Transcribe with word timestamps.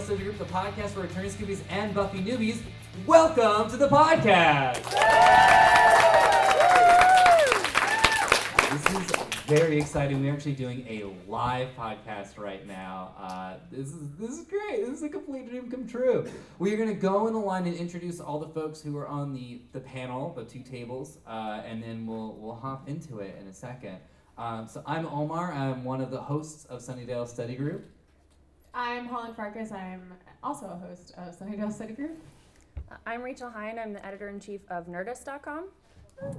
Study 0.00 0.24
Group, 0.24 0.38
the 0.38 0.46
podcast 0.46 0.90
for 0.90 1.00
returning 1.00 1.30
Scoobies 1.30 1.60
and 1.68 1.92
Buffy 1.94 2.20
newbies. 2.20 2.62
Welcome 3.06 3.70
to 3.70 3.76
the 3.76 3.86
podcast. 3.86 4.82
This 8.70 8.86
is 8.96 9.16
very 9.46 9.78
exciting. 9.78 10.22
We're 10.22 10.32
actually 10.32 10.54
doing 10.54 10.86
a 10.88 11.04
live 11.30 11.68
podcast 11.76 12.38
right 12.38 12.66
now. 12.66 13.14
Uh, 13.18 13.56
this 13.70 13.88
is 13.88 14.08
this 14.18 14.30
is 14.30 14.46
great. 14.46 14.86
This 14.86 14.88
is 14.88 15.02
a 15.02 15.08
complete 15.10 15.50
dream 15.50 15.70
come 15.70 15.86
true. 15.86 16.26
We 16.58 16.72
are 16.72 16.78
going 16.78 16.88
to 16.88 16.94
go 16.94 17.26
in 17.26 17.34
the 17.34 17.38
line 17.38 17.66
and 17.66 17.76
introduce 17.76 18.20
all 18.20 18.38
the 18.38 18.48
folks 18.48 18.80
who 18.80 18.96
are 18.96 19.06
on 19.06 19.34
the 19.34 19.60
the 19.72 19.80
panel, 19.80 20.32
the 20.32 20.44
two 20.44 20.62
tables, 20.62 21.18
uh, 21.26 21.60
and 21.66 21.82
then 21.82 22.06
we'll 22.06 22.36
we'll 22.36 22.54
hop 22.54 22.88
into 22.88 23.18
it 23.18 23.36
in 23.38 23.48
a 23.48 23.54
second. 23.54 23.98
Um, 24.38 24.66
so 24.66 24.82
I'm 24.86 25.04
Omar. 25.06 25.52
I'm 25.52 25.84
one 25.84 26.00
of 26.00 26.10
the 26.10 26.22
hosts 26.22 26.64
of 26.64 26.80
Sunnydale 26.80 27.28
Study 27.28 27.54
Group. 27.54 27.84
I'm 28.72 29.06
Holland 29.06 29.34
Farkas. 29.34 29.72
I'm 29.72 30.12
also 30.44 30.66
a 30.66 30.86
host 30.86 31.12
of 31.16 31.36
Sunnydale 31.36 31.72
Study 31.72 31.92
Group. 31.92 32.22
I'm 33.04 33.20
Rachel 33.22 33.50
Heine. 33.50 33.78
I'm 33.80 33.92
the 33.92 34.04
editor 34.06 34.28
in 34.28 34.38
chief 34.38 34.60
of 34.70 34.86
Nerdist.com. 34.86 35.64
Uh, 36.22 36.34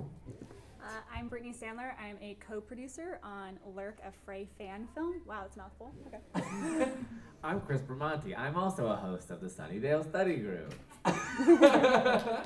I'm 1.14 1.28
Brittany 1.28 1.54
Sandler. 1.54 1.92
I'm 2.00 2.18
a 2.22 2.38
co-producer 2.40 3.20
on 3.22 3.60
Lurk, 3.76 4.00
a 4.06 4.12
Fray 4.26 4.48
fan 4.58 4.88
film. 4.96 5.22
Wow, 5.28 5.44
it's 5.46 5.58
mouthful. 5.58 5.94
Okay. 6.08 6.92
I'm 7.44 7.60
Chris 7.62 7.82
Bramante. 7.82 8.38
I'm 8.38 8.56
also 8.56 8.88
a 8.88 8.96
host 8.96 9.30
of 9.30 9.42
the 9.42 9.48
Sunnydale 9.48 10.08
Study 10.08 10.38
Group. 10.38 10.74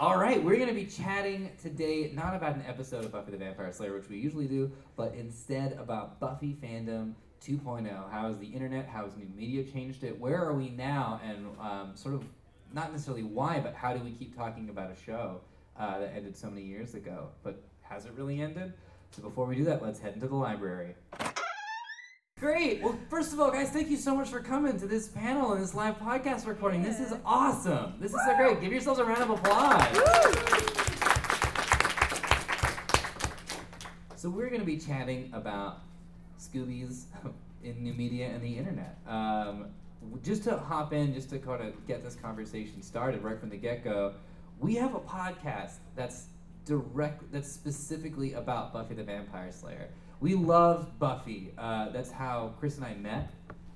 All 0.00 0.18
right, 0.18 0.42
we're 0.42 0.56
going 0.56 0.68
to 0.68 0.74
be 0.74 0.86
chatting 0.86 1.50
today 1.62 2.10
not 2.14 2.34
about 2.34 2.56
an 2.56 2.64
episode 2.66 3.04
of 3.04 3.12
Buffy 3.12 3.30
the 3.30 3.38
Vampire 3.38 3.72
Slayer, 3.72 3.94
which 3.94 4.08
we 4.10 4.18
usually 4.18 4.46
do, 4.46 4.70
but 4.96 5.14
instead 5.14 5.72
about 5.74 6.20
Buffy 6.20 6.58
fandom 6.62 7.14
2.0. 7.46 8.10
How 8.10 8.28
has 8.28 8.38
the 8.38 8.46
internet, 8.46 8.88
how 8.88 9.04
has 9.04 9.16
new 9.16 9.28
media 9.36 9.64
changed 9.64 10.02
it? 10.02 10.18
Where 10.18 10.42
are 10.42 10.54
we 10.54 10.70
now? 10.70 11.20
And 11.24 11.46
um, 11.60 11.92
sort 11.94 12.14
of, 12.14 12.24
not 12.72 12.90
necessarily 12.90 13.22
why, 13.22 13.60
but 13.60 13.74
how 13.74 13.92
do 13.92 14.02
we 14.02 14.12
keep 14.12 14.34
talking 14.36 14.70
about 14.70 14.90
a 14.90 14.96
show 15.04 15.40
uh, 15.78 15.98
that 15.98 16.12
ended 16.16 16.36
so 16.36 16.48
many 16.48 16.62
years 16.62 16.94
ago? 16.94 17.28
But 17.42 17.62
has 17.82 18.06
it 18.06 18.12
really 18.16 18.40
ended? 18.40 18.72
So 19.10 19.22
before 19.22 19.46
we 19.46 19.56
do 19.56 19.64
that, 19.64 19.82
let's 19.82 20.00
head 20.00 20.14
into 20.14 20.26
the 20.26 20.34
library. 20.34 20.94
Great. 22.40 22.82
Well, 22.82 22.98
first 23.08 23.32
of 23.32 23.40
all, 23.40 23.50
guys, 23.50 23.70
thank 23.70 23.90
you 23.90 23.96
so 23.96 24.14
much 24.16 24.28
for 24.28 24.40
coming 24.40 24.78
to 24.78 24.86
this 24.86 25.08
panel 25.08 25.52
and 25.52 25.62
this 25.62 25.74
live 25.74 25.98
podcast 25.98 26.46
recording. 26.46 26.82
This 26.82 26.98
is 26.98 27.14
awesome. 27.24 27.94
This 28.00 28.12
is 28.12 28.20
so 28.26 28.36
great. 28.36 28.60
Give 28.60 28.72
yourselves 28.72 28.98
a 29.00 29.04
round 29.04 29.22
of 29.22 29.30
applause. 29.30 29.82
So 34.16 34.30
we're 34.30 34.48
going 34.48 34.60
to 34.60 34.66
be 34.66 34.78
chatting 34.78 35.30
about 35.34 35.82
Scoobies 36.48 37.04
in 37.62 37.82
new 37.82 37.94
media 37.94 38.26
and 38.26 38.42
the 38.42 38.56
internet. 38.56 38.98
Um, 39.06 39.66
just 40.22 40.44
to 40.44 40.58
hop 40.58 40.92
in, 40.92 41.14
just 41.14 41.30
to 41.30 41.38
kind 41.38 41.62
of 41.62 41.86
get 41.86 42.04
this 42.04 42.14
conversation 42.14 42.82
started 42.82 43.22
right 43.22 43.38
from 43.38 43.48
the 43.48 43.56
get-go, 43.56 44.14
we 44.60 44.74
have 44.76 44.94
a 44.94 45.00
podcast 45.00 45.76
that's 45.96 46.26
direct, 46.64 47.30
that's 47.32 47.50
specifically 47.50 48.34
about 48.34 48.72
Buffy 48.72 48.94
the 48.94 49.02
Vampire 49.02 49.50
Slayer. 49.50 49.88
We 50.20 50.34
love 50.34 50.98
Buffy. 50.98 51.52
Uh, 51.58 51.90
that's 51.90 52.10
how 52.10 52.54
Chris 52.58 52.76
and 52.76 52.86
I 52.86 52.94
met. 52.94 53.30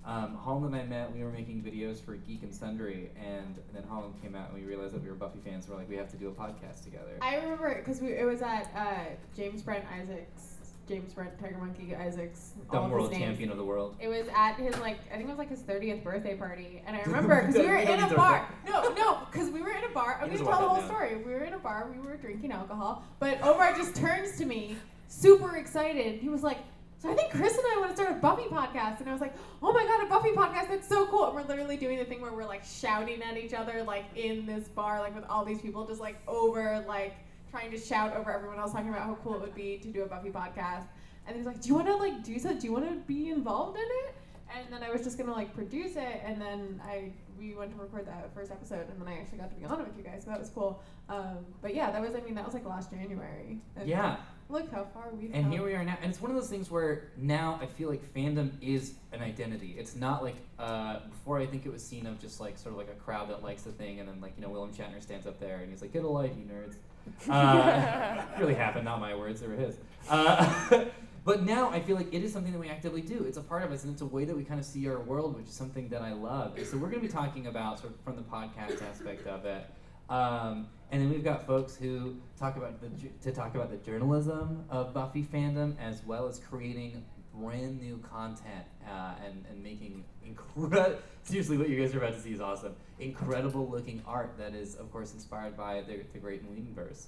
Um, 0.05 0.36
Holland 0.36 0.75
and 0.75 0.77
I 0.77 0.86
met. 0.86 1.14
We 1.14 1.22
were 1.22 1.30
making 1.30 1.62
videos 1.62 2.03
for 2.03 2.14
Geek 2.14 2.42
and 2.42 2.55
Sundry, 2.55 3.10
and 3.22 3.58
then 3.75 3.82
Holland 3.82 4.14
came 4.22 4.34
out, 4.34 4.50
and 4.50 4.58
we 4.58 4.66
realized 4.66 4.94
that 4.94 5.03
we 5.03 5.08
were 5.10 5.14
Buffy 5.14 5.41
fans. 5.44 5.66
So 5.66 5.72
we're 5.72 5.78
like, 5.80 5.88
we 5.91 5.97
have 5.97 6.10
to 6.12 6.16
do 6.16 6.28
a 6.28 6.32
podcast 6.32 6.84
together. 6.84 7.19
I 7.21 7.37
remember 7.37 7.75
because 7.75 8.00
it 8.00 8.25
was 8.25 8.41
at 8.41 8.72
uh, 8.75 9.15
James 9.37 9.60
Brent 9.60 9.84
Isaacs, 10.00 10.54
James 10.88 11.12
Brent 11.12 11.38
Tiger 11.38 11.59
Monkey 11.59 11.94
Isaacs, 11.94 12.53
all 12.71 12.76
Dumb 12.76 12.84
of 12.87 12.91
world 12.93 13.10
his 13.10 13.19
names. 13.19 13.31
champion 13.31 13.50
of 13.50 13.59
the 13.59 13.65
world. 13.65 13.97
It 14.00 14.09
was 14.09 14.26
at 14.34 14.54
his 14.54 14.76
like 14.78 14.99
I 15.12 15.16
think 15.16 15.25
it 15.25 15.28
was 15.28 15.38
like 15.38 15.50
his 15.50 15.60
30th 15.60 16.03
birthday 16.03 16.34
party, 16.34 16.82
and 16.87 16.97
I 16.97 17.00
remember 17.06 17.47
because 17.47 17.56
we 17.60 17.66
were 17.66 17.76
in 17.76 18.00
a 18.00 18.15
bar. 18.16 18.49
No, 18.66 18.88
no, 18.94 19.19
because 19.31 19.50
we 19.50 19.60
were 19.60 19.72
in 19.72 19.84
a 19.84 19.91
bar. 19.91 20.19
I'm 20.21 20.28
gonna 20.28 20.38
tell 20.38 20.47
the 20.47 20.69
whole 20.69 20.77
that 20.77 20.87
story. 20.87 21.16
We 21.16 21.32
were 21.32 21.44
in 21.44 21.53
a 21.53 21.59
bar. 21.59 21.88
We 21.93 22.00
were 22.00 22.16
drinking 22.16 22.53
alcohol, 22.53 23.04
but 23.19 23.41
Omar 23.43 23.75
just 23.77 23.94
turns 23.94 24.37
to 24.38 24.47
me, 24.47 24.77
super 25.09 25.56
excited. 25.56 26.21
He 26.21 26.28
was 26.28 26.43
like. 26.43 26.59
So 27.00 27.09
I 27.09 27.15
think 27.15 27.31
Chris 27.31 27.53
and 27.56 27.65
I 27.65 27.78
want 27.78 27.91
to 27.91 27.97
start 27.97 28.10
a 28.10 28.21
Buffy 28.21 28.48
podcast, 28.50 28.98
and 28.98 29.09
I 29.09 29.12
was 29.12 29.21
like, 29.21 29.32
"Oh 29.62 29.72
my 29.72 29.84
god, 29.84 30.04
a 30.04 30.09
Buffy 30.09 30.32
podcast! 30.32 30.69
That's 30.69 30.88
so 30.88 31.06
cool!" 31.06 31.27
And 31.27 31.34
we're 31.37 31.44
literally 31.44 31.77
doing 31.77 31.97
the 31.97 32.04
thing 32.04 32.21
where 32.21 32.32
we're 32.32 32.44
like 32.44 32.65
shouting 32.65 33.22
at 33.22 33.37
each 33.37 33.54
other, 33.54 33.84
like 33.84 34.04
in 34.16 34.47
this 34.47 34.66
bar, 34.66 34.98
like 34.98 35.15
with 35.15 35.22
all 35.31 35.44
these 35.44 35.60
people, 35.60 35.87
just 35.87 36.00
like 36.00 36.16
over, 36.27 36.84
like 36.88 37.15
trying 37.50 37.70
to 37.70 37.78
shout 37.78 38.16
over 38.16 38.32
everyone 38.32 38.59
else, 38.59 38.72
talking 38.72 38.88
about 38.88 39.03
how 39.03 39.16
cool 39.22 39.34
it 39.34 39.41
would 39.41 39.54
be 39.54 39.78
to 39.78 39.88
do 39.88 40.03
a 40.03 40.06
Buffy 40.06 40.31
podcast. 40.31 40.84
And 41.26 41.34
he 41.36 41.38
was 41.38 41.47
like, 41.47 41.60
"Do 41.60 41.69
you 41.69 41.75
want 41.75 41.86
to 41.88 41.97
like 41.97 42.22
do 42.25 42.38
so? 42.38 42.53
Do 42.54 42.66
you 42.66 42.72
want 42.72 42.88
to 42.88 42.94
be 43.06 43.31
involved 43.31 43.76
in 43.76 43.84
it?" 43.84 44.14
And 44.56 44.72
then 44.72 44.82
I 44.82 44.91
was 44.91 45.03
just 45.04 45.19
gonna 45.19 45.32
like 45.32 45.54
produce 45.54 45.97
it, 45.97 46.22
and 46.25 46.41
then 46.41 46.81
I 46.84 47.12
we 47.38 47.54
went 47.54 47.70
to 47.70 47.76
record 47.81 48.06
that 48.06 48.34
first 48.34 48.50
episode, 48.50 48.88
and 48.91 49.00
then 49.00 49.06
I 49.06 49.19
actually 49.20 49.38
got 49.38 49.50
to 49.50 49.56
be 49.56 49.64
on 49.64 49.81
it 49.81 49.86
with 49.86 49.97
you 49.97 50.03
guys, 50.03 50.25
so 50.25 50.31
that 50.31 50.41
was 50.41 50.48
cool. 50.48 50.82
Um, 51.09 51.44
but 51.62 51.75
yeah, 51.75 51.91
that 51.91 52.00
was 52.00 52.14
I 52.14 52.20
mean 52.20 52.34
that 52.34 52.44
was 52.47 52.54
like 52.54 52.64
last 52.64 52.91
January. 52.91 53.60
And 53.76 53.88
Yeah. 53.88 54.16
Look 54.50 54.72
how 54.72 54.84
far 54.94 55.10
we've 55.12 55.30
And 55.34 55.44
come. 55.44 55.53
here 55.53 55.62
we 55.62 55.75
are 55.75 55.84
now, 55.84 55.98
and 56.00 56.10
it's 56.10 56.22
one 56.22 56.30
of 56.30 56.36
those 56.38 56.48
things 56.48 56.70
where 56.70 57.09
now 57.19 57.59
I 57.60 57.66
feel 57.66 57.91
like 57.91 58.03
fandom 58.15 58.53
is 58.62 58.94
an 59.12 59.20
identity. 59.20 59.76
It's 59.78 59.94
not 59.94 60.22
like 60.22 60.36
uh, 60.59 61.00
before. 61.10 61.38
I 61.38 61.44
think 61.44 61.66
it 61.66 61.72
was 61.72 61.84
seen 61.84 62.06
of 62.06 62.19
just 62.19 62.41
like 62.41 62.56
sort 62.56 62.72
of 62.72 62.78
like 62.78 62.88
a 62.88 62.98
crowd 62.98 63.28
that 63.28 63.42
likes 63.42 63.66
a 63.66 63.72
thing, 63.72 64.00
and 64.00 64.09
then 64.09 64.22
like 64.22 64.32
you 64.38 64.42
know 64.42 64.48
William 64.48 64.75
Shatner 64.75 65.03
stands 65.03 65.26
up 65.26 65.38
there 65.38 65.59
and 65.59 65.70
he's 65.70 65.82
like, 65.82 65.92
"Get 65.92 66.04
a 66.04 66.09
life, 66.09 66.32
you 66.38 66.44
nerds." 66.44 66.76
Uh, 67.30 68.24
really 68.38 68.54
happened, 68.54 68.84
not 68.84 69.00
my 69.00 69.14
words, 69.14 69.41
they 69.41 69.46
were 69.46 69.54
his. 69.54 69.76
Uh, 70.08 70.84
but 71.24 71.42
now 71.44 71.70
I 71.70 71.80
feel 71.80 71.96
like 71.96 72.12
it 72.12 72.22
is 72.22 72.32
something 72.32 72.52
that 72.52 72.58
we 72.58 72.69
actively 72.69 73.02
do. 73.02 73.24
It's 73.26 73.36
a 73.36 73.42
part 73.42 73.62
of 73.62 73.72
us, 73.72 73.84
and 73.84 73.92
it's 73.92 74.02
a 74.02 74.06
way 74.06 74.24
that 74.24 74.36
we 74.36 74.44
kind 74.44 74.58
of 74.58 74.66
see 74.66 74.88
our 74.88 75.00
world, 75.00 75.36
which 75.36 75.47
is 75.47 75.54
something 75.54 75.88
that 75.91 76.02
I 76.02 76.12
love. 76.12 76.58
So 76.64 76.76
we're 76.76 76.88
going 76.88 77.02
to 77.02 77.06
be 77.06 77.12
talking 77.12 77.47
about 77.47 77.80
sort 77.80 77.92
of 77.92 78.00
from 78.00 78.16
the 78.16 78.22
podcast 78.22 78.82
aspect 78.82 79.26
of 79.26 79.44
it. 79.44 79.66
Um, 80.08 80.68
and 80.91 81.02
then 81.02 81.10
we've 81.10 81.24
got 81.24 81.47
folks 81.47 81.76
who 81.76 82.16
talk 82.38 82.56
about 82.56 82.80
the 82.80 82.88
to 83.22 83.32
talk 83.32 83.54
about 83.54 83.70
the 83.70 83.76
journalism 83.76 84.64
of 84.70 84.94
Buffy 84.94 85.22
fandom 85.22 85.74
as 85.78 86.02
well 86.04 86.26
as 86.26 86.38
creating 86.38 87.04
brand 87.41 87.81
new 87.81 87.99
content 87.99 88.65
uh, 88.87 89.15
and 89.25 89.44
and 89.50 89.62
making 89.62 90.04
incredible. 90.25 90.99
Seriously, 91.22 91.59
what 91.59 91.69
you 91.69 91.81
guys 91.81 91.94
are 91.94 91.99
about 91.99 92.15
to 92.15 92.21
see 92.21 92.32
is 92.32 92.41
awesome. 92.41 92.75
Incredible 92.99 93.69
looking 93.69 94.03
art 94.06 94.34
that 94.38 94.54
is, 94.54 94.75
of 94.76 94.91
course, 94.91 95.12
inspired 95.12 95.56
by 95.56 95.82
the, 95.82 96.00
the 96.12 96.19
Great 96.19 96.43
Whedonverse. 96.50 97.06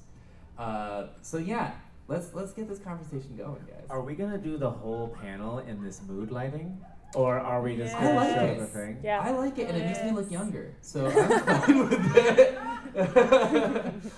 Uh, 0.58 1.06
so 1.22 1.38
yeah, 1.38 1.72
let's 2.08 2.34
let's 2.34 2.52
get 2.52 2.68
this 2.68 2.78
conversation 2.78 3.36
going, 3.36 3.62
guys. 3.68 3.86
Are 3.88 4.02
we 4.02 4.14
gonna 4.14 4.38
do 4.38 4.56
the 4.58 4.70
whole 4.70 5.16
panel 5.20 5.58
in 5.58 5.82
this 5.82 6.02
mood 6.06 6.30
lighting, 6.30 6.78
or 7.14 7.38
are 7.38 7.62
we 7.62 7.76
just 7.76 7.94
I 7.94 8.02
gonna 8.02 8.14
like 8.14 8.34
show 8.34 8.44
it. 8.44 8.58
the 8.58 8.66
thing? 8.66 8.98
Yeah. 9.02 9.20
I 9.20 9.30
like 9.30 9.58
it, 9.58 9.68
and 9.68 9.76
it 9.76 9.86
makes 9.86 10.02
me 10.02 10.10
look 10.10 10.30
younger, 10.30 10.74
so 10.80 11.06
I'm 11.16 11.40
fine 11.40 11.88
with 11.88 12.16
it. 12.16 12.58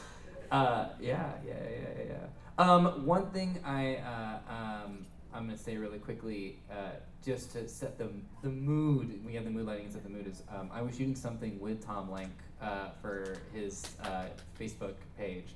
uh, 0.50 0.88
yeah, 1.00 1.32
yeah, 1.46 1.54
yeah, 1.70 2.04
yeah. 2.08 2.26
Um, 2.58 3.06
one 3.06 3.30
thing 3.30 3.58
I 3.64 3.96
uh, 3.96 4.52
um, 4.52 5.06
I'm 5.34 5.46
gonna 5.46 5.58
say 5.58 5.76
really 5.76 5.98
quickly, 5.98 6.58
uh, 6.70 6.96
just 7.24 7.52
to 7.52 7.68
set 7.68 7.98
the 7.98 8.10
the 8.42 8.50
mood. 8.50 9.24
We 9.24 9.34
have 9.34 9.44
the 9.44 9.50
mood 9.50 9.66
lighting 9.66 9.84
and 9.84 9.92
set 9.92 10.02
the 10.02 10.10
mood. 10.10 10.26
Is 10.26 10.42
um, 10.54 10.70
I 10.72 10.82
was 10.82 10.96
shooting 10.96 11.14
something 11.14 11.58
with 11.58 11.84
Tom 11.84 12.10
Lenk 12.10 12.30
uh, 12.60 12.90
for 13.00 13.38
his 13.52 13.84
uh, 14.04 14.26
Facebook 14.58 14.94
page. 15.16 15.54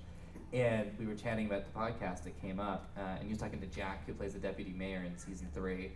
And 0.53 0.92
we 0.98 1.06
were 1.06 1.15
chatting 1.15 1.47
about 1.47 1.65
the 1.65 1.78
podcast 1.78 2.22
that 2.25 2.41
came 2.41 2.60
up, 2.60 2.88
uh, 2.97 3.00
and 3.00 3.25
he 3.25 3.28
was 3.28 3.38
talking 3.38 3.60
to 3.60 3.66
Jack, 3.66 4.06
who 4.06 4.15
plays 4.15 4.32
the 4.32 4.38
deputy 4.38 4.72
mayor 4.72 5.03
in 5.04 5.19
season 5.19 5.48
three. 5.53 5.91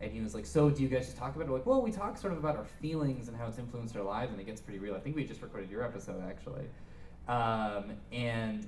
And 0.00 0.12
he 0.12 0.20
was 0.20 0.34
like, 0.34 0.46
"So, 0.46 0.70
do 0.70 0.82
you 0.82 0.88
guys 0.88 1.06
just 1.06 1.16
talk 1.16 1.34
about 1.34 1.46
it?" 1.46 1.50
We're 1.50 1.58
like, 1.58 1.66
well, 1.66 1.82
we 1.82 1.90
talk 1.90 2.16
sort 2.16 2.32
of 2.32 2.38
about 2.38 2.56
our 2.56 2.66
feelings 2.80 3.28
and 3.28 3.36
how 3.36 3.46
it's 3.46 3.58
influenced 3.58 3.96
our 3.96 4.02
lives, 4.02 4.30
and 4.32 4.40
it 4.40 4.44
gets 4.44 4.60
pretty 4.60 4.78
real. 4.78 4.94
I 4.94 5.00
think 5.00 5.16
we 5.16 5.24
just 5.24 5.42
recorded 5.42 5.70
your 5.70 5.82
episode 5.82 6.22
actually, 6.28 6.66
um, 7.28 7.92
and 8.12 8.66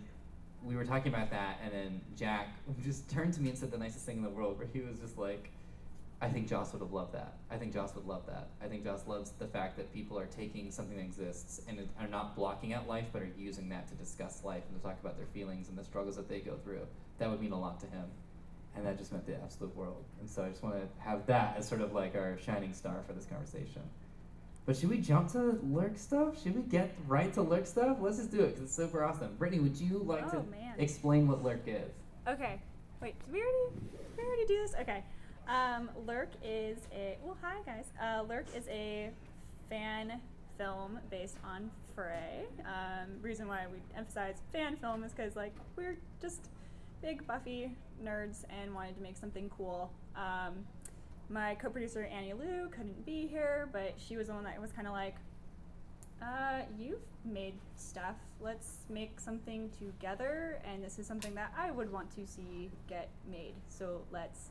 we 0.65 0.77
were 0.77 0.85
talking 0.85 1.13
about 1.13 1.31
that, 1.31 1.61
and 1.63 1.73
then 1.73 2.01
Jack 2.17 2.49
just 2.85 3.09
turned 3.11 3.35
to 3.35 3.41
me 3.41 3.51
and 3.51 3.59
said 3.59 3.71
the 3.71 3.79
nicest 3.79 4.05
thing 4.05 4.19
in 4.19 4.23
the 4.23 4.31
world, 4.31 4.59
where 4.59 4.67
he 4.73 4.81
was 4.81 4.99
just 4.99 5.19
like, 5.19 5.51
"I 6.21 6.29
think 6.29 6.49
Joss 6.49 6.73
would 6.73 6.83
have 6.83 6.93
loved 6.93 7.15
that. 7.15 7.35
I 7.51 7.57
think 7.57 7.73
Joss 7.73 7.95
would 7.95 8.07
love 8.07 8.27
that. 8.27 8.49
I 8.63 8.67
think 8.67 8.85
Joss 8.85 9.07
loves 9.07 9.31
the 9.39 9.47
fact 9.47 9.77
that 9.77 9.93
people 9.93 10.19
are 10.19 10.27
taking 10.27 10.71
something 10.71 10.97
that 10.97 11.03
exists 11.03 11.61
and 11.69 11.89
are 12.01 12.09
not 12.09 12.35
blocking 12.35 12.73
out 12.73 12.89
life, 12.89 13.07
but 13.13 13.23
are 13.23 13.31
using 13.39 13.69
that 13.71 13.89
to 13.89 13.95
discuss 13.95 14.45
life 14.45 14.63
and 14.69 14.81
to 14.81 14.83
talk 14.87 14.99
about 15.01 15.17
their 15.17 15.27
feelings 15.27 15.69
and 15.69 15.79
the 15.79 15.85
struggles 15.85 16.17
that 16.17 16.29
they 16.29 16.41
go 16.41 16.57
through. 16.65 16.87
That 17.19 17.31
would 17.31 17.41
mean 17.41 17.53
a 17.53 17.61
lot 17.61 17.81
to 17.81 17.87
him." 17.87 18.05
and 18.77 18.87
that 18.87 18.97
just 18.97 19.13
meant 19.13 19.27
the 19.27 19.35
absolute 19.35 19.75
world. 19.77 20.05
And 20.21 20.31
so 20.31 20.45
I 20.45 20.51
just 20.51 20.63
want 20.63 20.77
to 20.77 21.03
have 21.03 21.27
that 21.27 21.57
as 21.59 21.69
sort 21.69 21.81
of 21.81 21.93
like 21.93 22.15
our 22.15 22.39
shining 22.39 22.73
star 22.73 23.03
for 23.07 23.13
this 23.13 23.27
conversation. 23.27 23.83
But 24.69 24.77
should 24.77 24.91
we 24.91 24.99
jump 24.99 25.33
to 25.33 25.59
lurk 25.63 25.97
stuff? 25.97 26.43
Should 26.43 26.55
we 26.55 26.61
get 26.61 26.95
right 27.07 27.33
to 27.33 27.41
lurk 27.41 27.65
stuff? 27.67 27.97
Let's 28.03 28.19
just 28.19 28.31
do 28.31 28.43
it 28.43 28.49
because 28.49 28.65
it's 28.65 28.77
super 28.77 29.03
awesome. 29.03 29.35
Brittany, 29.37 29.63
would 29.63 29.75
you 29.81 30.01
like 30.05 30.27
Oh, 30.27 30.43
to 30.43 30.51
man. 30.51 30.75
explain 30.77 31.27
what 31.27 31.43
lurk 31.43 31.63
is? 31.65 31.91
Okay. 32.29 32.61
Wait, 33.01 33.19
did 33.25 33.33
we 33.33 33.41
already 33.41 33.81
did 33.93 34.19
we 34.19 34.25
already 34.25 34.45
do 34.45 34.59
this? 34.59 34.75
Okay. 34.79 35.03
Um, 35.49 35.89
Lurk 36.07 36.29
is 36.45 36.77
a 36.95 37.17
well, 37.25 37.39
hi 37.41 37.55
guys. 37.65 37.87
Uh, 37.99 38.25
Lurk 38.29 38.45
is 38.55 38.69
a 38.69 39.09
fan 39.71 40.21
film 40.59 41.01
based 41.11 41.39
on 41.43 41.71
Fray. 41.95 42.45
Um, 42.67 43.09
reason 43.23 43.49
why 43.49 43.65
we 43.73 43.79
emphasize 43.97 44.43
fan 44.53 44.77
film 44.77 45.03
is 45.03 45.13
because 45.13 45.35
like 45.35 45.55
we're 45.77 45.97
just 46.21 46.51
big 47.01 47.27
Buffy 47.27 47.75
nerds 48.05 48.45
and 48.51 48.75
wanted 48.75 48.97
to 48.97 49.01
make 49.03 49.17
something 49.17 49.51
cool. 49.57 49.91
Um, 50.15 50.67
my 51.29 51.55
co-producer 51.57 52.05
Annie 52.05 52.33
Lou 52.33 52.69
couldn't 52.69 53.05
be 53.05 53.27
here, 53.27 53.69
but 53.73 53.95
she 53.97 54.17
was 54.17 54.29
the 54.29 54.35
one 54.35 54.45
that 54.45 54.61
was 54.61 54.73
kind 54.73 54.87
of 54.87 54.95
like, 54.95 55.17
uh, 56.23 56.63
"You've 56.79 57.03
made 57.25 57.55
stuff. 57.77 58.17
Let's 58.41 58.87
make 58.89 59.21
something 59.21 59.71
together, 59.71 60.61
and 60.65 60.83
this 60.83 60.99
is 60.99 61.07
something 61.07 61.35
that 61.35 61.53
I 61.57 61.71
would 61.71 61.93
want 61.93 62.11
to 62.17 62.27
see 62.27 62.71
get 62.89 63.11
made. 63.31 63.55
So 63.69 64.03
let's 64.11 64.51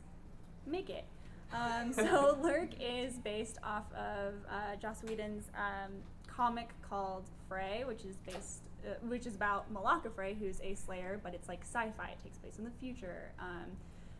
make 0.66 0.88
it." 0.90 1.04
Um, 1.52 1.92
so 1.92 2.38
Lurk 2.42 2.70
is 2.80 3.18
based 3.18 3.58
off 3.62 3.92
of 3.94 4.34
uh, 4.48 4.76
Joss 4.80 5.02
Whedon's 5.02 5.50
um, 5.54 5.92
comic 6.26 6.70
called 6.82 7.24
Fray, 7.48 7.82
which 7.86 8.04
is 8.04 8.16
based, 8.18 8.68
uh, 8.86 8.94
which 9.08 9.26
is 9.26 9.34
about 9.34 9.72
Melaka 9.72 10.14
Fray, 10.14 10.34
who's 10.34 10.60
a 10.60 10.74
Slayer, 10.74 11.20
but 11.22 11.34
it's 11.34 11.48
like 11.48 11.62
sci-fi. 11.62 12.10
It 12.10 12.22
takes 12.22 12.38
place 12.38 12.58
in 12.58 12.64
the 12.64 12.70
future, 12.78 13.32
um, 13.40 13.66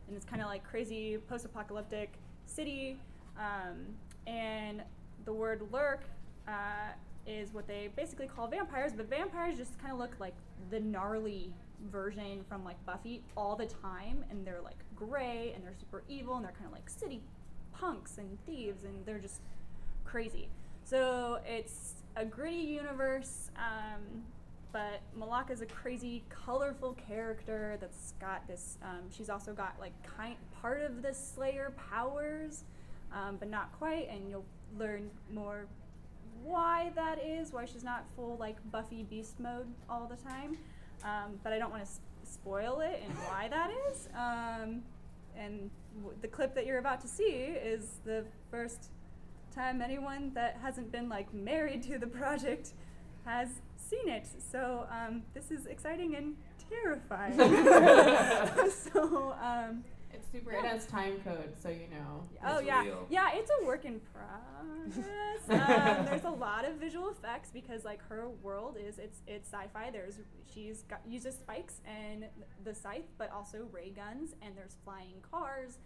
and 0.09 0.17
it's 0.17 0.25
kind 0.25 0.43
of 0.43 0.49
like 0.49 0.65
crazy 0.65 1.19
post-apocalyptic 1.29 2.19
city. 2.49 2.99
Um, 3.39 3.87
and 4.27 4.83
the 5.25 5.33
word 5.33 5.63
Lurk 5.73 6.03
uh, 6.47 6.93
is 7.27 7.53
what 7.53 7.67
they 7.69 7.91
basically 7.95 8.27
call 8.27 8.49
vampires, 8.49 8.93
but 8.97 9.09
vampires 9.09 9.57
just 9.57 9.79
kind 9.79 9.93
of 9.93 9.99
look 9.99 10.17
like 10.19 10.35
the 10.71 10.81
gnarly 10.81 11.53
version 11.91 12.45
from 12.49 12.65
like 12.65 12.85
Buffy 12.85 13.23
all 13.37 13.55
the 13.55 13.67
time, 13.67 14.25
and 14.31 14.47
they're 14.47 14.63
like 14.63 14.79
gray 14.97 15.53
and 15.55 15.65
they're 15.65 15.77
super 15.79 16.03
evil 16.09 16.37
and 16.37 16.45
they're 16.45 16.53
kind 16.53 16.67
of 16.67 16.73
like 16.73 16.89
city 16.91 17.21
punks 17.73 18.19
and 18.19 18.39
thieves 18.47 18.85
and 18.85 19.07
they're 19.07 19.19
just 19.19 19.41
crazy. 20.05 20.49
So 20.85 21.39
it's 21.47 21.95
a 22.17 22.25
gritty 22.25 22.57
universe, 22.57 23.51
um, 23.57 24.23
but 24.73 25.01
Malak 25.17 25.51
is 25.51 25.61
a 25.61 25.67
crazy, 25.67 26.25
colorful 26.29 26.95
character 26.95 27.77
that's 27.81 28.13
got 28.21 28.47
this. 28.47 28.79
Um, 28.83 29.11
she's 29.11 29.31
also 29.31 29.53
got 29.53 29.77
like 29.81 29.93
kind 30.03 30.37
part 30.61 30.83
of 30.83 31.03
the 31.03 31.13
Slayer 31.15 31.73
powers, 31.91 32.65
um, 33.13 33.37
but 33.39 33.49
not 33.49 33.73
quite, 33.79 34.09
and 34.11 34.29
you'll 34.29 34.45
learn 34.79 35.11
more 35.33 35.67
why 36.45 36.93
that 36.95 37.23
is, 37.25 37.53
why 37.53 37.65
she's 37.65 37.83
not 37.85 38.05
full 38.15 38.37
like 38.39 38.57
Buffy 38.71 39.03
Beast 39.05 39.41
mode 39.41 39.67
all 39.89 40.07
the 40.07 40.17
time. 40.17 40.57
Um, 41.05 41.39
but 41.43 41.53
I 41.53 41.59
don't 41.59 41.71
want 41.71 41.85
to 41.85 41.89
s- 41.89 42.01
spoil 42.25 42.81
it 42.81 43.03
and 43.05 43.15
why 43.19 43.49
that 43.49 43.71
is. 43.91 44.09
Um, 44.15 44.83
and 45.37 45.71
w- 46.01 46.17
the 46.21 46.29
clip 46.29 46.55
that 46.55 46.67
you're 46.67 46.79
about 46.79 47.01
to 47.03 47.09
see 47.09 47.23
is 47.25 48.01
the 48.05 48.25
first 48.51 48.91
time 49.55 49.81
anyone 49.81 50.33
that 50.35 50.59
hasn't 50.63 50.91
been 50.93 51.09
like 51.09 51.33
married 51.33 51.83
to 51.85 51.99
the 51.99 52.07
project 52.07 52.73
has 53.25 53.49
seen 53.89 54.09
it. 54.09 54.27
So 54.53 54.87
um, 54.91 55.23
this 55.35 55.51
is 55.51 55.67
exciting 55.67 56.15
and 56.17 56.37
terrifying. 56.71 57.35
so 58.71 59.35
um, 59.43 59.85
It's 60.13 60.31
super. 60.33 60.53
It 60.53 60.65
has 60.65 60.87
time 60.87 61.21
code, 61.25 61.53
so 61.61 61.69
you 61.69 61.89
know. 61.91 62.23
Oh 62.47 62.59
It's 62.59 62.67
yeah, 62.67 62.85
real. 62.85 63.07
yeah. 63.11 63.31
It's 63.35 63.51
a 63.61 63.65
work 63.65 63.85
in 63.85 64.01
progress. 64.13 65.49
um, 65.51 66.07
there's 66.07 66.25
a 66.25 66.31
lot 66.31 66.65
of 66.67 66.75
visual 66.77 67.09
effects 67.11 67.51
because 67.53 67.85
like 67.85 68.01
her 68.09 68.29
world 68.43 68.77
is 68.83 68.99
it's 68.99 69.21
it's 69.27 69.49
sci-fi. 69.51 69.91
There's 69.91 70.19
she's 70.53 70.83
got 70.83 71.01
uses 71.09 71.35
spikes 71.35 71.81
and 71.87 72.25
the 72.65 72.75
scythe, 72.75 73.09
but 73.19 73.31
also 73.33 73.67
ray 73.73 73.91
guns, 73.91 74.35
and 74.43 74.57
there's 74.57 74.77
flying 74.85 75.17
cars, 75.31 75.79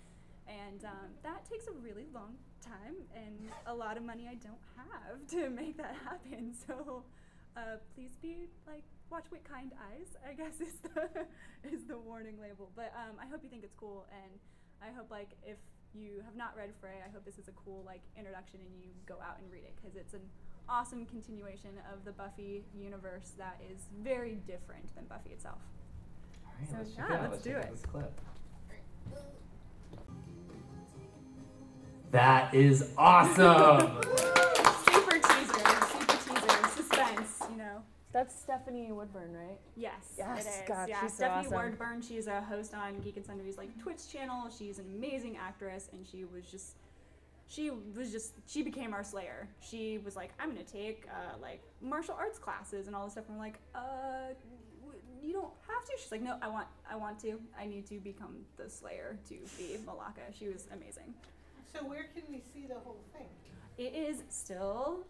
and 0.49 0.85
um, 0.85 1.09
that 1.23 1.45
takes 1.51 1.67
a 1.67 1.73
really 1.83 2.07
long 2.15 2.35
time 2.61 2.95
and 3.17 3.51
a 3.67 3.75
lot 3.75 3.97
of 3.97 4.05
money 4.05 4.29
I 4.31 4.35
don't 4.35 4.55
have 4.77 5.27
to 5.31 5.51
make 5.51 5.77
that 5.79 5.97
happen. 6.05 6.53
So 6.67 7.03
uh, 7.57 7.77
please 7.95 8.13
be 8.23 8.49
like 8.67 8.83
watch 9.11 9.27
with 9.31 9.45
kind 9.45 9.73
eyes. 9.93 10.17
I 10.29 10.33
guess 10.35 10.61
is 10.67 10.75
the 10.83 11.27
is 11.69 11.85
the 11.87 11.99
warning 11.99 12.37
label. 12.41 12.71
But 12.77 12.93
um, 12.97 13.17
I 13.21 13.27
hope 13.27 13.41
you 13.43 13.49
think 13.51 13.65
it's 13.65 13.75
cool, 13.77 14.07
and 14.13 14.33
I 14.83 14.95
hope 14.97 15.11
like 15.11 15.31
if 15.43 15.59
you 15.95 16.23
have 16.25 16.37
not 16.37 16.57
read 16.57 16.71
Fray, 16.81 17.05
I 17.07 17.11
hope 17.13 17.25
this 17.25 17.39
is 17.39 17.49
a 17.49 17.53
cool 17.53 17.83
like 17.85 18.01
introduction, 18.17 18.61
and 18.61 18.73
you 18.83 18.91
go 19.07 19.17
out 19.23 19.37
and 19.43 19.51
read 19.53 19.65
it 19.65 19.75
because 19.77 19.97
it's 19.97 20.15
an 20.15 20.23
awesome 20.69 21.05
continuation 21.07 21.71
of 21.93 22.05
the 22.05 22.13
Buffy 22.13 22.65
universe 22.75 23.33
that 23.39 23.61
is 23.71 23.89
very 24.03 24.37
different 24.47 24.95
than 24.95 25.05
Buffy 25.07 25.31
itself. 25.31 25.59
All 26.47 26.53
right, 26.59 26.71
So, 26.71 26.77
let's 26.79 26.91
yeah, 26.97 27.17
out. 27.25 27.31
let's 27.31 27.43
do 27.43 27.57
it. 27.57 27.71
this 27.71 27.83
clip. 27.85 28.21
That 32.13 32.55
is 32.55 32.91
awesome. 32.99 34.01
super 34.85 35.19
teaser, 35.19 35.65
super 35.89 36.17
teaser, 36.17 36.69
suspense, 36.93 37.43
you 37.51 37.57
know. 37.57 37.83
That's 38.13 38.39
Stephanie 38.39 38.93
Woodburn, 38.93 39.33
right? 39.33 39.59
Yes, 39.75 40.15
Yes, 40.19 40.45
it 40.45 40.49
is. 40.49 40.69
God, 40.69 40.89
yeah, 40.89 41.01
she's 41.01 41.13
so 41.13 41.17
Stephanie 41.17 41.47
awesome. 41.47 41.59
Wordburn. 41.73 42.07
She's 42.07 42.27
a 42.27 42.43
host 42.43 42.75
on 42.75 43.01
Geek 43.01 43.17
and 43.17 43.25
Sundry's 43.25 43.57
like 43.57 43.77
Twitch 43.79 44.07
channel. 44.13 44.51
She's 44.57 44.79
an 44.79 44.85
amazing 44.95 45.39
actress, 45.39 45.89
and 45.93 46.07
she 46.07 46.25
was 46.25 46.45
just, 46.45 46.77
she 47.47 47.71
was 47.71 48.13
just, 48.13 48.35
she 48.47 48.63
became 48.63 48.93
our 48.93 49.03
Slayer. 49.03 49.49
She 49.61 49.99
was 50.05 50.15
like, 50.15 50.31
I'm 50.39 50.51
gonna 50.51 50.63
take 50.63 51.07
uh, 51.09 51.39
like 51.41 51.63
martial 51.81 52.15
arts 52.15 52.39
classes 52.39 52.87
and 52.87 52.95
all 52.95 53.05
this 53.05 53.15
stuff. 53.15 53.25
And 53.29 53.39
we're 53.39 53.45
like, 53.45 53.59
uh, 53.75 54.35
you 55.23 55.33
don't 55.33 55.53
have 55.67 55.85
to. 55.87 55.93
She's 55.99 56.13
like, 56.13 56.21
no, 56.23 56.37
I 56.43 56.49
want, 56.49 56.67
I 56.91 56.97
want 56.97 57.19
to. 57.21 57.41
I 57.59 57.65
need 57.65 57.87
to 57.87 57.99
become 57.99 58.37
the 58.59 58.69
Slayer 58.69 59.17
to 59.29 59.35
be 59.57 59.79
Melaka. 59.87 60.37
She 60.39 60.49
was 60.49 60.67
amazing. 60.71 61.15
So 61.73 61.83
where 61.87 62.09
can 62.15 62.25
we 62.29 62.43
see 62.53 62.67
the 62.67 62.75
whole 62.75 63.01
thing? 63.17 63.29
It 63.79 63.95
is 63.95 64.23
still 64.29 65.07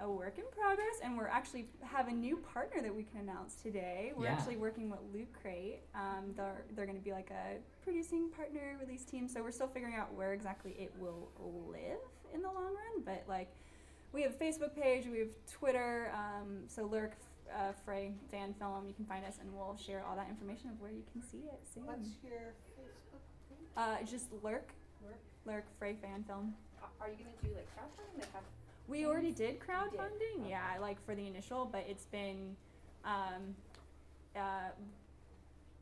a 0.00 0.08
work 0.10 0.36
in 0.38 0.44
progress, 0.52 1.00
and 1.02 1.16
we're 1.16 1.26
actually 1.28 1.66
have 1.82 2.08
a 2.08 2.12
new 2.12 2.36
partner 2.36 2.82
that 2.82 2.94
we 2.94 3.02
can 3.02 3.20
announce 3.20 3.54
today. 3.56 4.12
We're 4.14 4.26
Yeah. 4.26 4.32
actually 4.34 4.56
working 4.58 4.90
with 4.90 5.00
Loot 5.12 5.32
Crate. 5.32 5.80
Um, 5.94 6.34
they're 6.36 6.64
they're 6.72 6.84
going 6.86 6.98
to 6.98 7.04
be 7.04 7.12
like 7.12 7.30
a 7.30 7.58
producing 7.82 8.30
partner 8.30 8.76
release 8.78 9.04
team, 9.04 9.26
so 9.26 9.42
we're 9.42 9.50
still 9.52 9.68
figuring 9.68 9.94
out 9.94 10.12
where 10.12 10.32
exactly 10.34 10.72
it 10.72 10.94
will 10.98 11.30
live 11.70 12.00
in 12.34 12.42
the 12.42 12.50
long 12.50 12.74
run. 12.74 13.02
But 13.04 13.24
like, 13.26 13.50
we 14.12 14.20
have 14.22 14.32
a 14.34 14.36
Facebook 14.36 14.74
page, 14.74 15.06
we 15.06 15.18
have 15.20 15.34
Twitter. 15.50 16.10
Um, 16.14 16.64
so 16.68 16.84
Lurk 16.84 17.12
uh, 17.54 17.72
Fray 17.84 18.12
fan 18.30 18.52
film, 18.54 18.86
you 18.86 18.92
can 18.92 19.06
find 19.06 19.24
us, 19.24 19.38
and 19.40 19.50
we'll 19.54 19.76
share 19.78 20.04
all 20.04 20.16
that 20.16 20.28
information 20.28 20.68
of 20.68 20.78
where 20.80 20.90
you 20.90 21.04
can 21.12 21.22
see 21.22 21.44
it 21.48 21.60
soon. 21.72 21.86
What's 21.86 22.08
your 22.22 22.52
Facebook 22.76 23.22
page? 23.48 23.68
Uh, 23.76 24.02
just 24.04 24.30
Lurk, 24.42 24.74
Lurk? 25.02 25.20
Lurk 25.46 25.64
Fray 25.78 25.94
fan 25.94 26.22
film. 26.24 26.54
Are 27.00 27.08
you 27.08 27.16
gonna 27.16 27.30
do 27.42 27.48
like 27.54 27.66
crowdfunding 27.74 28.20
to 28.26 28.32
have? 28.32 28.42
We 28.88 29.04
already 29.06 29.32
did 29.32 29.58
did? 29.58 29.60
crowdfunding, 29.60 30.48
yeah, 30.48 30.60
like 30.80 31.04
for 31.04 31.14
the 31.14 31.26
initial, 31.26 31.68
but 31.70 31.84
it's 31.88 32.06
been, 32.06 32.56
um, 33.04 33.54
uh, 34.36 34.70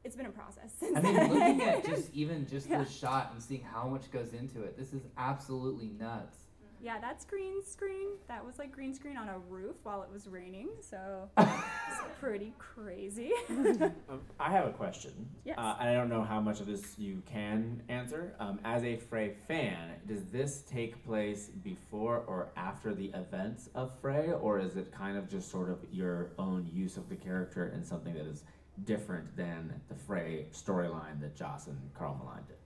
it's 0.05 0.17
been 0.17 0.27
a 0.27 0.31
process 0.31 0.73
since 0.79 0.97
I 0.97 1.01
mean, 1.01 1.15
then. 1.15 1.33
looking 1.33 1.63
at 1.63 1.85
just 1.85 2.13
even 2.15 2.47
just 2.47 2.69
Yeah. 2.71 2.83
the 2.83 2.89
shot 2.91 3.31
and 3.33 3.43
seeing 3.43 3.63
how 3.63 3.87
much 3.89 4.11
goes 4.11 4.33
into 4.33 4.63
it, 4.63 4.77
this 4.79 4.93
is 4.93 5.03
absolutely 5.19 5.91
nuts. 5.99 6.39
Yeah, 6.85 6.99
that's 7.01 7.25
green 7.25 7.65
screen. 7.65 8.09
That 8.29 8.45
was 8.45 8.59
like 8.59 8.71
green 8.71 8.93
screen 8.93 9.17
on 9.17 9.31
a 9.31 9.39
roof 9.39 9.77
while 9.85 10.03
it 10.03 10.11
was 10.13 10.29
raining, 10.29 10.69
so 10.83 11.31
it's 11.39 12.03
pretty 12.21 12.53
crazy. 12.59 13.33
Um, 14.11 14.21
I 14.39 14.51
have 14.51 14.67
a 14.67 14.71
question. 14.71 15.13
Yes. 15.45 15.57
Uh, 15.59 15.77
and 15.81 15.89
I 15.89 15.95
don't 15.95 16.11
know 16.11 16.23
how 16.23 16.41
much 16.41 16.61
of 16.61 16.67
this 16.67 16.99
you 16.99 17.23
can 17.25 17.83
answer. 17.89 18.35
Um, 18.39 18.61
as 18.65 18.85
a 18.85 18.97
Fray 18.97 19.35
fan, 19.49 19.93
does 20.07 20.25
this 20.25 20.63
take 20.69 21.03
place 21.07 21.49
before 21.63 22.19
or 22.27 22.49
after 22.57 22.95
the 22.95 23.07
events 23.15 23.71
of 23.75 23.93
Fray, 24.01 24.33
or 24.33 24.59
is 24.59 24.77
it 24.77 24.93
kind 24.93 25.17
of 25.17 25.29
just 25.29 25.51
sort 25.51 25.71
of 25.71 25.79
your 25.91 26.33
own 26.39 26.69
use 26.73 26.97
of 26.99 27.09
the 27.09 27.17
character 27.17 27.67
and 27.69 27.85
something 27.85 28.13
that 28.15 28.27
is 28.27 28.45
different 28.85 29.35
than 29.37 29.81
the 29.89 29.95
Fray 29.95 30.47
storyline 30.53 31.21
that 31.21 31.35
Joss 31.35 31.67
and 31.67 31.79
Karl 31.95 32.21
Moline 32.23 32.45
did? 32.47 32.64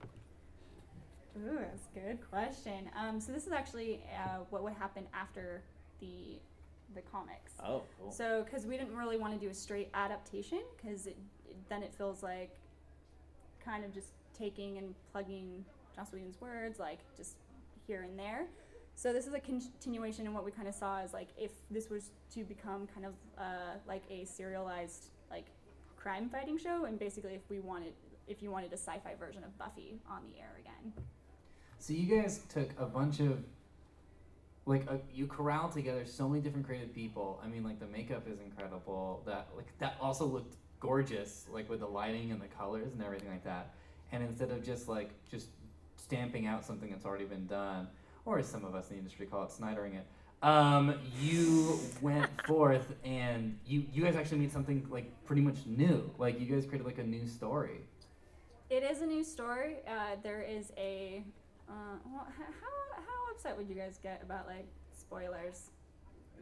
Ooh, 1.47 1.59
that's 1.59 1.87
a 1.95 2.01
good 2.01 2.19
question. 2.31 2.91
Um, 2.99 3.21
so 3.21 3.33
this 3.33 3.47
is 3.47 3.53
actually 3.53 4.03
uh, 4.17 4.39
what 4.51 4.63
would 4.63 4.73
happen 4.75 5.05
after 5.15 5.63
the 6.01 6.41
the 6.95 7.03
comics. 7.03 7.53
Oh, 7.63 7.83
cool. 8.01 8.11
So, 8.11 8.45
because 8.45 8.67
we 8.67 8.79
didn't 8.79 8.97
really 8.97 9.19
want 9.19 9.35
to 9.35 9.39
do 9.39 9.51
a 9.51 9.55
straight 9.55 9.91
adaptation, 9.93 10.63
because 10.77 11.07
it, 11.07 11.19
it, 11.47 11.57
then 11.69 11.83
it 11.83 11.95
feels 11.95 12.23
like 12.23 12.57
kind 13.63 13.85
of 13.85 13.93
just 13.93 14.09
taking 14.37 14.79
and 14.79 14.95
plugging 15.13 15.65
Joss 15.95 16.13
Whedon's 16.13 16.41
words, 16.41 16.79
like 16.79 17.01
just 17.17 17.37
here 17.87 18.03
and 18.03 18.19
there. 18.19 18.47
So 18.95 19.13
this 19.13 19.27
is 19.27 19.35
a 19.35 19.41
continuation, 19.41 20.27
and 20.27 20.35
what 20.35 20.45
we 20.45 20.51
kind 20.51 20.67
of 20.67 20.75
saw 20.75 21.01
is 21.01 21.13
like 21.13 21.29
if 21.37 21.53
this 21.71 21.91
was 21.91 22.11
to 22.35 22.43
become 22.45 22.89
kind 22.93 23.07
of 23.07 23.13
uh, 23.37 23.77
like 23.87 24.03
a 24.11 24.25
serialized 24.25 25.11
like 25.31 25.47
crime 25.97 26.29
fighting 26.31 26.59
show, 26.59 26.87
and 26.87 26.99
basically 26.99 27.35
if 27.35 27.43
we 27.51 27.61
wanted, 27.61 27.93
if 28.27 28.43
you 28.43 28.51
wanted 28.51 28.73
a 28.73 28.79
sci-fi 28.79 29.15
version 29.21 29.45
of 29.45 29.57
Buffy 29.59 30.01
on 30.11 30.23
the 30.33 30.41
air 30.41 30.57
again. 30.59 30.93
So 31.79 31.93
you 31.93 32.21
guys 32.21 32.41
took 32.49 32.71
a 32.79 32.87
bunch 32.87 33.21
of 33.21 33.39
like 34.67 34.85
uh 34.89 34.97
you 35.15 35.27
corralled 35.27 35.73
together 35.73 36.05
so 36.05 36.29
many 36.29 36.43
different 36.43 36.67
creative 36.67 36.95
people. 36.95 37.41
I 37.43 37.49
mean, 37.49 37.65
like 37.65 37.81
the 37.81 37.87
makeup 37.87 38.29
is 38.29 38.41
incredible. 38.41 39.23
That 39.27 39.49
like 39.57 39.67
that 39.79 39.97
also 40.01 40.27
looked 40.27 40.57
gorgeous, 40.81 41.47
like 41.53 41.69
with 41.71 41.81
the 41.81 41.87
lighting 41.87 42.33
and 42.33 42.41
the 42.41 42.47
colors 42.49 42.93
and 42.93 43.03
everything 43.03 43.31
like 43.31 43.45
that. 43.45 43.75
And 44.13 44.23
instead 44.23 44.51
of 44.51 44.65
just 44.65 44.89
like 44.89 45.11
just 45.31 45.49
stamping 45.97 46.47
out 46.47 46.65
something 46.65 46.91
that's 46.91 47.05
already 47.05 47.25
been 47.25 47.47
done, 47.47 47.89
or 48.25 48.39
as 48.39 48.47
some 48.47 48.65
of 48.65 48.75
us 48.75 48.89
in 48.89 48.97
the 48.97 48.99
industry 48.99 49.27
call 49.27 49.45
it, 49.45 49.51
snidering 49.51 49.95
it. 49.95 50.07
Um, 50.43 50.95
you 51.21 51.81
went 52.01 52.29
forth 52.47 52.95
and 53.05 53.59
you 53.67 53.85
you 53.93 54.05
guys 54.05 54.17
actually 54.17 54.39
made 54.39 54.53
something 54.53 54.87
like 54.91 55.11
pretty 55.25 55.43
much 55.43 55.59
new. 55.67 56.11
Like 56.19 56.41
you 56.41 56.47
guys 56.47 56.67
created 56.67 56.87
like 56.87 56.99
a 56.99 57.05
new 57.05 57.27
story. 57.27 57.81
It 58.71 58.83
is 58.83 59.01
a 59.01 59.07
new 59.07 59.25
story. 59.25 59.77
Uh, 59.87 60.17
there 60.23 60.43
is 60.43 60.73
a 60.77 61.25
Uh, 61.69 61.99
well, 62.07 62.27
how 62.39 63.03
how 63.03 63.33
upset 63.35 63.57
would 63.57 63.69
you 63.69 63.75
guys 63.75 63.99
get 64.03 64.23
about 64.23 64.47
like 64.47 64.67
spoilers 64.93 65.71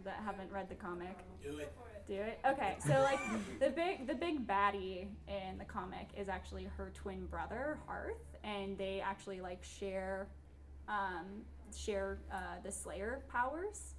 that 0.05 0.21
haven't 0.25 0.51
read 0.53 0.69
the 0.69 0.75
comic? 0.75 1.17
Do 1.43 1.59
it. 1.59 1.73
Do 2.07 2.15
it. 2.15 2.39
Okay, 2.47 2.77
so 2.87 2.93
like 3.03 3.19
the 3.59 3.71
big 3.71 4.07
the 4.07 4.15
big 4.15 4.47
baddie 4.47 5.09
in 5.27 5.59
the 5.59 5.65
comic 5.65 6.09
is 6.17 6.29
actually 6.29 6.65
her 6.77 6.93
twin 6.95 7.27
brother 7.27 7.79
Harth, 7.87 8.37
and 8.45 8.79
they 8.79 9.01
actually 9.01 9.41
like 9.41 9.63
share 9.65 10.29
um, 10.89 11.43
share 11.77 12.19
uh, 12.33 12.61
the 12.63 12.71
Slayer 12.71 13.25
powers. 13.29 13.95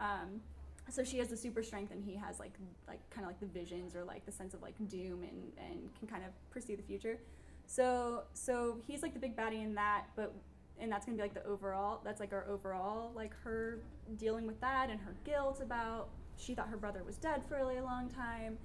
Um, 0.00 0.40
so 0.88 1.04
she 1.04 1.18
has 1.18 1.28
the 1.28 1.36
super 1.36 1.62
strength, 1.62 1.92
and 1.92 2.02
he 2.02 2.16
has 2.16 2.40
like 2.40 2.54
like 2.88 2.98
kind 3.10 3.24
of 3.24 3.30
like 3.30 3.38
the 3.38 3.46
visions 3.46 3.94
or 3.94 4.02
like 4.04 4.26
the 4.26 4.32
sense 4.32 4.54
of 4.54 4.62
like 4.62 4.74
doom 4.88 5.22
and 5.22 5.52
and 5.70 5.88
can 5.98 6.08
kind 6.08 6.24
of 6.24 6.30
perceive 6.50 6.78
the 6.78 6.82
future. 6.82 7.20
So 7.66 8.24
so 8.34 8.78
he's 8.86 9.02
like 9.02 9.14
the 9.14 9.20
big 9.20 9.36
baddie 9.36 9.62
in 9.62 9.74
that, 9.76 10.06
but 10.16 10.34
and 10.82 10.90
that's 10.92 11.06
gonna 11.06 11.16
be 11.16 11.22
like 11.22 11.32
the 11.32 11.44
overall. 11.46 12.00
That's 12.04 12.20
like 12.20 12.32
our 12.32 12.44
overall 12.48 13.12
like 13.14 13.32
her 13.44 13.78
dealing 14.18 14.46
with 14.46 14.60
that 14.60 14.90
and 14.90 15.00
her 15.00 15.14
guilt 15.24 15.60
about 15.62 16.08
she 16.36 16.54
thought 16.54 16.68
her 16.68 16.76
brother 16.76 17.02
was 17.06 17.16
dead 17.16 17.42
for 17.48 17.56
a 17.56 17.64
really 17.64 17.80
long 17.80 18.08
time, 18.10 18.58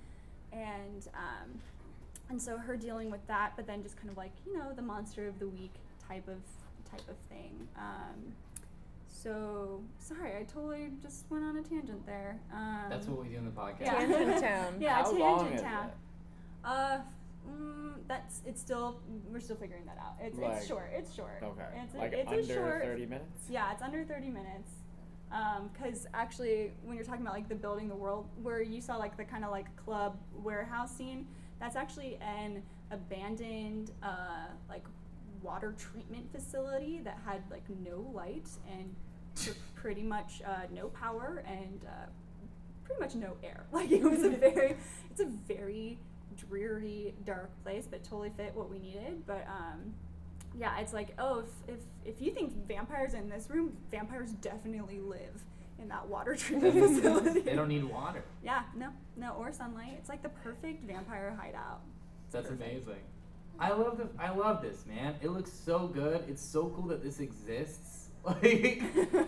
and 0.51 1.07
um, 1.13 1.59
and 2.29 2.41
so 2.41 2.57
her 2.57 2.75
dealing 2.75 3.11
with 3.11 3.25
that, 3.27 3.53
but 3.55 3.67
then 3.67 3.83
just 3.83 3.95
kind 3.97 4.09
of 4.09 4.17
like 4.17 4.31
you 4.45 4.57
know 4.57 4.73
the 4.75 4.81
monster 4.81 5.27
of 5.27 5.37
the 5.39 5.47
week 5.47 5.73
type 6.07 6.27
of 6.27 6.39
type 6.89 7.07
of 7.07 7.15
thing. 7.29 7.67
Um, 7.77 8.33
so 9.07 9.81
sorry, 9.99 10.35
I 10.37 10.43
totally 10.43 10.89
just 11.01 11.25
went 11.29 11.43
on 11.43 11.57
a 11.57 11.61
tangent 11.61 12.05
there. 12.05 12.39
Um, 12.53 12.85
That's 12.89 13.07
what 13.07 13.23
we 13.23 13.29
do 13.29 13.37
in 13.37 13.45
the 13.45 13.51
podcast. 13.51 13.81
Yeah. 13.81 13.93
Tangent 14.05 14.41
Town. 14.41 14.75
yeah, 14.79 14.95
How 14.95 15.03
tangent 15.03 15.19
long 15.21 15.51
is 15.53 15.61
town. 15.61 15.85
it? 15.87 15.93
Uh, 16.63 16.97
mm, 17.49 17.93
that's 18.07 18.41
it's 18.45 18.61
still 18.61 18.99
we're 19.31 19.39
still 19.39 19.55
figuring 19.55 19.85
that 19.85 19.97
out. 19.99 20.15
It's 20.21 20.37
Like- 20.37 20.57
it's 20.57 20.67
short. 20.67 20.89
It's 20.93 21.13
short. 21.13 21.39
Okay. 21.43 21.63
It's 21.83 21.93
a, 21.93 21.97
like 21.97 22.13
it's 22.13 22.29
under 22.29 22.41
a 22.41 22.45
short. 22.45 22.83
30 22.83 23.05
minutes? 23.05 23.45
Yeah, 23.49 23.71
it's 23.71 23.81
under 23.81 24.03
30 24.03 24.29
minutes. 24.29 24.71
Because 25.73 26.07
actually, 26.13 26.71
when 26.83 26.95
you're 26.95 27.03
talking 27.05 27.21
about 27.21 27.33
like 27.33 27.49
the 27.49 27.55
building 27.55 27.89
the 27.89 27.95
world, 27.95 28.27
where 28.41 28.61
you 28.61 28.79
saw 28.79 28.95
like 28.95 29.17
the 29.17 29.25
kind 29.25 29.43
of 29.43 29.51
like 29.51 29.73
club 29.75 30.17
warehouse 30.33 30.95
scene, 30.95 31.27
that's 31.59 31.75
actually 31.75 32.17
an 32.21 32.63
abandoned 32.91 33.91
uh, 34.01 34.47
like 34.69 34.85
water 35.41 35.73
treatment 35.77 36.31
facility 36.31 37.01
that 37.03 37.19
had 37.25 37.41
like 37.51 37.63
no 37.83 38.09
light 38.13 38.47
and 38.71 38.95
pr- 39.35 39.51
pretty 39.75 40.01
much 40.03 40.41
uh, 40.45 40.61
no 40.73 40.87
power 40.89 41.43
and 41.45 41.81
uh, 41.85 42.05
pretty 42.85 43.01
much 43.01 43.15
no 43.15 43.35
air. 43.43 43.65
Like 43.73 43.91
it 43.91 44.01
was 44.03 44.23
a 44.23 44.29
very, 44.29 44.77
it's 45.11 45.19
a 45.19 45.25
very 45.25 45.99
dreary, 46.37 47.13
dark 47.25 47.49
place, 47.63 47.87
but 47.89 48.03
totally 48.03 48.31
fit 48.37 48.51
what 48.55 48.69
we 48.69 48.79
needed. 48.79 49.25
But 49.25 49.45
um, 49.47 49.93
yeah, 50.57 50.79
it's 50.79 50.93
like, 50.93 51.09
oh, 51.19 51.39
if, 51.67 51.75
if 51.75 51.79
if 52.05 52.21
you 52.21 52.31
think 52.31 52.53
vampires 52.67 53.13
in 53.13 53.29
this 53.29 53.49
room, 53.49 53.75
vampires 53.91 54.31
definitely 54.31 54.99
live 54.99 55.43
in 55.79 55.87
that 55.89 56.07
water 56.07 56.35
treatment 56.39 56.73
facility. 56.95 57.41
they 57.41 57.55
don't 57.55 57.67
need 57.67 57.83
water. 57.83 58.23
Yeah, 58.43 58.63
no, 58.75 58.89
no, 59.15 59.33
or 59.33 59.51
sunlight. 59.51 59.93
It's 59.97 60.09
like 60.09 60.23
the 60.23 60.29
perfect 60.29 60.83
vampire 60.85 61.35
hideout. 61.39 61.81
It's 62.25 62.33
That's 62.33 62.47
perfect. 62.49 62.63
amazing. 62.71 63.01
I 63.59 63.71
love 63.71 63.97
the 63.97 64.07
I 64.19 64.29
love 64.33 64.61
this 64.61 64.85
man. 64.85 65.15
It 65.21 65.29
looks 65.29 65.51
so 65.51 65.87
good. 65.87 66.23
It's 66.27 66.41
so 66.41 66.69
cool 66.75 66.87
that 66.87 67.03
this 67.03 67.19
exists. 67.19 67.93
Like 68.27 68.83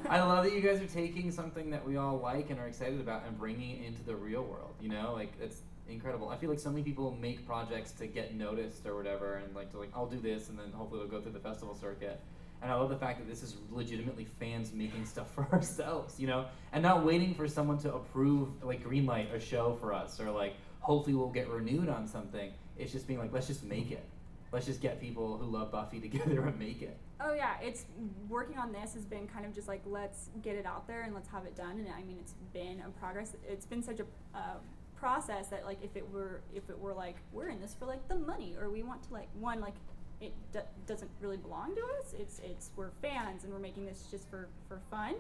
I 0.10 0.20
love 0.22 0.44
that 0.44 0.52
you 0.54 0.60
guys 0.60 0.82
are 0.82 0.86
taking 0.88 1.32
something 1.32 1.70
that 1.70 1.88
we 1.88 1.96
all 1.96 2.18
like 2.20 2.50
and 2.50 2.60
are 2.60 2.68
excited 2.68 3.00
about 3.00 3.24
and 3.26 3.38
bringing 3.38 3.78
it 3.82 3.86
into 3.88 4.04
the 4.04 4.14
real 4.14 4.44
world. 4.44 4.74
You 4.82 4.90
know, 4.90 5.14
like 5.14 5.32
it's 5.42 5.62
incredible. 5.94 6.30
I 6.30 6.38
feel 6.38 6.50
like 6.50 6.60
so 6.60 6.70
many 6.70 6.84
people 6.84 7.18
make 7.20 7.46
projects 7.46 7.92
to 7.94 8.08
get 8.08 8.36
noticed 8.36 8.86
or 8.86 8.96
whatever, 8.96 9.36
and 9.36 9.56
like 9.56 9.72
to 9.72 9.80
like 9.80 9.90
I'll 9.96 10.08
do 10.08 10.20
this, 10.20 10.50
and 10.50 10.58
then 10.58 10.72
hopefully 10.72 11.02
it'll 11.02 11.12
go 11.12 11.22
through 11.22 11.34
the 11.34 11.40
festival 11.40 11.76
circuit. 11.76 12.20
And 12.62 12.70
I 12.70 12.76
love 12.76 12.90
the 12.90 12.98
fact 12.98 13.20
that 13.20 13.28
this 13.28 13.42
is 13.42 13.56
legitimately 13.72 14.26
fans 14.40 14.74
making 14.74 15.06
stuff 15.06 15.32
for 15.36 15.48
ourselves, 15.52 16.20
you 16.20 16.28
know, 16.28 16.46
and 16.74 16.84
not 16.84 17.06
waiting 17.06 17.34
for 17.34 17.48
someone 17.48 17.78
to 17.80 17.94
approve, 17.94 18.64
like 18.64 18.84
greenlight 18.84 19.34
a 19.34 19.40
show 19.40 19.78
for 19.80 19.94
us, 19.94 20.20
or 20.20 20.30
like 20.32 20.56
hopefully 20.80 21.16
we'll 21.16 21.30
get 21.30 21.48
renewed 21.50 21.90
on 21.90 22.08
something. 22.08 22.52
It's 22.78 22.92
just 22.92 23.08
being 23.08 23.20
like, 23.20 23.34
let's 23.34 23.48
just 23.48 23.64
make 23.64 23.92
it. 23.92 24.04
Let's 24.52 24.66
just 24.66 24.82
get 24.82 25.00
people 25.00 25.38
who 25.38 25.46
love 25.46 25.72
Buffy 25.72 26.00
together 26.10 26.46
and 26.46 26.58
make 26.58 26.82
it. 26.82 26.98
Oh 27.22 27.34
yeah, 27.34 27.56
it's 27.62 27.86
working 28.30 28.58
on 28.58 28.72
this 28.72 28.94
has 28.94 29.06
been 29.06 29.28
kind 29.28 29.46
of 29.46 29.54
just 29.54 29.68
like 29.68 29.82
let's 29.86 30.30
get 30.42 30.56
it 30.56 30.66
out 30.66 30.88
there 30.88 31.02
and 31.02 31.14
let's 31.14 31.28
have 31.30 31.46
it 31.46 31.56
done. 31.56 31.78
And 31.78 31.88
I 31.90 32.02
mean, 32.04 32.18
it's 32.20 32.34
been 32.54 32.82
a 32.86 32.90
progress. 33.00 33.36
It's 33.48 33.66
been 33.66 33.84
such 33.84 34.00
a 34.00 34.06
uh, 34.34 34.56
process 35.00 35.48
that 35.48 35.66
like 35.66 35.78
if 35.84 35.96
it 35.96 36.10
were 36.12 36.42
if 36.54 36.70
it 36.70 36.78
were 36.78 36.94
like 36.94 37.16
we're 37.32 37.50
in 37.50 37.60
this 37.62 37.76
for 37.78 37.86
like 37.86 38.06
the 38.08 38.16
money 38.16 38.56
or 38.60 38.70
we 38.70 38.84
want 38.84 39.02
to 39.04 39.14
like 39.14 39.30
one 39.40 39.62
like 39.62 39.76
it 40.22 40.34
d- 40.52 40.60
doesn't 40.86 41.10
really 41.22 41.38
belong 41.38 41.76
to 41.76 41.82
us. 42.00 42.14
It's 42.18 42.40
it's 42.40 42.72
we're 42.76 42.92
fans 43.02 43.44
and 43.44 43.54
we're 43.54 43.60
making 43.60 43.86
this 43.86 44.06
just 44.12 44.30
for 44.30 44.48
for 44.68 44.80
fun. 44.92 45.16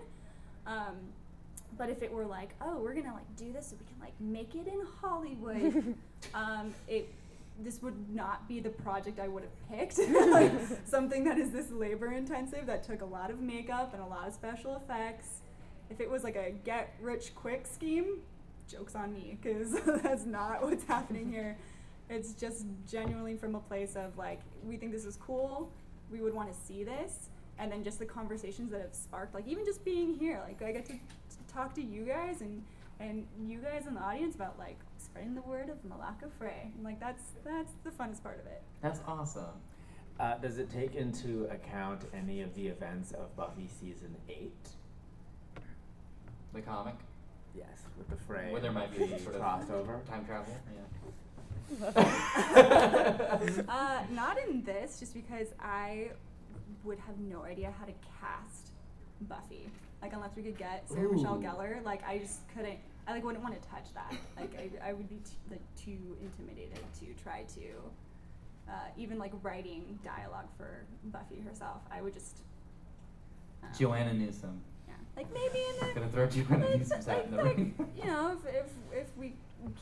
Um, 0.67 0.97
but 1.77 1.89
if 1.89 2.01
it 2.03 2.11
were 2.11 2.25
like 2.25 2.49
oh 2.61 2.77
we're 2.77 2.93
gonna 2.93 3.13
like 3.13 3.35
do 3.37 3.53
this 3.53 3.67
so 3.67 3.77
we 3.79 3.85
can 3.85 3.99
like 4.01 4.13
make 4.19 4.55
it 4.55 4.67
in 4.67 4.85
Hollywood, 5.01 5.95
um, 6.33 6.73
it 6.87 7.09
this 7.61 7.81
would 7.81 8.13
not 8.13 8.47
be 8.47 8.59
the 8.59 8.69
project 8.69 9.19
I 9.19 9.27
would 9.27 9.43
have 9.43 9.69
picked. 9.69 9.99
like 10.31 10.51
something 10.85 11.23
that 11.25 11.37
is 11.37 11.51
this 11.51 11.71
labor 11.71 12.11
intensive 12.11 12.65
that 12.65 12.83
took 12.83 13.01
a 13.01 13.05
lot 13.05 13.29
of 13.29 13.39
makeup 13.39 13.93
and 13.93 14.01
a 14.01 14.05
lot 14.05 14.27
of 14.27 14.33
special 14.33 14.75
effects. 14.75 15.41
If 15.89 15.99
it 15.99 16.09
was 16.09 16.23
like 16.23 16.35
a 16.35 16.51
get 16.63 16.93
rich 17.01 17.33
quick 17.35 17.65
scheme, 17.65 18.19
jokes 18.69 18.95
on 18.95 19.13
me 19.13 19.37
because 19.41 19.73
that's 20.03 20.25
not 20.25 20.63
what's 20.63 20.83
happening 20.85 21.29
here. 21.31 21.57
It's 22.09 22.33
just 22.33 22.65
genuinely 22.89 23.35
from 23.35 23.55
a 23.55 23.59
place 23.59 23.95
of 23.95 24.17
like 24.17 24.41
we 24.63 24.77
think 24.77 24.91
this 24.91 25.05
is 25.05 25.17
cool, 25.17 25.71
we 26.11 26.21
would 26.21 26.33
want 26.33 26.51
to 26.51 26.57
see 26.57 26.83
this, 26.83 27.29
and 27.57 27.71
then 27.71 27.83
just 27.83 27.99
the 27.99 28.05
conversations 28.05 28.71
that 28.71 28.81
have 28.81 28.95
sparked, 28.95 29.33
like 29.35 29.47
even 29.47 29.65
just 29.65 29.83
being 29.83 30.13
here, 30.13 30.41
like 30.47 30.61
I 30.61 30.71
get 30.71 30.85
to, 30.85 30.93
to 30.93 31.53
talk 31.53 31.73
to 31.75 31.81
you 31.81 32.03
guys 32.03 32.41
and 32.41 32.63
and 32.99 33.25
you 33.45 33.59
guys 33.59 33.87
in 33.87 33.95
the 33.95 34.01
audience 34.01 34.35
about 34.35 34.59
like 34.59 34.77
spreading 34.97 35.33
the 35.33 35.41
word 35.41 35.69
of 35.69 35.77
Melaka 35.83 36.29
Fray. 36.37 36.71
And, 36.75 36.83
like 36.83 36.99
that's 36.99 37.23
that's 37.45 37.71
the 37.83 37.91
funnest 37.91 38.23
part 38.23 38.39
of 38.39 38.45
it. 38.47 38.61
That's 38.81 38.99
awesome. 39.07 39.45
Uh, 40.19 40.37
does 40.37 40.57
it 40.57 40.69
take 40.69 40.95
into 40.95 41.45
account 41.45 42.03
any 42.13 42.41
of 42.41 42.53
the 42.53 42.67
events 42.67 43.13
of 43.13 43.33
Buffy 43.37 43.69
season 43.79 44.15
eight? 44.27 44.69
The 46.53 46.61
comic, 46.61 46.95
Yes, 47.55 47.67
with 47.97 48.09
the 48.09 48.15
fray. 48.15 48.51
where 48.51 48.61
there 48.61 48.71
might 48.71 48.91
be 48.91 49.07
sort 49.19 49.35
of 49.35 49.41
crossover. 49.41 50.05
time 50.07 50.25
travel. 50.25 50.55
uh, 53.69 54.03
not 54.11 54.37
in 54.47 54.63
this, 54.63 54.99
just 54.99 55.13
because 55.13 55.47
I 55.59 56.11
would 56.83 56.97
have 56.99 57.19
no 57.19 57.43
idea 57.43 57.71
how 57.77 57.85
to 57.85 57.93
cast 58.19 58.71
Buffy. 59.21 59.69
Like 60.01 60.13
unless 60.13 60.35
we 60.35 60.43
could 60.43 60.57
get 60.57 60.87
Sarah 60.89 61.11
Michelle 61.11 61.35
Ooh. 61.37 61.41
Gellar, 61.41 61.83
like 61.83 62.01
I 62.07 62.17
just 62.19 62.47
couldn't. 62.55 62.79
I 63.07 63.11
like 63.13 63.23
wouldn't 63.23 63.43
want 63.43 63.61
to 63.61 63.69
touch 63.69 63.93
that. 63.95 64.13
Like 64.37 64.51
I, 64.57 64.89
I 64.89 64.93
would 64.93 65.09
be 65.09 65.17
t- 65.17 65.31
like 65.51 65.61
too 65.75 66.17
intimidated 66.21 66.79
to 66.99 67.23
try 67.23 67.43
to 67.55 68.71
uh, 68.71 68.87
even 68.97 69.17
like 69.17 69.33
writing 69.43 69.99
dialogue 70.03 70.47
for 70.57 70.85
Buffy 71.05 71.41
herself. 71.41 71.81
I 71.91 72.01
would 72.01 72.13
just. 72.13 72.37
um, 73.63 73.69
Joanna 73.77 74.13
Newsom. 74.13 74.61
Yeah, 74.89 74.95
like 75.23 75.33
maybe 75.33 75.59
in 75.59 75.87
the 75.87 75.93
Gonna 75.93 76.11
throw 76.11 76.27
Joanna 76.27 76.65
like, 76.67 77.07
like, 77.07 77.25
in 77.25 77.31
the 77.31 77.37
like, 77.43 77.57
ring. 77.57 77.75
you 77.97 78.05
know, 78.05 78.37
if, 78.37 78.53
if 78.53 79.01
if 79.03 79.17
we 79.17 79.33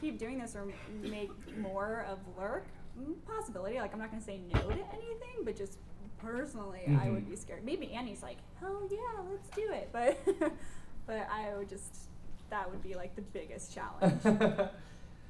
keep 0.02 0.18
doing 0.20 0.40
this 0.40 0.56
or 0.56 0.68
make 1.02 1.32
more 1.58 2.06
of 2.10 2.20
Lurk, 2.38 2.66
mm, 3.00 3.14
possibility. 3.26 3.78
Like 3.80 3.94
I'm 3.94 4.00
not 4.00 4.12
gonna 4.12 4.22
say 4.24 4.40
no 4.54 4.60
to 4.62 4.74
anything, 4.74 5.44
but 5.44 5.56
just 5.56 5.78
personally, 6.18 6.82
I 7.02 7.10
would 7.10 7.26
Mhm. 7.26 7.30
be 7.30 7.36
scared. 7.36 7.64
Maybe 7.64 7.94
Annie's 7.94 8.24
like, 8.24 8.38
hell 8.60 8.82
yeah, 8.92 9.22
let's 9.30 9.50
do 9.56 9.72
it. 9.72 9.90
But 9.92 10.18
but 11.08 11.28
I 11.32 11.56
would 11.58 11.70
just 11.70 12.10
that 12.50 12.70
would 12.70 12.82
be 12.82 12.96
like 12.96 13.16
the 13.16 13.22
biggest 13.22 13.74
challenge. 13.74 14.22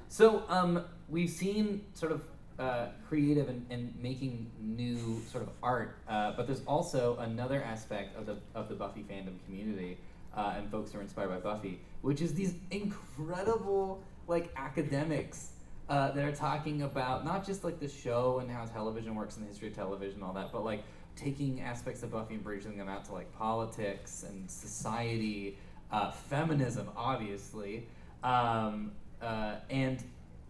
so 0.08 0.44
um, 0.48 0.84
we've 1.08 1.30
seen 1.30 1.82
sort 1.94 2.12
of 2.12 2.22
uh, 2.58 2.88
creative 3.08 3.48
and, 3.48 3.64
and 3.70 3.94
making 4.00 4.50
new 4.60 5.20
sort 5.30 5.44
of 5.44 5.50
art, 5.62 5.98
uh, 6.08 6.32
but 6.36 6.46
there's 6.46 6.62
also 6.66 7.16
another 7.18 7.62
aspect 7.62 8.16
of 8.16 8.26
the 8.26 8.36
of 8.54 8.68
the 8.68 8.74
Buffy 8.74 9.04
fandom 9.08 9.34
community 9.44 9.98
uh, 10.36 10.54
and 10.56 10.70
folks 10.70 10.92
who 10.92 10.98
are 10.98 11.02
inspired 11.02 11.28
by 11.28 11.38
Buffy, 11.38 11.80
which 12.02 12.20
is 12.20 12.34
these 12.34 12.54
incredible 12.70 14.02
like 14.26 14.50
academics. 14.56 15.52
Uh, 15.88 16.10
that 16.12 16.22
are 16.22 16.36
talking 16.36 16.82
about 16.82 17.24
not 17.24 17.46
just 17.46 17.64
like 17.64 17.80
the 17.80 17.88
show 17.88 18.40
and 18.40 18.50
how 18.50 18.62
television 18.66 19.14
works 19.14 19.38
and 19.38 19.46
the 19.46 19.48
history 19.48 19.68
of 19.68 19.74
television 19.74 20.16
and 20.16 20.22
all 20.22 20.34
that, 20.34 20.52
but 20.52 20.62
like 20.62 20.82
taking 21.16 21.62
aspects 21.62 22.02
of 22.02 22.12
Buffy 22.12 22.34
and 22.34 22.44
bridging 22.44 22.76
them 22.76 22.90
out 22.90 23.06
to 23.06 23.12
like 23.12 23.32
politics 23.38 24.26
and 24.28 24.50
society, 24.50 25.56
uh, 25.90 26.10
feminism, 26.10 26.88
obviously, 26.96 27.86
um, 28.22 28.92
uh, 29.22 29.56
and 29.70 30.02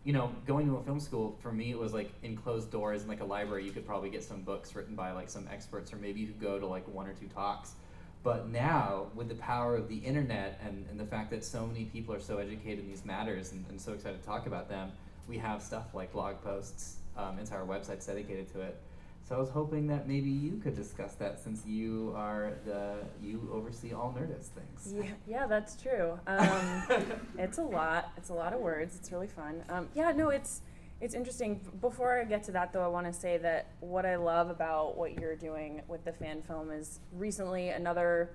you 0.08 0.14
know, 0.14 0.32
going 0.46 0.66
to 0.66 0.76
a 0.76 0.82
film 0.82 0.98
school 0.98 1.36
for 1.42 1.52
me 1.52 1.70
it 1.70 1.78
was 1.78 1.92
like 1.92 2.10
in 2.22 2.34
closed 2.34 2.70
doors 2.70 3.04
like 3.04 3.20
a 3.20 3.24
library. 3.26 3.66
You 3.66 3.72
could 3.72 3.84
probably 3.84 4.08
get 4.08 4.24
some 4.24 4.40
books 4.40 4.74
written 4.74 4.94
by 4.94 5.12
like 5.12 5.28
some 5.28 5.46
experts, 5.52 5.92
or 5.92 5.96
maybe 5.96 6.18
you 6.18 6.28
could 6.28 6.40
go 6.40 6.58
to 6.58 6.66
like 6.66 6.88
one 6.88 7.06
or 7.06 7.12
two 7.12 7.26
talks. 7.26 7.72
But 8.22 8.48
now, 8.48 9.08
with 9.14 9.28
the 9.28 9.34
power 9.34 9.76
of 9.76 9.86
the 9.86 9.98
internet 9.98 10.58
and, 10.64 10.86
and 10.90 10.98
the 10.98 11.04
fact 11.04 11.30
that 11.32 11.44
so 11.44 11.66
many 11.66 11.84
people 11.84 12.14
are 12.14 12.20
so 12.20 12.38
educated 12.38 12.78
in 12.78 12.88
these 12.88 13.04
matters 13.04 13.52
and, 13.52 13.66
and 13.68 13.78
so 13.78 13.92
excited 13.92 14.18
to 14.18 14.26
talk 14.26 14.46
about 14.46 14.70
them, 14.70 14.92
we 15.28 15.36
have 15.36 15.62
stuff 15.62 15.94
like 15.94 16.10
blog 16.10 16.40
posts, 16.42 16.96
um, 17.14 17.38
entire 17.38 17.66
websites 17.66 18.06
dedicated 18.06 18.50
to 18.54 18.62
it. 18.62 18.80
So 19.28 19.36
I 19.36 19.38
was 19.38 19.50
hoping 19.50 19.86
that 19.88 20.08
maybe 20.08 20.30
you 20.30 20.56
could 20.56 20.74
discuss 20.74 21.12
that 21.16 21.38
since 21.38 21.66
you 21.66 22.14
are 22.16 22.54
the 22.64 22.94
you 23.22 23.46
oversee 23.52 23.92
all 23.92 24.16
Nerdist 24.18 24.48
things. 24.48 24.94
Yeah, 24.96 25.12
yeah, 25.26 25.46
that's 25.46 25.76
true. 25.76 26.18
Um, 26.26 26.82
it's 27.38 27.58
a 27.58 27.62
lot. 27.62 28.10
It's 28.16 28.30
a 28.30 28.34
lot 28.34 28.54
of 28.54 28.60
words. 28.60 28.96
It's 28.96 29.12
really 29.12 29.26
fun. 29.26 29.62
Um, 29.68 29.88
yeah, 29.94 30.12
no, 30.12 30.30
it's 30.30 30.62
it's 31.02 31.14
interesting. 31.14 31.60
Before 31.82 32.18
I 32.18 32.24
get 32.24 32.42
to 32.44 32.52
that, 32.52 32.72
though, 32.72 32.82
I 32.82 32.88
want 32.88 33.06
to 33.06 33.12
say 33.12 33.36
that 33.36 33.66
what 33.80 34.06
I 34.06 34.16
love 34.16 34.48
about 34.48 34.96
what 34.96 35.20
you're 35.20 35.36
doing 35.36 35.82
with 35.88 36.06
the 36.06 36.12
fan 36.12 36.40
film 36.40 36.70
is 36.70 37.00
recently 37.12 37.68
another 37.68 38.30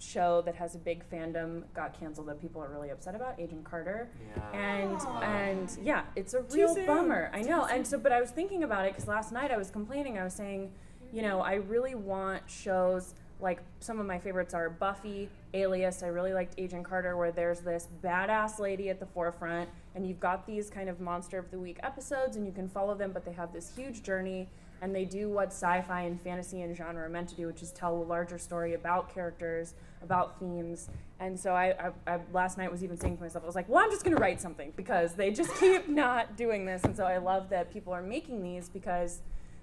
show 0.00 0.42
that 0.42 0.54
has 0.56 0.74
a 0.74 0.78
big 0.78 1.02
fandom 1.08 1.62
got 1.74 1.98
canceled 1.98 2.26
that 2.28 2.40
people 2.40 2.62
are 2.62 2.68
really 2.68 2.90
upset 2.90 3.14
about, 3.14 3.38
Agent 3.38 3.64
Carter. 3.64 4.08
Yeah. 4.36 4.58
And 4.60 4.96
Aw. 5.00 5.20
and 5.22 5.78
yeah, 5.82 6.04
it's 6.16 6.34
a 6.34 6.42
Too 6.42 6.56
real 6.56 6.74
soon. 6.74 6.86
bummer. 6.86 7.30
I 7.32 7.42
know. 7.42 7.66
soon. 7.66 7.76
And 7.76 7.86
so, 7.86 7.98
but 7.98 8.12
I 8.12 8.20
was 8.20 8.30
thinking 8.30 8.64
about 8.64 8.86
it 8.86 8.92
because 8.92 9.06
last 9.08 9.32
night 9.32 9.50
I 9.50 9.56
was 9.56 9.70
complaining. 9.70 10.18
I 10.18 10.24
was 10.24 10.34
saying, 10.34 10.72
you 11.12 11.22
know, 11.22 11.40
I 11.40 11.54
really 11.54 11.94
want 11.94 12.42
shows 12.48 13.14
like 13.40 13.60
some 13.80 13.98
of 13.98 14.04
my 14.06 14.18
favorites 14.18 14.52
are 14.52 14.68
Buffy, 14.68 15.28
Alias. 15.54 16.02
I 16.02 16.08
really 16.08 16.34
liked 16.34 16.54
Agent 16.58 16.84
Carter, 16.84 17.16
where 17.16 17.32
there's 17.32 17.60
this 17.60 17.88
badass 18.04 18.58
lady 18.58 18.90
at 18.90 19.00
the 19.00 19.06
forefront, 19.06 19.68
and 19.94 20.06
you've 20.06 20.20
got 20.20 20.46
these 20.46 20.68
kind 20.68 20.90
of 20.90 21.00
monster 21.00 21.38
of 21.38 21.50
the 21.50 21.58
week 21.58 21.78
episodes, 21.82 22.36
and 22.36 22.44
you 22.44 22.52
can 22.52 22.68
follow 22.68 22.94
them, 22.94 23.12
but 23.12 23.24
they 23.24 23.32
have 23.32 23.50
this 23.52 23.72
huge 23.74 24.02
journey, 24.02 24.46
and 24.82 24.94
they 24.94 25.04
do 25.04 25.28
what 25.28 25.48
sci-fi 25.48 26.02
and 26.02 26.20
fantasy 26.20 26.62
and 26.62 26.74
genre 26.76 27.04
are 27.04 27.08
meant 27.08 27.28
to 27.28 27.34
do, 27.34 27.46
which 27.46 27.62
is 27.62 27.70
tell 27.70 27.94
a 27.94 28.02
larger 28.02 28.38
story 28.38 28.74
about 28.74 29.12
characters, 29.12 29.74
about 30.02 30.38
themes. 30.38 30.88
And 31.18 31.38
so 31.38 31.52
I, 31.52 31.90
I, 32.06 32.14
I 32.14 32.20
last 32.32 32.56
night 32.56 32.70
was 32.70 32.82
even 32.82 32.96
saying 32.96 33.18
to 33.18 33.22
myself, 33.22 33.44
I 33.44 33.46
was 33.46 33.54
like, 33.54 33.68
well, 33.68 33.84
I'm 33.84 33.90
just 33.90 34.04
gonna 34.04 34.16
write 34.16 34.40
something 34.40 34.72
because 34.76 35.14
they 35.14 35.30
just 35.30 35.54
keep 35.60 35.88
not 35.88 36.36
doing 36.36 36.64
this, 36.64 36.82
and 36.84 36.96
so 36.96 37.04
I 37.04 37.18
love 37.18 37.48
that 37.50 37.72
people 37.72 37.92
are 37.92 38.02
making 38.02 38.42
these 38.42 38.68
because 38.68 39.20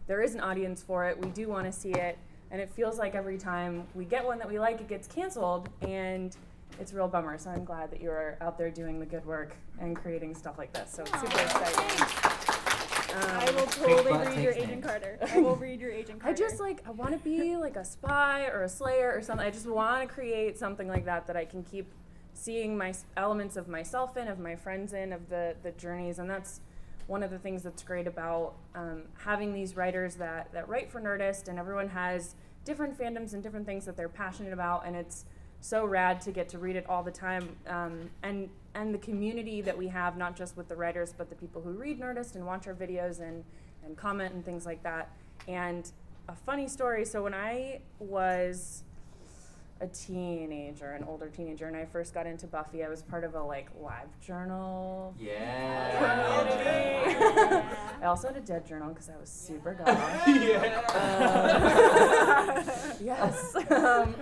there 0.08 0.22
is 0.22 0.36
an 0.36 0.42
audience 0.42 0.82
for 0.84 1.06
it. 1.06 1.20
We 1.20 1.30
do 1.30 1.48
want 1.48 1.66
to 1.66 1.72
see 1.72 1.92
it, 1.92 2.18
and 2.52 2.62
it 2.62 2.72
feels 2.72 2.98
like 2.98 3.16
every 3.16 3.38
time 3.38 3.86
we 3.96 4.06
get 4.06 4.24
one 4.26 4.38
that 4.40 4.48
we 4.48 4.60
like, 4.60 4.80
it 4.80 4.88
gets 4.88 5.08
canceled, 5.08 5.70
and 5.82 6.36
it's 6.80 6.94
a 6.94 6.96
real 6.96 7.08
bummer. 7.08 7.38
So 7.38 7.50
I'm 7.50 7.66
glad 7.66 7.92
that 7.92 8.02
you're 8.02 8.38
out 8.40 8.58
there 8.58 8.70
doing 8.70 9.00
the 9.00 9.06
good 9.06 9.26
work 9.26 9.56
and 9.80 9.96
creating 9.96 10.36
stuff 10.36 10.58
like 10.58 10.74
this. 10.74 10.92
So 10.92 11.04
it's 11.04 11.20
super 11.20 11.40
exciting. 11.40 12.37
I 13.20 13.52
will 13.52 13.62
Um, 13.62 13.68
totally 13.70 14.18
read 14.28 14.44
your 14.44 14.54
Agent 14.54 14.70
names. 14.70 14.86
Carter. 14.86 15.18
I 15.34 15.40
will 15.40 15.56
read 15.56 15.80
your 15.82 15.92
Agent 15.92 16.20
Carter. 16.22 16.36
I 16.36 16.38
just 16.48 16.60
like 16.60 16.82
I 16.88 16.92
want 16.92 17.12
to 17.12 17.18
be 17.18 17.56
like 17.58 17.76
a 17.76 17.86
spy 17.86 18.46
or 18.48 18.64
a 18.64 18.70
slayer 18.70 19.12
or 19.16 19.22
something. 19.22 19.46
I 19.46 19.50
just 19.52 19.68
want 19.68 20.08
to 20.08 20.14
create 20.14 20.58
something 20.58 20.88
like 20.88 21.06
that 21.06 21.28
that 21.28 21.36
I 21.38 21.46
can 21.46 21.64
keep 21.64 21.92
seeing 22.34 22.78
my 22.78 22.94
elements 23.16 23.58
of 23.58 23.68
myself 23.68 24.16
in, 24.18 24.28
of 24.28 24.40
my 24.40 24.56
friends 24.56 24.94
in, 24.94 25.12
of 25.14 25.30
the 25.30 25.56
the 25.64 25.72
journeys, 25.72 26.20
and 26.20 26.30
that's 26.30 26.62
one 27.08 27.24
of 27.24 27.32
the 27.32 27.40
things 27.40 27.64
that's 27.64 27.84
great 27.84 28.06
about 28.06 28.54
um, 28.76 29.04
having 29.24 29.54
these 29.54 29.76
writers 29.76 30.16
that 30.16 30.52
that 30.54 30.68
write 30.70 30.90
for 30.92 31.00
Nerdist, 31.02 31.48
and 31.48 31.58
everyone 31.58 31.90
has 31.90 32.36
different 32.66 32.98
fandoms 33.00 33.34
and 33.34 33.42
different 33.42 33.66
things 33.66 33.86
that 33.86 33.96
they're 33.98 34.10
passionate 34.10 34.54
about, 34.54 34.86
and 34.86 34.96
it's 34.96 35.26
so 35.62 35.86
rad 35.86 36.22
to 36.22 36.32
get 36.32 36.48
to 36.50 36.60
read 36.60 36.76
it 36.76 36.86
all 36.88 37.02
the 37.02 37.12
time, 37.12 37.56
um, 37.68 38.10
and 38.24 38.50
and 38.78 38.94
the 38.94 39.00
community 39.00 39.62
that 39.62 39.78
we 39.78 39.88
have, 39.88 40.18
not 40.18 40.36
just 40.36 40.56
with 40.56 40.68
the 40.68 40.76
writers, 40.76 41.14
but 41.18 41.30
the 41.30 41.36
people 41.36 41.62
who 41.62 41.72
read 41.72 42.00
Nerdist 42.00 42.36
and 42.36 42.46
watch 42.46 42.68
our 42.68 42.74
videos 42.74 43.20
and 43.20 43.44
and 43.86 43.98
comment 43.98 44.34
and 44.34 44.46
things 44.46 44.66
like 44.66 44.84
that. 44.84 45.10
And 45.48 45.90
a 46.28 46.36
funny 46.36 46.68
story. 46.68 47.06
So 47.06 47.24
when 47.24 47.34
I 47.34 47.82
was 48.00 48.84
a 49.82 49.88
teenager, 49.88 50.92
an 50.92 51.04
older 51.04 51.28
teenager, 51.30 51.68
and 51.68 51.76
I 51.76 51.86
first 51.86 52.14
got 52.14 52.26
into 52.28 52.48
Buffy, 52.48 52.84
I 52.84 52.90
was 52.90 53.02
part 53.02 53.24
of 53.24 53.36
a 53.36 53.44
like 53.44 53.70
live 53.80 54.20
journal 54.20 55.14
Yeah. 55.20 56.48
community. 56.48 57.66
I 58.02 58.06
also 58.06 58.28
had 58.28 58.38
a 58.38 58.42
dead 58.42 58.66
journal 58.66 58.90
because 58.90 59.10
I 59.10 59.18
was 59.18 59.30
super 59.30 59.74
goth. 59.74 59.88
yeah. 60.28 60.82
Um, 62.58 62.64
yes. 63.02 63.56
Um, 63.72 64.16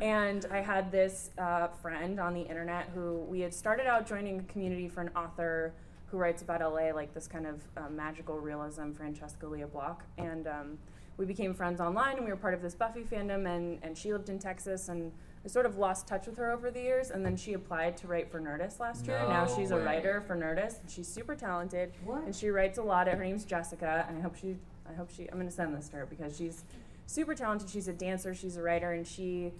and 0.00 0.46
I 0.50 0.60
had 0.60 0.90
this 0.92 1.30
uh, 1.38 1.68
friend 1.82 2.20
on 2.20 2.34
the 2.34 2.42
internet 2.42 2.88
who 2.94 3.18
we 3.28 3.40
had 3.40 3.52
started 3.54 3.86
out 3.86 4.06
joining 4.06 4.40
a 4.40 4.42
community 4.44 4.88
for 4.88 5.00
an 5.00 5.10
author 5.16 5.72
who 6.10 6.18
writes 6.18 6.42
about 6.42 6.60
LA, 6.60 6.92
like 6.94 7.14
this 7.14 7.26
kind 7.26 7.46
of 7.46 7.62
uh, 7.76 7.88
magical 7.88 8.38
realism, 8.38 8.92
Francesca 8.92 9.46
Lia 9.46 9.66
Block. 9.66 10.04
And 10.18 10.46
um, 10.46 10.78
we 11.16 11.24
became 11.24 11.54
friends 11.54 11.80
online 11.80 12.16
and 12.16 12.24
we 12.24 12.30
were 12.30 12.36
part 12.36 12.54
of 12.54 12.62
this 12.62 12.74
Buffy 12.74 13.02
fandom. 13.02 13.46
And, 13.46 13.78
and 13.82 13.96
she 13.96 14.12
lived 14.12 14.28
in 14.28 14.38
Texas. 14.38 14.88
And 14.88 15.12
I 15.44 15.48
sort 15.48 15.66
of 15.66 15.78
lost 15.78 16.08
touch 16.08 16.26
with 16.26 16.36
her 16.38 16.50
over 16.50 16.70
the 16.70 16.80
years. 16.80 17.10
And 17.10 17.24
then 17.24 17.36
she 17.36 17.52
applied 17.52 17.96
to 17.98 18.08
write 18.08 18.30
for 18.30 18.40
Nerdist 18.40 18.80
last 18.80 19.06
year. 19.06 19.18
Now 19.28 19.46
she's 19.46 19.70
way. 19.70 19.78
a 19.78 19.84
writer 19.84 20.20
for 20.20 20.34
Nerdist. 20.36 20.80
And 20.80 20.90
she's 20.90 21.06
super 21.08 21.34
talented 21.36 21.92
What? 22.04 22.24
and 22.24 22.34
she 22.34 22.48
writes 22.50 22.78
a 22.78 22.82
lot. 22.82 23.06
Her 23.06 23.22
name's 23.22 23.44
Jessica, 23.44 24.04
and 24.08 24.18
I 24.18 24.20
hope 24.20 24.34
she, 24.36 24.56
I 24.90 24.94
hope 24.94 25.10
she, 25.14 25.28
I'm 25.30 25.38
gonna 25.38 25.50
send 25.50 25.76
this 25.76 25.88
to 25.90 25.96
her 25.98 26.06
because 26.06 26.36
she's 26.36 26.64
super 27.06 27.34
talented. 27.34 27.70
She's 27.70 27.86
a 27.88 27.92
dancer, 27.92 28.34
she's 28.34 28.56
a 28.56 28.62
writer, 28.62 28.92
and 28.92 29.06
she, 29.06 29.52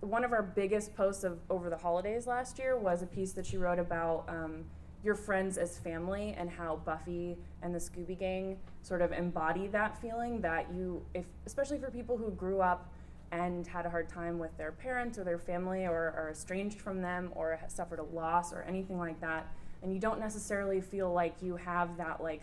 one 0.00 0.24
of 0.24 0.32
our 0.32 0.42
biggest 0.42 0.96
posts 0.96 1.24
of 1.24 1.38
over 1.48 1.70
the 1.70 1.76
holidays 1.76 2.26
last 2.26 2.58
year 2.58 2.76
was 2.76 3.02
a 3.02 3.06
piece 3.06 3.32
that 3.32 3.46
she 3.46 3.56
wrote 3.56 3.78
about 3.78 4.24
um, 4.28 4.64
your 5.02 5.14
friends 5.14 5.56
as 5.56 5.78
family 5.78 6.34
and 6.36 6.50
how 6.50 6.76
Buffy 6.84 7.36
and 7.62 7.74
the 7.74 7.78
Scooby 7.78 8.18
Gang 8.18 8.58
sort 8.82 9.02
of 9.02 9.12
embody 9.12 9.66
that 9.68 10.00
feeling 10.00 10.40
that 10.42 10.66
you, 10.74 11.02
if 11.14 11.24
especially 11.46 11.78
for 11.78 11.90
people 11.90 12.16
who 12.16 12.30
grew 12.32 12.60
up 12.60 12.92
and 13.32 13.66
had 13.66 13.86
a 13.86 13.90
hard 13.90 14.08
time 14.08 14.38
with 14.38 14.56
their 14.58 14.72
parents 14.72 15.18
or 15.18 15.24
their 15.24 15.38
family 15.38 15.86
or 15.86 16.14
are 16.16 16.30
estranged 16.32 16.80
from 16.80 17.00
them 17.00 17.30
or 17.34 17.58
suffered 17.68 17.98
a 17.98 18.02
loss 18.02 18.52
or 18.52 18.62
anything 18.62 18.98
like 18.98 19.20
that 19.20 19.46
and 19.82 19.92
you 19.92 20.00
don't 20.00 20.20
necessarily 20.20 20.80
feel 20.80 21.12
like 21.12 21.34
you 21.40 21.56
have 21.56 21.96
that 21.96 22.22
like 22.22 22.42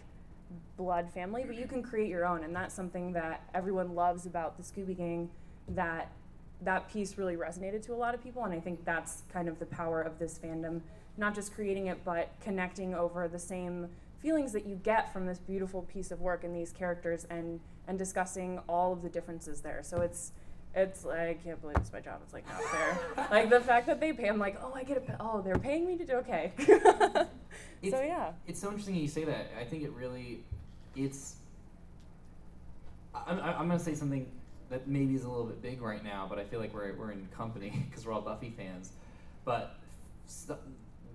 blood 0.77 1.09
family 1.13 1.43
but 1.45 1.57
you 1.57 1.67
can 1.67 1.83
create 1.83 2.07
your 2.07 2.25
own 2.25 2.43
and 2.43 2.55
that's 2.55 2.73
something 2.73 3.11
that 3.11 3.43
everyone 3.53 3.93
loves 3.93 4.25
about 4.25 4.55
the 4.57 4.63
scooby 4.63 4.95
gang 4.95 5.29
that 5.67 6.11
that 6.61 6.89
piece 6.91 7.17
really 7.17 7.35
resonated 7.35 7.85
to 7.85 7.93
a 7.93 7.95
lot 7.95 8.15
of 8.15 8.23
people 8.23 8.45
and 8.45 8.53
i 8.53 8.59
think 8.59 8.83
that's 8.85 9.23
kind 9.31 9.49
of 9.49 9.59
the 9.59 9.65
power 9.65 10.01
of 10.01 10.17
this 10.19 10.39
fandom 10.39 10.79
not 11.17 11.35
just 11.35 11.53
creating 11.53 11.87
it 11.87 12.03
but 12.03 12.29
connecting 12.41 12.93
over 12.93 13.27
the 13.27 13.39
same 13.39 13.87
feelings 14.19 14.51
that 14.53 14.65
you 14.65 14.75
get 14.75 15.11
from 15.13 15.25
this 15.25 15.39
beautiful 15.39 15.83
piece 15.83 16.11
of 16.11 16.21
work 16.21 16.43
and 16.43 16.55
these 16.55 16.71
characters 16.71 17.25
and 17.29 17.59
and 17.87 17.97
discussing 17.97 18.59
all 18.67 18.93
of 18.93 19.01
the 19.01 19.09
differences 19.09 19.61
there 19.61 19.81
so 19.83 20.01
it's 20.01 20.31
it's 20.75 21.05
like 21.05 21.17
I 21.19 21.33
can't 21.33 21.59
believe 21.59 21.77
it's 21.77 21.91
my 21.91 21.99
job. 21.99 22.19
It's 22.23 22.33
like 22.33 22.47
not 22.47 22.61
fair. 22.61 23.27
like 23.31 23.49
the 23.49 23.59
fact 23.59 23.87
that 23.87 23.99
they 23.99 24.13
pay, 24.13 24.27
I'm 24.27 24.37
like, 24.37 24.59
oh, 24.61 24.73
I 24.75 24.83
get 24.83 24.97
a, 24.97 24.99
pa- 24.99 25.15
oh, 25.19 25.41
they're 25.41 25.57
paying 25.57 25.87
me 25.87 25.97
to 25.97 26.05
do 26.05 26.13
okay. 26.17 26.53
so 26.67 27.25
yeah, 27.81 28.31
It's 28.45 28.61
so 28.61 28.67
interesting 28.67 28.95
you 28.95 29.07
say 29.07 29.23
that. 29.23 29.47
I 29.59 29.63
think 29.63 29.83
it 29.83 29.91
really, 29.91 30.43
it's. 30.95 31.37
I- 33.15 33.23
I'm, 33.27 33.39
I'm 33.39 33.67
gonna 33.67 33.79
say 33.79 33.95
something 33.95 34.29
that 34.69 34.87
maybe 34.87 35.15
is 35.15 35.23
a 35.23 35.29
little 35.29 35.45
bit 35.45 35.61
big 35.63 35.81
right 35.81 36.03
now, 36.03 36.27
but 36.29 36.37
I 36.37 36.43
feel 36.43 36.59
like 36.59 36.73
we're 36.73 36.93
we're 36.93 37.11
in 37.11 37.27
company 37.35 37.71
because 37.89 38.05
we're 38.05 38.13
all 38.13 38.21
Buffy 38.21 38.53
fans. 38.55 38.91
But 39.45 39.77
st- 40.27 40.59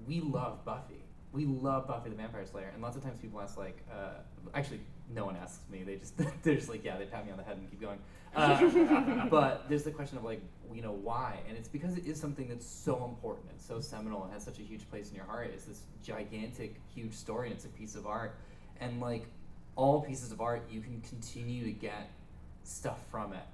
we 0.06 0.20
love 0.20 0.64
Buffy. 0.64 1.04
We 1.32 1.46
love 1.46 1.86
Buffy 1.86 2.10
the 2.10 2.16
Vampire 2.16 2.44
Slayer, 2.44 2.70
and 2.74 2.82
lots 2.82 2.96
of 2.96 3.02
times 3.02 3.18
people 3.18 3.40
ask 3.40 3.56
like, 3.56 3.82
uh, 3.90 4.20
actually, 4.54 4.80
no 5.14 5.24
one 5.24 5.36
asks 5.36 5.62
me. 5.70 5.82
They 5.82 5.96
just 5.96 6.14
they're 6.42 6.54
just 6.54 6.68
like, 6.68 6.84
yeah, 6.84 6.98
they 6.98 7.06
pat 7.06 7.24
me 7.24 7.32
on 7.32 7.38
the 7.38 7.44
head 7.44 7.56
and 7.56 7.70
keep 7.70 7.80
going. 7.80 7.98
Uh, 8.34 9.26
but 9.30 9.68
there's 9.68 9.82
the 9.82 9.90
question 9.90 10.18
of 10.18 10.24
like, 10.24 10.40
you 10.74 10.82
know, 10.82 10.92
why? 10.92 11.38
And 11.48 11.56
it's 11.56 11.68
because 11.68 11.96
it 11.96 12.06
is 12.06 12.20
something 12.20 12.48
that's 12.48 12.66
so 12.66 13.04
important 13.04 13.50
and 13.50 13.60
so 13.60 13.80
seminal 13.80 14.24
and 14.24 14.32
has 14.32 14.44
such 14.44 14.58
a 14.58 14.62
huge 14.62 14.88
place 14.90 15.10
in 15.10 15.16
your 15.16 15.24
heart. 15.24 15.50
It's 15.52 15.64
this 15.64 15.82
gigantic, 16.02 16.76
huge 16.94 17.14
story, 17.14 17.48
and 17.48 17.56
it's 17.56 17.64
a 17.64 17.68
piece 17.68 17.94
of 17.94 18.06
art. 18.06 18.36
And 18.80 19.00
like 19.00 19.26
all 19.76 20.02
pieces 20.02 20.32
of 20.32 20.40
art, 20.40 20.66
you 20.70 20.80
can 20.80 21.00
continue 21.02 21.64
to 21.64 21.72
get 21.72 22.10
stuff 22.64 22.98
from 23.10 23.32
it 23.32 23.44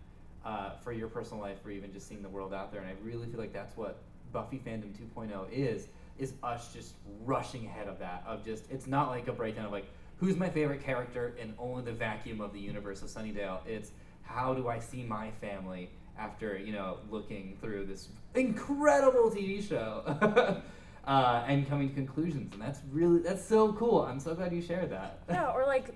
uh, 0.45 0.71
for 0.83 0.93
your 0.93 1.09
personal 1.09 1.43
life, 1.43 1.59
or 1.65 1.71
even 1.71 1.93
just 1.93 2.09
seeing 2.09 2.23
the 2.23 2.29
world 2.29 2.55
out 2.55 2.73
there. 2.73 2.81
And 2.81 2.91
I 2.91 2.95
really 3.03 3.27
feel 3.29 3.41
like 3.41 3.53
that's 3.53 3.77
what 3.77 3.99
Buffy 4.33 4.61
fandom 4.65 4.93
2.0 5.17 5.53
is. 5.53 5.89
Is 6.19 6.35
us 6.43 6.73
just 6.73 6.95
rushing 7.25 7.67
ahead 7.67 7.89
of 7.89 7.99
that? 8.01 8.25
Of 8.27 8.45
just, 8.45 8.71
it's 8.71 8.87
not 8.87 9.09
like 9.09 9.29
a 9.29 9.33
breakdown 9.33 9.67
of 9.67 9.73
like, 9.73 9.87
who's 10.19 10.37
my 10.37 10.49
favorite 10.49 10.83
character 10.83 11.35
in 11.41 11.55
only 11.59 11.83
the 11.83 11.93
vacuum 11.93 12.41
of 12.41 12.53
the 12.53 12.61
universe 12.61 13.03
of 13.03 13.09
Sunnydale. 13.09 13.61
It's 13.67 13.93
how 14.23 14.55
do 14.55 14.69
I 14.69 14.79
see 14.79 15.03
my 15.03 15.31
family 15.41 15.91
after 16.19 16.59
you 16.59 16.73
know 16.73 16.99
looking 17.11 17.57
through 17.61 17.87
this 17.87 18.09
incredible 18.35 19.31
TV 19.31 19.67
show 19.67 20.03
uh, 21.07 21.45
and 21.47 21.69
coming 21.69 21.89
to 21.89 21.95
conclusions, 21.95 22.53
and 22.53 22.61
that's 22.61 22.81
really 22.91 23.21
that's 23.21 23.45
so 23.45 23.73
cool. 23.73 24.03
I'm 24.03 24.21
so 24.21 24.35
glad 24.35 24.53
you 24.53 24.61
shared 24.61 24.91
that. 24.91 25.21
yeah, 25.29 25.51
or 25.51 25.65
like 25.67 25.95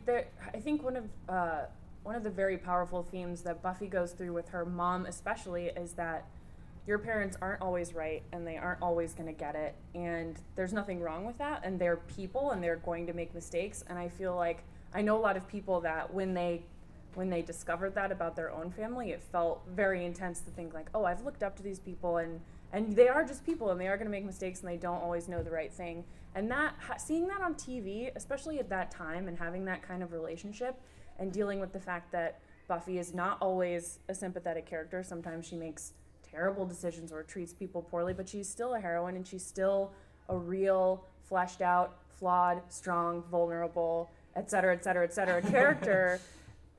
I 0.54 0.58
think 0.58 0.82
one 0.82 0.96
of 0.96 1.04
uh, 1.28 1.60
one 2.02 2.14
of 2.14 2.24
the 2.24 2.30
very 2.30 2.58
powerful 2.58 3.02
themes 3.02 3.42
that 3.42 3.62
Buffy 3.62 3.86
goes 3.86 4.12
through 4.12 4.32
with 4.32 4.48
her 4.48 4.64
mom, 4.64 5.06
especially, 5.06 5.66
is 5.66 5.92
that 5.92 6.26
your 6.86 6.98
parents 6.98 7.36
aren't 7.40 7.62
always 7.62 7.94
right 7.94 8.22
and 8.32 8.46
they 8.46 8.56
aren't 8.56 8.82
always 8.82 9.14
going 9.14 9.26
to 9.26 9.32
get 9.32 9.54
it, 9.54 9.74
and 9.94 10.40
there's 10.56 10.72
nothing 10.72 11.00
wrong 11.00 11.24
with 11.24 11.38
that, 11.38 11.62
and 11.64 11.78
they're 11.78 11.96
people 11.96 12.50
and 12.50 12.62
they're 12.62 12.76
going 12.76 13.06
to 13.06 13.12
make 13.12 13.34
mistakes, 13.34 13.84
and 13.88 13.98
I 13.98 14.08
feel 14.08 14.34
like 14.34 14.64
I 14.94 15.02
know 15.02 15.16
a 15.16 15.20
lot 15.20 15.36
of 15.36 15.48
people 15.48 15.80
that 15.82 16.12
when 16.12 16.34
they 16.34 16.62
when 17.14 17.28
they 17.28 17.42
discovered 17.42 17.94
that 17.94 18.10
about 18.10 18.36
their 18.36 18.50
own 18.50 18.70
family, 18.70 19.10
it 19.10 19.22
felt 19.22 19.62
very 19.74 20.06
intense 20.06 20.40
to 20.40 20.50
think 20.50 20.72
like, 20.72 20.88
oh, 20.94 21.04
I've 21.04 21.22
looked 21.24 21.42
up 21.42 21.56
to 21.56 21.62
these 21.62 21.78
people 21.78 22.18
and 22.18 22.40
and 22.72 22.96
they 22.96 23.08
are 23.08 23.22
just 23.22 23.44
people 23.44 23.70
and 23.70 23.78
they 23.78 23.86
are 23.86 23.96
going 23.98 24.06
to 24.06 24.10
make 24.10 24.24
mistakes 24.24 24.60
and 24.60 24.68
they 24.68 24.78
don't 24.78 25.02
always 25.02 25.28
know 25.28 25.42
the 25.42 25.50
right 25.50 25.70
thing. 25.72 26.04
And 26.34 26.50
that 26.50 26.74
seeing 26.96 27.28
that 27.28 27.42
on 27.42 27.54
TV, 27.54 28.10
especially 28.16 28.58
at 28.58 28.70
that 28.70 28.90
time 28.90 29.28
and 29.28 29.38
having 29.38 29.66
that 29.66 29.82
kind 29.82 30.02
of 30.02 30.12
relationship 30.12 30.80
and 31.18 31.30
dealing 31.30 31.60
with 31.60 31.72
the 31.72 31.80
fact 31.80 32.10
that 32.12 32.40
Buffy 32.68 32.98
is 32.98 33.12
not 33.12 33.36
always 33.42 33.98
a 34.08 34.14
sympathetic 34.14 34.64
character. 34.64 35.02
Sometimes 35.02 35.46
she 35.46 35.56
makes 35.56 35.92
terrible 36.32 36.64
decisions 36.64 37.12
or 37.12 37.22
treats 37.22 37.52
people 37.52 37.82
poorly, 37.82 38.12
but 38.12 38.28
she's 38.28 38.48
still 38.48 38.74
a 38.74 38.80
heroine 38.80 39.16
and 39.16 39.26
she's 39.26 39.44
still 39.44 39.92
a 40.28 40.36
real, 40.36 41.04
fleshed 41.28 41.60
out, 41.60 41.98
flawed, 42.18 42.62
strong, 42.68 43.22
vulnerable, 43.30 44.10
et 44.34 44.50
cetera, 44.50 44.74
et 44.74 44.82
cetera, 44.82 45.04
et 45.04 45.12
cetera 45.12 45.42
character. 45.50 46.20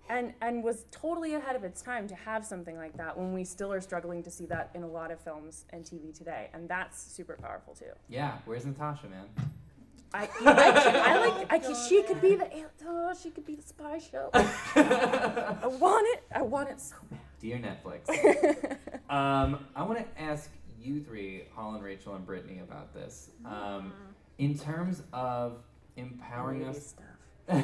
And, 0.09 0.33
and 0.41 0.63
was 0.63 0.85
totally 0.91 1.33
ahead 1.35 1.55
of 1.55 1.63
its 1.63 1.81
time 1.81 2.09
to 2.09 2.15
have 2.15 2.45
something 2.45 2.75
like 2.75 2.97
that 2.97 3.17
when 3.17 3.33
we 3.33 3.45
still 3.45 3.71
are 3.71 3.79
struggling 3.79 4.21
to 4.23 4.29
see 4.29 4.45
that 4.47 4.69
in 4.75 4.83
a 4.83 4.87
lot 4.87 5.11
of 5.11 5.19
films 5.21 5.63
and 5.69 5.85
TV 5.85 6.15
today. 6.15 6.49
And 6.53 6.67
that's 6.67 7.01
super 7.01 7.37
powerful 7.41 7.73
too. 7.73 7.85
Yeah, 8.09 8.33
where's 8.45 8.65
Natasha, 8.65 9.07
man? 9.07 9.25
I, 10.13 10.29
I, 10.41 10.51
I 10.85 11.27
like. 11.27 11.51
I 11.51 11.73
she 11.89 12.03
could 12.03 12.21
be 12.21 12.35
the. 12.35 12.47
Oh, 12.85 13.13
she 13.19 13.31
could 13.31 13.45
be 13.45 13.55
the 13.55 13.63
spy 13.63 13.97
show. 13.97 14.29
I 14.33 15.67
want 15.79 16.05
it. 16.13 16.23
I 16.35 16.43
want 16.43 16.69
it 16.69 16.79
so 16.79 16.95
Dear 17.43 17.57
Netflix. 17.57 18.09
um, 19.09 19.65
I 19.75 19.83
want 19.83 19.99
to 19.99 20.05
ask 20.21 20.49
you 20.81 21.01
three, 21.01 21.43
Holland, 21.53 21.83
Rachel, 21.83 22.15
and 22.15 22.25
Brittany, 22.25 22.59
about 22.59 22.93
this. 22.93 23.31
Um, 23.43 23.91
in 24.37 24.57
terms 24.57 25.03
of 25.11 25.57
empowering 25.97 26.63
us 26.63 26.95
uh, 27.49 27.59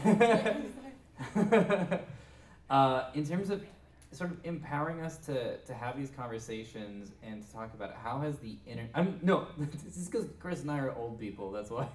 in 3.13 3.25
terms 3.25 3.49
of 3.49 3.63
sort 4.11 4.31
of 4.31 4.37
empowering 4.43 4.99
us 4.99 5.15
to, 5.27 5.55
to 5.59 5.73
have 5.73 5.97
these 5.97 6.09
conversations 6.09 7.13
and 7.23 7.41
to 7.41 7.53
talk 7.53 7.73
about 7.73 7.91
it, 7.91 7.95
how 8.03 8.19
has 8.19 8.37
the 8.39 8.57
internet? 8.67 8.91
I'm 8.93 9.17
no, 9.21 9.47
this 9.57 9.95
is 9.95 10.09
because 10.09 10.27
Chris 10.41 10.61
and 10.63 10.71
I 10.71 10.79
are 10.79 10.93
old 10.93 11.17
people. 11.21 11.51
That's 11.51 11.69
why. 11.69 11.87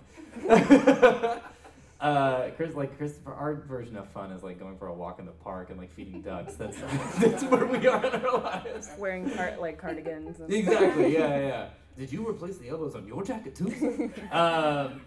Uh, 2.00 2.50
Chris, 2.56 2.74
like 2.74 2.96
Chris, 2.98 3.18
for 3.22 3.34
our 3.34 3.54
version 3.54 3.96
of 3.96 4.08
fun 4.10 4.32
is 4.32 4.42
like 4.42 4.58
going 4.58 4.76
for 4.76 4.88
a 4.88 4.94
walk 4.94 5.18
in 5.18 5.26
the 5.26 5.32
park 5.32 5.70
and 5.70 5.78
like 5.78 5.92
feeding 5.94 6.20
ducks. 6.22 6.54
That's 6.56 6.76
that's 7.18 7.44
where 7.44 7.66
we 7.66 7.86
are 7.86 8.04
in 8.04 8.24
our 8.24 8.38
lives. 8.38 8.90
Wearing 8.98 9.30
car- 9.30 9.56
like 9.60 9.78
cardigans. 9.78 10.40
And 10.40 10.52
Exactly. 10.52 11.14
Yeah, 11.14 11.28
yeah, 11.28 11.46
yeah. 11.46 11.68
Did 11.96 12.12
you 12.12 12.28
replace 12.28 12.58
the 12.58 12.68
elbows 12.68 12.94
on 12.96 13.06
your 13.06 13.22
jacket 13.22 13.54
too? 13.54 14.12
um, 14.32 15.00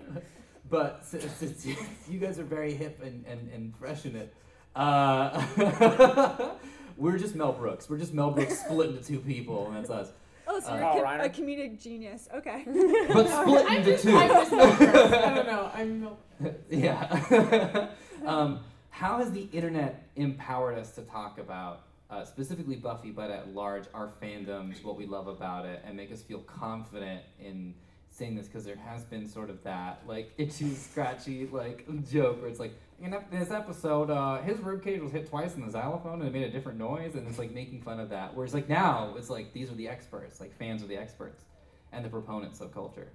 but 0.69 1.05
since, 1.05 1.29
since 1.33 1.65
you, 1.65 1.75
you 2.09 2.19
guys 2.19 2.39
are 2.39 2.43
very 2.43 2.73
hip 2.73 3.01
and, 3.03 3.25
and, 3.25 3.49
and 3.51 3.75
fresh 3.75 4.05
in 4.05 4.15
it, 4.15 4.33
uh, 4.75 6.49
we're 6.97 7.17
just 7.17 7.35
Mel 7.35 7.51
Brooks. 7.51 7.89
We're 7.89 7.97
just 7.97 8.13
Mel 8.13 8.31
Brooks 8.31 8.59
split 8.59 8.89
into 8.89 9.03
two 9.03 9.19
people, 9.19 9.67
and 9.67 9.75
that's 9.75 9.89
us. 9.89 10.11
Oh, 10.57 10.59
so 10.59 10.73
Uh, 10.73 10.95
you're 10.95 11.05
Paul 11.05 11.21
a, 11.21 11.29
comedic 11.29 11.81
genius. 11.81 12.27
Okay. 12.33 12.63
But 13.13 13.27
split 13.27 13.65
I'm 13.69 13.77
into 13.77 13.91
just, 13.91 14.03
two. 14.03 14.17
I'm 14.17 14.29
just 14.29 14.53
I 14.53 15.33
don't 15.35 15.47
know. 15.47 15.71
I'm 15.73 16.01
Mel 16.01 16.17
yeah. 16.69 17.87
um, 18.25 18.59
how 18.89 19.17
has 19.17 19.31
the 19.31 19.47
internet 19.53 20.09
empowered 20.15 20.77
us 20.77 20.91
to 20.95 21.01
talk 21.01 21.39
about 21.39 21.83
uh, 22.09 22.23
specifically 22.23 22.75
Buffy, 22.75 23.11
but 23.11 23.29
at 23.31 23.53
large, 23.53 23.85
our 23.93 24.09
fandoms, 24.21 24.83
what 24.83 24.97
we 24.97 25.05
love 25.05 25.27
about 25.27 25.65
it, 25.65 25.83
and 25.85 25.95
make 25.97 26.11
us 26.11 26.21
feel 26.21 26.39
confident 26.39 27.21
in 27.39 27.73
saying 28.09 28.35
this? 28.35 28.47
Because 28.47 28.65
there 28.65 28.77
has 28.77 29.03
been 29.05 29.27
sort 29.27 29.49
of 29.49 29.63
that 29.63 30.01
like 30.07 30.33
itchy, 30.37 30.73
scratchy 30.73 31.47
like 31.47 31.85
joke 32.09 32.41
where 32.41 32.49
it's 32.49 32.59
like 32.59 32.73
in 32.99 33.15
this 33.31 33.51
episode, 33.51 34.09
uh, 34.09 34.41
his 34.41 34.59
rib 34.59 34.83
cage 34.83 35.01
was 35.01 35.11
hit 35.11 35.29
twice 35.29 35.55
in 35.55 35.65
the 35.65 35.71
xylophone 35.71 36.21
and 36.21 36.27
it 36.27 36.33
made 36.33 36.43
a 36.43 36.51
different 36.51 36.79
noise, 36.79 37.15
and 37.15 37.27
it's 37.27 37.37
like 37.37 37.51
making 37.51 37.81
fun 37.81 37.99
of 37.99 38.09
that. 38.09 38.35
Whereas 38.35 38.53
like 38.53 38.67
now, 38.67 39.13
it's 39.17 39.29
like 39.29 39.53
these 39.53 39.69
are 39.69 39.75
the 39.75 39.87
experts, 39.87 40.39
like 40.39 40.57
fans 40.57 40.83
are 40.83 40.87
the 40.87 40.97
experts, 40.97 41.43
and 41.91 42.03
the 42.03 42.09
proponents 42.09 42.59
of 42.59 42.73
culture. 42.73 43.09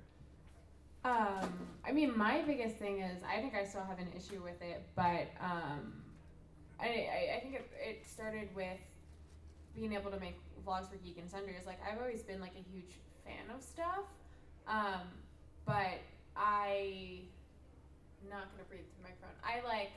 Um, 1.05 1.53
I 1.85 1.91
mean, 1.91 2.17
my 2.17 2.43
biggest 2.43 2.77
thing 2.77 3.01
is 3.01 3.23
I 3.25 3.41
think 3.41 3.55
I 3.55 3.65
still 3.65 3.83
have 3.83 3.99
an 3.99 4.09
issue 4.17 4.41
with 4.43 4.63
it, 4.63 4.85
but 4.95 5.29
um, 5.41 5.95
I, 6.79 6.87
I, 6.87 7.37
I 7.37 7.41
think 7.41 7.55
it, 7.55 7.69
it 7.81 8.07
started 8.07 8.49
with 8.55 8.79
being 9.75 9.95
able 9.95 10.13
to 10.13 10.21
make 10.21 10.39
vlogs 10.65 10.89
for 10.89 10.97
Geek 10.97 11.19
and 11.19 11.29
Sundries. 11.29 11.67
Like 11.67 11.81
I've 11.89 11.99
always 12.01 12.23
been 12.23 12.41
like 12.41 12.53
a 12.53 12.71
huge 12.73 12.95
fan 13.25 13.55
of 13.55 13.63
stuff, 13.63 14.05
um, 14.69 15.09
but 15.67 15.99
I 16.37 17.23
not 18.29 18.51
gonna 18.53 18.69
breathe 18.69 18.87
through 18.93 19.05
my 19.05 19.11
microphone. 19.11 19.37
I 19.43 19.65
like. 19.67 19.91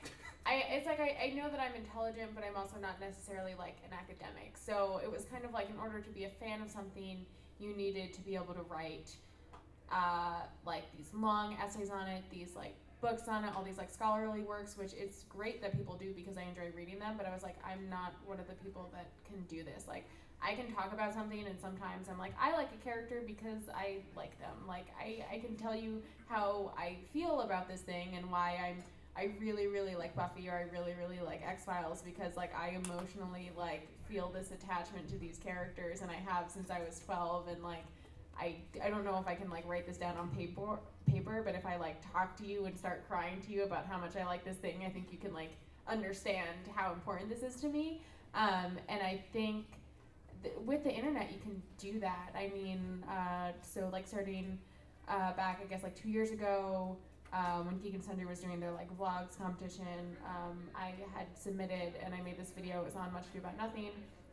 I, 0.46 0.78
it's 0.78 0.86
like 0.86 1.00
I, 1.00 1.18
I 1.18 1.34
know 1.34 1.50
that 1.50 1.60
I'm 1.60 1.74
intelligent, 1.74 2.36
but 2.36 2.44
I'm 2.44 2.56
also 2.56 2.78
not 2.78 3.00
necessarily 3.02 3.56
like 3.58 3.78
an 3.84 3.98
academic. 3.98 4.58
So 4.58 5.02
it 5.04 5.12
was 5.12 5.26
kind 5.26 5.44
of 5.44 5.52
like 5.54 5.70
in 5.70 5.78
order 5.80 6.00
to 6.00 6.10
be 6.12 6.26
a 6.26 6.30
fan 6.30 6.62
of 6.62 6.70
something, 6.70 7.26
you 7.58 7.76
needed 7.76 8.14
to 8.14 8.22
be 8.22 8.36
able 8.36 8.54
to 8.54 8.62
write 8.70 9.10
uh, 9.92 10.42
like 10.66 10.84
these 10.96 11.10
long 11.14 11.58
essays 11.64 11.90
on 11.90 12.08
it, 12.08 12.24
these 12.32 12.56
like 12.56 12.76
books 13.02 13.28
on 13.28 13.44
it, 13.44 13.54
all 13.56 13.64
these 13.64 13.78
like 13.78 13.92
scholarly 13.92 14.42
works, 14.42 14.78
which 14.78 14.94
it's 14.94 15.24
great 15.24 15.62
that 15.62 15.76
people 15.76 15.96
do 15.96 16.14
because 16.14 16.38
I 16.38 16.44
enjoy 16.44 16.72
reading 16.76 17.00
them. 17.00 17.16
But 17.18 17.26
I 17.26 17.34
was 17.34 17.44
like, 17.44 17.56
I'm 17.66 17.90
not 17.90 18.14
one 18.26 18.40
of 18.40 18.48
the 18.48 18.56
people 18.56 18.90
that 18.94 19.08
can 19.28 19.42
do 19.50 19.64
this. 19.64 19.86
Like, 19.88 20.06
I 20.42 20.54
can 20.54 20.72
talk 20.74 20.94
about 20.94 21.14
something, 21.14 21.46
and 21.46 21.60
sometimes 21.60 22.08
I'm 22.10 22.18
like, 22.18 22.34
I 22.40 22.54
like 22.54 22.70
a 22.74 22.84
character 22.84 23.24
because 23.26 23.70
I 23.74 23.98
like 24.16 24.40
them. 24.40 24.56
Like, 24.68 24.88
I, 25.00 25.26
I 25.34 25.40
can 25.40 25.56
tell 25.56 25.76
you 25.76 26.02
how 26.28 26.74
I 26.78 26.98
feel 27.14 27.42
about 27.42 27.68
this 27.68 27.82
thing 27.82 28.16
and 28.16 28.30
why 28.30 28.60
I'm. 28.64 28.84
I 29.18 29.32
really, 29.40 29.68
really 29.68 29.96
like 29.96 30.14
Buffy, 30.14 30.50
or 30.50 30.56
I 30.56 30.78
really, 30.78 30.94
really 31.00 31.22
like 31.26 31.42
X 31.48 31.64
Files 31.64 32.02
because 32.02 32.36
like 32.36 32.54
I 32.54 32.78
emotionally 32.84 33.50
like 33.58 33.88
feel 34.10 34.30
this 34.30 34.52
attachment 34.52 35.08
to 35.10 35.18
these 35.18 35.38
characters, 35.38 36.02
and 36.02 36.12
I 36.12 36.16
have 36.30 36.52
since 36.52 36.70
I 36.70 36.80
was 36.80 37.00
12, 37.06 37.48
and 37.48 37.64
like 37.64 37.86
I, 38.40 38.56
I 38.84 38.90
don't 38.90 39.06
know 39.06 39.18
if 39.18 39.28
I 39.28 39.36
can 39.36 39.50
like 39.50 39.66
write 39.68 39.88
this 39.88 39.98
down 39.98 40.18
on 40.18 40.30
paper 40.30 40.80
paper, 41.10 41.42
but 41.46 41.56
if 41.56 41.66
I 41.66 41.78
like 41.78 41.96
talk 42.12 42.36
to 42.38 42.46
you 42.46 42.66
and 42.66 42.78
start 42.78 43.08
crying 43.08 43.42
to 43.42 43.52
you 43.52 43.64
about 43.64 43.86
how 43.86 43.98
much 43.98 44.16
I 44.16 44.26
like 44.26 44.44
this 44.44 44.58
thing, 44.58 44.84
I 44.86 44.90
think 44.90 45.08
you 45.12 45.18
can 45.18 45.34
like 45.34 45.52
understand 45.88 46.50
how 46.74 46.92
important 46.92 47.30
this 47.30 47.44
is 47.44 47.60
to 47.62 47.70
me. 47.70 48.02
Um, 48.34 48.78
and 48.90 49.02
I 49.02 49.24
think 49.32 49.66
th- 50.46 50.56
with 50.66 50.84
the 50.84 50.92
internet 50.92 51.32
you 51.32 51.40
can 51.40 51.62
do 51.78 52.00
that. 52.00 52.30
I 52.36 52.52
mean, 52.54 53.04
uh, 53.10 53.52
so 53.62 53.90
like 53.92 54.08
starting 54.08 54.58
uh, 55.08 55.34
back, 55.34 55.60
I 55.64 55.66
guess 55.70 55.84
like 55.84 55.96
two 55.96 56.10
years 56.10 56.32
ago. 56.32 56.98
Um, 57.34 57.66
when 57.66 57.78
Geek 57.80 57.96
and 57.96 58.04
Sundry 58.04 58.26
was 58.26 58.40
doing 58.40 58.62
their 58.62 58.72
like 58.72 58.88
vlogs 58.98 59.38
competition, 59.38 60.16
um, 60.26 60.58
I 60.74 60.94
had 61.14 61.28
submitted 61.38 61.92
and 62.04 62.14
I 62.14 62.22
made 62.22 62.38
this 62.40 62.52
video. 62.52 62.80
It 62.82 62.86
was 62.86 62.96
on 62.96 63.12
Much 63.12 63.26
Ado 63.32 63.40
About 63.40 63.58
Nothing, 63.58 63.90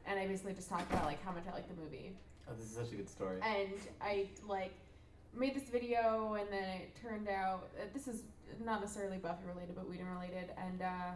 and 0.07 0.21
I 0.21 0.27
basically 0.29 0.53
just 0.55 0.69
talked 0.69 0.89
about 0.93 1.07
like 1.07 1.21
how 1.25 1.33
much 1.33 1.43
I 1.51 1.53
like 1.53 1.67
the 1.75 1.83
movie 1.83 2.13
Oh, 2.49 2.53
this 2.57 2.67
is 2.71 2.77
such 2.77 2.93
a 2.93 2.95
good 2.97 3.09
story. 3.09 3.41
and 3.43 3.73
I 4.01 4.29
like 4.47 4.75
made 5.37 5.57
this 5.57 5.69
video, 5.69 6.35
and 6.39 6.47
then 6.53 6.63
it 6.83 6.95
turned 7.03 7.29
out 7.29 7.71
uh, 7.81 7.87
this 7.93 8.07
is 8.07 8.23
not 8.65 8.81
necessarily 8.81 9.19
Buffy 9.19 9.47
related, 9.53 9.75
but 9.75 9.89
Whedon 9.89 10.07
related, 10.15 10.51
and 10.57 10.83
uh, 10.83 11.11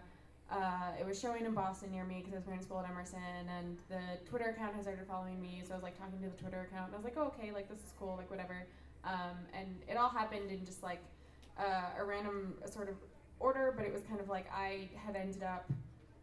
uh, 0.50 0.92
it 0.98 1.04
was 1.04 1.20
showing 1.20 1.44
in 1.44 1.52
Boston 1.52 1.90
near 1.90 2.04
me 2.04 2.18
because 2.18 2.32
I 2.32 2.36
was 2.36 2.44
going 2.44 2.58
to 2.58 2.64
school 2.64 2.78
at 2.78 2.88
Emerson, 2.88 3.18
and 3.58 3.76
the 3.88 4.00
Twitter 4.28 4.50
account 4.50 4.74
has 4.74 4.84
started 4.84 5.06
following 5.08 5.40
me, 5.40 5.62
so 5.66 5.72
I 5.72 5.76
was 5.76 5.82
like 5.82 5.98
talking 5.98 6.20
to 6.20 6.28
the 6.28 6.36
Twitter 6.40 6.68
account, 6.70 6.86
and 6.86 6.94
I 6.94 6.96
was 6.98 7.04
like, 7.04 7.16
oh, 7.16 7.32
okay, 7.34 7.50
like 7.52 7.68
this 7.68 7.78
is 7.78 7.92
cool, 7.98 8.14
like 8.16 8.30
whatever, 8.30 8.66
um, 9.04 9.36
and 9.52 9.66
it 9.88 9.96
all 9.96 10.08
happened 10.08 10.50
in 10.50 10.64
just 10.64 10.84
like 10.84 11.02
uh, 11.58 11.98
a 11.98 12.04
random 12.04 12.54
sort 12.66 12.88
of 12.88 12.94
order, 13.40 13.74
but 13.76 13.86
it 13.86 13.92
was 13.92 14.02
kind 14.02 14.20
of 14.20 14.28
like 14.28 14.46
I 14.54 14.88
had 15.04 15.16
ended 15.16 15.42
up 15.42 15.68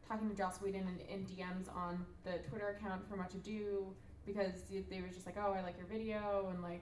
talking 0.08 0.30
to 0.30 0.36
Joss 0.36 0.62
Whedon 0.62 0.88
in, 1.10 1.20
in 1.20 1.26
DMs 1.26 1.74
on 1.76 2.06
the 2.24 2.38
Twitter 2.50 2.78
account 2.80 3.08
for 3.10 3.18
Much 3.18 3.34
Ado 3.34 3.88
because 4.26 4.54
they 4.90 5.02
were 5.02 5.08
just 5.08 5.26
like, 5.26 5.36
oh, 5.38 5.52
I 5.52 5.62
like 5.62 5.78
your 5.78 5.88
video, 5.88 6.48
and 6.50 6.64
like, 6.64 6.82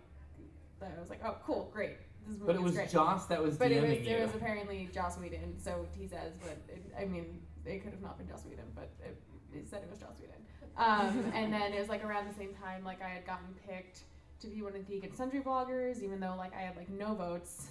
I 0.79 0.99
was 0.99 1.09
like, 1.09 1.21
oh, 1.25 1.37
cool, 1.43 1.71
great, 1.73 1.97
this 2.27 2.37
movie 2.37 2.47
But 2.47 2.55
it 2.55 2.61
was 2.61 2.73
great. 2.75 2.89
Joss 2.89 3.25
that 3.27 3.41
was 3.41 3.57
but 3.57 3.71
it 3.71 3.83
DMing 3.83 3.99
was 3.99 4.07
you. 4.07 4.15
it 4.15 4.21
was 4.21 4.35
apparently 4.35 4.89
Joss 4.93 5.17
Whedon, 5.17 5.59
so 5.59 5.85
he 5.97 6.07
says, 6.07 6.33
but 6.41 6.57
it, 6.69 6.83
I 6.99 7.05
mean, 7.05 7.39
it 7.65 7.83
could 7.83 7.91
have 7.91 8.01
not 8.01 8.17
been 8.17 8.27
Joss 8.27 8.45
Whedon, 8.45 8.65
but 8.75 8.89
it, 9.03 9.17
it 9.53 9.67
said 9.69 9.81
it 9.83 9.89
was 9.89 9.99
Joss 9.99 10.19
Whedon. 10.19 10.35
Um, 10.77 11.31
and 11.35 11.53
then 11.53 11.73
it 11.73 11.79
was 11.79 11.89
like 11.89 12.03
around 12.03 12.27
the 12.27 12.33
same 12.37 12.53
time, 12.53 12.83
like 12.83 13.01
I 13.01 13.09
had 13.09 13.25
gotten 13.25 13.47
picked 13.67 14.01
to 14.41 14.47
be 14.47 14.61
one 14.61 14.75
of 14.75 14.85
the 14.85 14.91
Geek 14.91 15.03
and 15.03 15.15
Sundry 15.15 15.41
vloggers, 15.41 16.01
even 16.01 16.19
though 16.19 16.35
like 16.37 16.53
I 16.55 16.61
had 16.61 16.75
like 16.75 16.89
no 16.89 17.13
votes. 17.13 17.67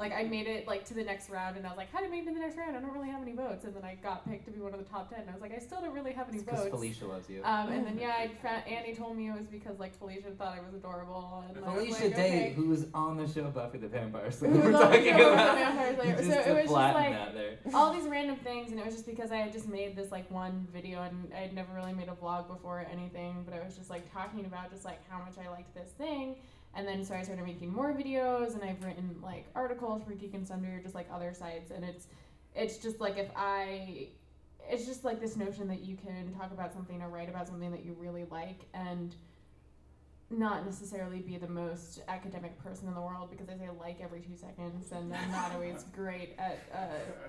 Like 0.00 0.14
I 0.14 0.22
made 0.24 0.46
it 0.46 0.66
like 0.66 0.86
to 0.86 0.94
the 0.94 1.04
next 1.04 1.28
round, 1.28 1.58
and 1.58 1.66
I 1.66 1.68
was 1.68 1.76
like, 1.76 1.92
"How 1.92 2.00
did 2.00 2.06
I 2.06 2.10
make 2.10 2.22
it 2.22 2.28
to 2.28 2.32
the 2.32 2.40
next 2.40 2.56
round? 2.56 2.74
I 2.74 2.80
don't 2.80 2.94
really 2.94 3.10
have 3.10 3.20
any 3.20 3.32
votes." 3.32 3.66
And 3.66 3.76
then 3.76 3.84
I 3.84 3.96
got 4.02 4.26
picked 4.26 4.46
to 4.46 4.50
be 4.50 4.58
one 4.58 4.72
of 4.72 4.82
the 4.82 4.90
top 4.90 5.10
ten. 5.10 5.20
And 5.20 5.28
I 5.28 5.34
was 5.34 5.42
like, 5.42 5.52
"I 5.54 5.58
still 5.58 5.78
don't 5.82 5.92
really 5.92 6.12
have 6.12 6.26
any 6.30 6.38
because 6.38 6.60
votes." 6.60 6.64
Because 6.64 6.80
Felicia 6.80 7.06
loves 7.06 7.28
you. 7.28 7.42
Um, 7.44 7.68
and 7.68 7.86
then 7.86 7.98
yeah, 8.00 8.14
I 8.16 8.28
found, 8.42 8.66
Annie 8.66 8.94
told 8.94 9.14
me 9.14 9.28
it 9.28 9.36
was 9.36 9.46
because 9.46 9.78
like 9.78 9.94
Felicia 9.98 10.30
thought 10.38 10.56
I 10.56 10.60
was 10.60 10.72
adorable. 10.72 11.44
And 11.46 11.62
I 11.62 11.68
was 11.68 11.84
Felicia 11.84 12.04
like, 12.04 12.16
Day, 12.16 12.28
okay. 12.28 12.52
who 12.54 12.68
was 12.68 12.86
on 12.94 13.18
the 13.18 13.28
show 13.28 13.44
Buffy 13.50 13.76
the 13.76 13.88
Vampire 13.88 14.30
Slayer, 14.30 14.52
we're 14.52 14.72
talking 14.72 15.04
show 15.04 15.10
Buffy 15.10 15.22
the 15.22 15.32
about. 15.32 15.58
Vampire 15.58 15.94
Slayer. 15.96 16.16
So 16.16 16.50
it 16.50 16.54
was 16.54 16.62
just 16.62 16.72
like- 16.72 17.10
that 17.12 17.34
there. 17.34 17.58
all 17.74 17.92
these 17.92 18.08
random 18.08 18.36
things, 18.36 18.70
and 18.70 18.80
it 18.80 18.86
was 18.86 18.94
just 18.94 19.06
because 19.06 19.30
I 19.30 19.36
had 19.36 19.52
just 19.52 19.68
made 19.68 19.96
this 19.96 20.10
like 20.10 20.30
one 20.30 20.66
video, 20.72 21.02
and 21.02 21.30
I 21.36 21.40
had 21.40 21.52
never 21.52 21.74
really 21.74 21.92
made 21.92 22.08
a 22.08 22.12
vlog 22.12 22.48
before 22.48 22.80
or 22.80 22.86
anything, 22.90 23.42
but 23.44 23.52
I 23.52 23.62
was 23.62 23.76
just 23.76 23.90
like 23.90 24.10
talking 24.10 24.46
about 24.46 24.70
just 24.70 24.86
like 24.86 25.06
how 25.10 25.18
much 25.18 25.34
I 25.36 25.50
liked 25.50 25.74
this 25.74 25.90
thing, 25.90 26.36
and 26.74 26.86
then 26.86 27.04
so 27.04 27.14
I 27.14 27.22
started 27.22 27.44
making 27.44 27.72
more 27.72 27.92
videos, 27.92 28.54
and 28.54 28.62
I've 28.62 28.82
written 28.84 29.16
like 29.22 29.46
articles 29.54 30.02
for 30.02 30.12
Geek 30.12 30.34
and 30.34 30.46
Sundry 30.46 30.74
or 30.74 30.80
just 30.80 30.94
like 30.94 31.08
other 31.12 31.32
sites, 31.32 31.70
and 31.70 31.84
it's 31.84 32.06
it's 32.54 32.78
just 32.78 33.00
like 33.00 33.16
if 33.16 33.28
I 33.36 34.08
it's 34.68 34.86
just 34.86 35.04
like 35.04 35.20
this 35.20 35.36
notion 35.36 35.66
that 35.68 35.82
you 35.82 35.96
can 35.96 36.32
talk 36.34 36.52
about 36.52 36.72
something 36.72 37.02
or 37.02 37.08
write 37.08 37.28
about 37.28 37.48
something 37.48 37.70
that 37.70 37.84
you 37.84 37.96
really 37.98 38.24
like 38.30 38.60
and 38.74 39.14
not 40.30 40.64
necessarily 40.64 41.18
be 41.18 41.36
the 41.36 41.48
most 41.48 42.00
academic 42.06 42.56
person 42.62 42.86
in 42.86 42.94
the 42.94 43.00
world 43.00 43.30
because 43.30 43.48
I 43.48 43.56
say 43.56 43.68
like 43.80 44.00
every 44.00 44.20
two 44.20 44.36
seconds 44.36 44.92
and 44.92 45.12
I'm 45.12 45.32
not 45.32 45.52
always 45.52 45.84
great 45.94 46.34
at 46.38 46.58
uh, 46.72 47.28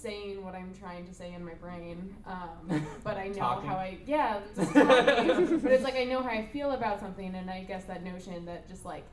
saying 0.00 0.44
what 0.44 0.54
I'm 0.54 0.72
trying 0.78 1.06
to 1.06 1.14
say 1.14 1.34
in 1.34 1.44
my 1.44 1.54
brain, 1.54 2.14
um, 2.26 2.86
but 3.04 3.16
I 3.16 3.28
know 3.28 3.34
Talking. 3.34 3.68
how 3.68 3.76
I 3.76 3.98
yeah, 4.06 4.40
but 4.56 5.72
it's 5.72 5.84
like 5.84 5.96
I 5.96 6.04
know 6.04 6.22
how 6.22 6.30
I 6.30 6.46
feel 6.46 6.72
about 6.72 7.00
something, 7.00 7.34
and 7.34 7.50
I 7.50 7.64
guess 7.64 7.84
that 7.84 8.02
notion 8.04 8.44
that 8.46 8.68
just 8.68 8.84
like 8.84 9.04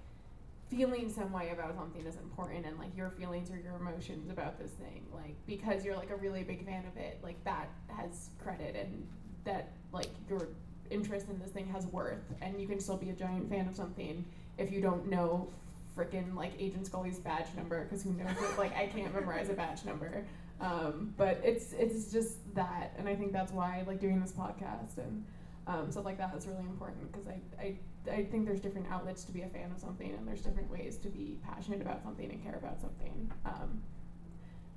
feeling 0.70 1.10
some 1.10 1.32
way 1.32 1.50
about 1.50 1.76
something 1.76 2.06
is 2.06 2.16
important, 2.18 2.66
and 2.66 2.78
like 2.78 2.96
your 2.96 3.10
feelings 3.12 3.52
or 3.52 3.58
your 3.58 3.76
emotions 3.76 4.30
about 4.30 4.60
this 4.60 4.72
thing, 4.72 5.06
like 5.14 5.36
because 5.46 5.84
you're 5.84 5.96
like 5.96 6.10
a 6.10 6.16
really 6.16 6.44
big 6.44 6.66
fan 6.66 6.86
of 6.86 6.98
it, 6.98 7.20
like 7.24 7.42
that 7.44 7.70
has 7.96 8.30
credit, 8.42 8.76
and 8.76 9.08
that 9.44 9.72
like 9.92 10.10
your 10.30 10.50
interest 10.90 11.28
in 11.30 11.40
this 11.40 11.50
thing 11.50 11.68
has 11.68 11.86
worth, 11.88 12.24
and 12.42 12.60
you 12.60 12.68
can 12.68 12.80
still 12.80 12.98
be 12.98 13.10
a 13.10 13.14
giant 13.14 13.50
fan 13.50 13.68
of 13.68 13.76
something 13.76 14.26
if 14.58 14.72
you 14.72 14.82
don't 14.82 15.10
know 15.10 15.50
freaking 15.98 16.36
like 16.36 16.54
Agent 16.60 16.86
Scully's 16.86 17.20
badge 17.20 17.48
number 17.56 17.84
because 17.84 18.04
who 18.04 18.14
knows 18.14 18.30
it? 18.30 18.58
Like 18.58 18.76
I 18.76 18.88
can't 18.88 19.14
memorize 19.14 19.50
a 19.50 19.54
badge 19.54 19.84
number. 19.84 20.24
Um, 20.60 21.14
but 21.18 21.40
it's 21.44 21.74
it's 21.74 22.12
just 22.12 22.38
that, 22.56 22.94
and 22.98 23.08
I 23.08 23.16
think 23.16 23.32
that's 23.32 23.52
why 23.52 23.80
I 23.80 23.84
like 23.88 24.00
doing 24.00 24.20
this 24.20 24.32
podcast 24.32 24.98
and 24.98 25.24
um, 25.68 25.92
stuff 25.92 26.06
like 26.06 26.18
that 26.18 26.34
is 26.36 26.48
really 26.48 26.66
important 26.66 27.12
because 27.12 27.28
I, 27.28 27.40
I 27.62 27.76
I 28.12 28.24
think 28.24 28.46
there's 28.46 28.62
different 28.62 28.88
outlets 28.90 29.24
to 29.26 29.32
be 29.32 29.42
a 29.42 29.48
fan 29.50 29.72
of 29.72 29.80
something, 29.80 30.12
and 30.12 30.28
there's 30.28 30.42
different 30.42 30.72
ways 30.72 30.98
to 30.98 31.10
be 31.10 31.38
passionate 31.44 31.82
about 31.82 32.02
something 32.04 32.30
and 32.30 32.44
care 32.44 32.56
about 32.56 32.82
something. 32.82 33.32
Um, 33.46 33.82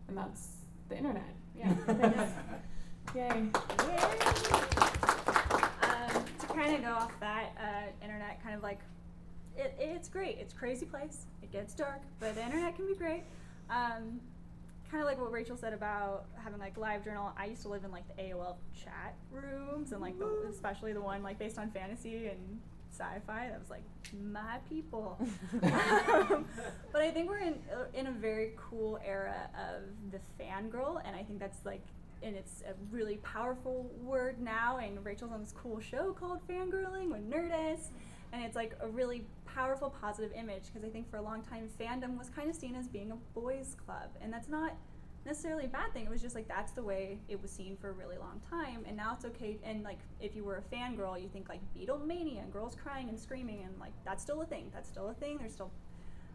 and 0.08 0.18
that's 0.18 0.48
the 0.88 0.96
internet. 0.96 1.34
Yeah. 1.56 1.72
Thanks. 1.86 2.32
Yay. 3.14 3.28
um, 3.28 3.50
to 6.38 6.46
kind 6.46 6.74
of 6.76 6.82
go 6.82 6.92
off 6.92 7.18
that 7.20 7.56
uh, 7.58 8.04
internet 8.04 8.42
kind 8.42 8.54
of 8.54 8.62
like 8.62 8.78
it, 9.56 9.74
it's 9.80 10.08
great 10.08 10.38
it's 10.38 10.52
a 10.52 10.56
crazy 10.56 10.86
place 10.86 11.26
it 11.42 11.50
gets 11.50 11.74
dark 11.74 12.02
but 12.20 12.36
the 12.36 12.44
internet 12.44 12.76
can 12.76 12.86
be 12.86 12.94
great 12.94 13.24
um, 13.68 14.20
kind 14.90 15.02
of 15.02 15.06
like 15.06 15.20
what 15.20 15.30
rachel 15.30 15.56
said 15.56 15.72
about 15.72 16.26
having 16.42 16.58
like 16.58 16.76
live 16.76 17.04
journal. 17.04 17.32
I 17.36 17.46
used 17.46 17.62
to 17.62 17.68
live 17.68 17.84
in 17.84 17.92
like 17.92 18.04
the 18.08 18.22
aol 18.22 18.56
chat 18.74 19.14
rooms 19.30 19.92
and 19.92 20.00
like 20.00 20.18
the, 20.18 20.46
especially 20.50 20.92
the 20.92 21.00
one 21.00 21.22
like 21.22 21.38
based 21.38 21.58
on 21.58 21.70
fantasy 21.70 22.26
and 22.26 22.60
sci-fi 22.92 23.48
that 23.48 23.58
was 23.58 23.70
like 23.70 23.84
my 24.32 24.58
people. 24.68 25.18
Um, 25.62 26.44
but 26.92 27.02
i 27.02 27.10
think 27.10 27.28
we're 27.28 27.38
in 27.38 27.54
uh, 27.72 27.84
in 27.94 28.08
a 28.08 28.12
very 28.12 28.52
cool 28.56 28.98
era 29.04 29.48
of 29.54 29.82
the 30.10 30.18
fangirl 30.42 31.00
and 31.04 31.14
i 31.14 31.22
think 31.22 31.38
that's 31.38 31.64
like 31.64 31.82
and 32.22 32.36
it's 32.36 32.62
a 32.62 32.74
really 32.90 33.16
powerful 33.18 33.90
word 34.02 34.40
now 34.40 34.78
and 34.78 35.04
rachel's 35.04 35.32
on 35.32 35.40
this 35.40 35.52
cool 35.52 35.80
show 35.80 36.12
called 36.12 36.40
fangirling 36.48 37.10
with 37.10 37.28
nerdist 37.30 37.88
and 38.32 38.42
it's 38.42 38.56
like 38.56 38.76
a 38.80 38.88
really 38.88 39.24
powerful 39.44 39.90
positive 40.00 40.32
image 40.36 40.64
because 40.66 40.86
i 40.86 40.90
think 40.90 41.10
for 41.10 41.16
a 41.16 41.22
long 41.22 41.42
time 41.42 41.68
fandom 41.80 42.16
was 42.18 42.28
kind 42.28 42.48
of 42.48 42.56
seen 42.56 42.74
as 42.74 42.88
being 42.88 43.10
a 43.10 43.16
boys 43.38 43.76
club. 43.84 44.10
And 44.20 44.32
that's 44.32 44.48
not 44.48 44.72
necessarily 45.26 45.66
a 45.66 45.68
bad 45.68 45.92
thing. 45.92 46.04
It 46.04 46.10
was 46.10 46.22
just 46.22 46.34
like 46.34 46.48
that's 46.48 46.72
the 46.72 46.82
way 46.82 47.18
it 47.28 47.40
was 47.40 47.50
seen 47.50 47.76
for 47.76 47.90
a 47.90 47.92
really 47.92 48.16
long 48.16 48.40
time. 48.48 48.84
And 48.86 48.96
now 48.96 49.14
it's 49.14 49.24
okay 49.26 49.58
and 49.64 49.82
like 49.82 49.98
if 50.20 50.34
you 50.34 50.44
were 50.44 50.56
a 50.56 50.74
fangirl 50.74 51.20
you 51.20 51.28
think 51.28 51.48
like 51.48 51.60
beatlemania 51.76 52.42
and 52.42 52.52
girls 52.52 52.76
crying 52.82 53.08
and 53.08 53.18
screaming 53.18 53.62
and 53.64 53.78
like 53.78 53.92
that's 54.04 54.22
still 54.22 54.40
a 54.42 54.46
thing. 54.46 54.70
That's 54.72 54.88
still 54.88 55.08
a 55.08 55.14
thing. 55.14 55.38
There's 55.38 55.52
still 55.52 55.70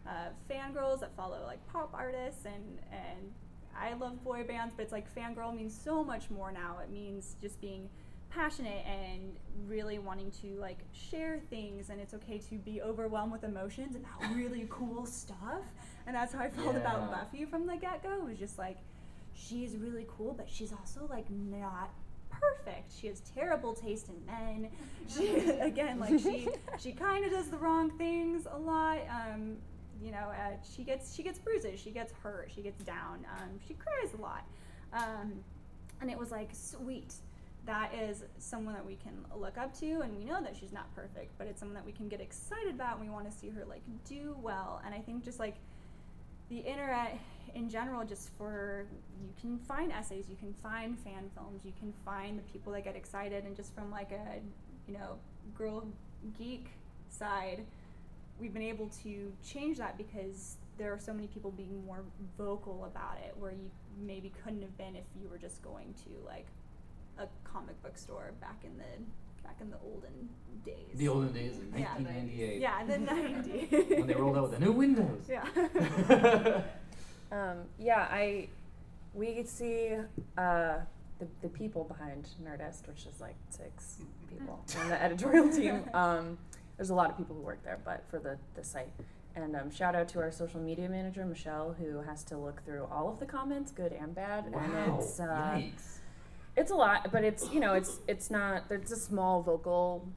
uh, 0.06 0.28
fangirls 0.48 1.00
that 1.00 1.16
follow 1.16 1.42
like 1.44 1.64
pop 1.68 1.90
artists 1.94 2.44
and 2.44 2.78
and 2.92 3.32
I 3.78 3.92
love 3.92 4.24
boy 4.24 4.42
bands, 4.44 4.72
but 4.74 4.84
it's 4.84 4.92
like 4.92 5.12
fangirl 5.14 5.54
means 5.54 5.78
so 5.78 6.02
much 6.02 6.30
more 6.30 6.50
now. 6.50 6.78
It 6.82 6.90
means 6.90 7.36
just 7.42 7.60
being 7.60 7.90
passionate 8.30 8.84
and 8.86 9.36
really 9.66 9.98
wanting 9.98 10.30
to 10.42 10.58
like 10.60 10.78
share 10.92 11.40
things 11.50 11.90
and 11.90 12.00
it's 12.00 12.14
okay 12.14 12.38
to 12.38 12.56
be 12.56 12.82
overwhelmed 12.82 13.32
with 13.32 13.44
emotions 13.44 13.96
about 13.96 14.34
really 14.36 14.66
cool 14.68 15.06
stuff. 15.06 15.62
And 16.06 16.14
that's 16.14 16.32
how 16.32 16.40
I 16.40 16.50
felt 16.50 16.76
about 16.76 17.10
Buffy 17.10 17.44
from 17.44 17.66
the 17.66 17.76
get 17.76 18.02
go. 18.02 18.12
It 18.12 18.28
was 18.30 18.38
just 18.38 18.58
like 18.58 18.78
she's 19.34 19.76
really 19.76 20.06
cool, 20.16 20.34
but 20.34 20.48
she's 20.48 20.72
also 20.72 21.06
like 21.10 21.30
not 21.30 21.90
perfect. 22.30 22.92
She 22.98 23.06
has 23.06 23.20
terrible 23.34 23.74
taste 23.74 24.08
in 24.08 24.24
men. 24.26 24.70
She 25.08 25.28
again 25.60 25.98
like 25.98 26.18
she 26.20 26.48
she 26.78 26.92
kind 26.92 27.24
of 27.24 27.30
does 27.30 27.48
the 27.48 27.56
wrong 27.56 27.90
things 27.98 28.46
a 28.50 28.58
lot. 28.58 28.98
Um, 29.10 29.56
you 30.02 30.10
know, 30.10 30.30
uh, 30.30 30.56
she 30.74 30.82
gets 30.82 31.14
she 31.14 31.22
gets 31.22 31.38
bruises, 31.38 31.80
she 31.80 31.90
gets 31.90 32.12
hurt, 32.22 32.50
she 32.54 32.60
gets 32.60 32.82
down, 32.84 33.26
um, 33.38 33.58
she 33.66 33.74
cries 33.74 34.14
a 34.14 34.20
lot, 34.20 34.44
um, 34.92 35.32
and 36.00 36.10
it 36.10 36.18
was 36.18 36.30
like 36.30 36.50
sweet. 36.52 37.14
That 37.66 37.92
is 37.94 38.22
someone 38.38 38.74
that 38.74 38.86
we 38.86 38.94
can 38.94 39.12
look 39.34 39.58
up 39.58 39.76
to, 39.80 40.00
and 40.00 40.16
we 40.16 40.24
know 40.24 40.40
that 40.40 40.56
she's 40.56 40.72
not 40.72 40.94
perfect, 40.94 41.36
but 41.36 41.48
it's 41.48 41.58
someone 41.58 41.74
that 41.74 41.84
we 41.84 41.92
can 41.92 42.08
get 42.08 42.20
excited 42.20 42.72
about, 42.72 42.98
and 42.98 43.04
we 43.04 43.12
want 43.12 43.30
to 43.30 43.36
see 43.36 43.50
her 43.50 43.64
like 43.64 43.82
do 44.08 44.36
well. 44.40 44.80
And 44.84 44.94
I 44.94 44.98
think 44.98 45.24
just 45.24 45.40
like 45.40 45.56
the 46.48 46.58
internet 46.58 47.18
in 47.56 47.68
general, 47.68 48.04
just 48.04 48.30
for 48.38 48.86
you 49.20 49.32
can 49.40 49.58
find 49.58 49.90
essays, 49.90 50.26
you 50.28 50.36
can 50.36 50.52
find 50.52 50.96
fan 50.98 51.28
films, 51.34 51.64
you 51.64 51.72
can 51.80 51.92
find 52.04 52.38
the 52.38 52.42
people 52.42 52.72
that 52.72 52.84
get 52.84 52.94
excited, 52.94 53.44
and 53.44 53.56
just 53.56 53.74
from 53.74 53.90
like 53.90 54.12
a 54.12 54.38
you 54.86 54.94
know 54.94 55.16
girl 55.56 55.88
geek 56.38 56.68
side, 57.08 57.64
we've 58.38 58.52
been 58.52 58.62
able 58.62 58.88
to 59.02 59.32
change 59.44 59.78
that 59.78 59.96
because 59.98 60.56
there 60.78 60.92
are 60.92 60.98
so 60.98 61.12
many 61.12 61.26
people 61.26 61.50
being 61.50 61.84
more 61.84 62.04
vocal 62.36 62.84
about 62.84 63.16
it 63.26 63.34
where 63.38 63.52
you 63.52 63.70
maybe 63.98 64.32
couldn't 64.44 64.62
have 64.62 64.76
been 64.76 64.94
if 64.94 65.04
you 65.20 65.28
were 65.28 65.38
just 65.38 65.62
going 65.62 65.94
to 65.94 66.10
like 66.26 66.46
a 67.18 67.26
comic 67.44 67.80
book 67.82 67.96
store 67.96 68.32
back 68.40 68.62
in 68.64 68.76
the 68.78 68.84
back 69.42 69.56
in 69.60 69.70
the 69.70 69.78
olden 69.84 70.28
days. 70.64 70.76
The 70.94 71.08
olden 71.08 71.32
days 71.32 71.52
in 71.58 71.78
Yeah, 71.78 71.94
1998. 71.94 72.60
Yeah, 72.60 72.84
the 72.84 72.94
90s. 72.94 73.90
When 73.98 74.06
they 74.06 74.14
rolled 74.14 74.36
out 74.36 74.50
with 74.50 74.58
the 74.58 74.64
new 74.64 74.72
Windows. 74.72 75.28
Yeah. 75.28 76.62
Um, 77.32 77.56
yeah, 77.78 78.06
I 78.10 78.46
we 79.12 79.42
see 79.44 79.94
uh, 80.38 80.74
the 81.18 81.26
the 81.42 81.48
people 81.48 81.84
behind 81.84 82.28
Nerdist, 82.42 82.86
which 82.86 83.06
is 83.06 83.20
like 83.20 83.34
six 83.50 83.98
people 84.30 84.64
on 84.80 84.88
the 84.88 85.02
editorial 85.02 85.50
team. 85.50 85.82
Um, 85.94 86.38
there's 86.76 86.90
a 86.90 86.94
lot 86.94 87.10
of 87.10 87.16
people 87.16 87.34
who 87.34 87.42
work 87.42 87.64
there, 87.64 87.78
but 87.84 88.04
for 88.10 88.18
the 88.18 88.38
the 88.54 88.62
site. 88.62 88.92
And 89.34 89.54
um, 89.54 89.70
shout 89.70 89.94
out 89.94 90.08
to 90.10 90.20
our 90.20 90.30
social 90.30 90.60
media 90.60 90.88
manager 90.88 91.26
Michelle, 91.26 91.74
who 91.78 92.00
has 92.02 92.22
to 92.24 92.38
look 92.38 92.64
through 92.64 92.86
all 92.90 93.08
of 93.10 93.18
the 93.18 93.26
comments, 93.26 93.70
good 93.70 93.92
and 93.92 94.14
bad. 94.14 94.50
Wow. 94.50 94.60
And 94.60 94.94
it's 95.00 95.18
uh, 95.20 95.24
Yikes. 95.24 95.95
It's 96.56 96.70
a 96.70 96.74
lot, 96.74 97.12
but 97.12 97.22
it's 97.22 97.52
you 97.52 97.60
know 97.60 97.74
it's 97.74 98.00
it's 98.08 98.30
not. 98.30 98.64
It's 98.70 98.90
a 98.90 98.96
small 98.96 99.42
vocal, 99.42 100.08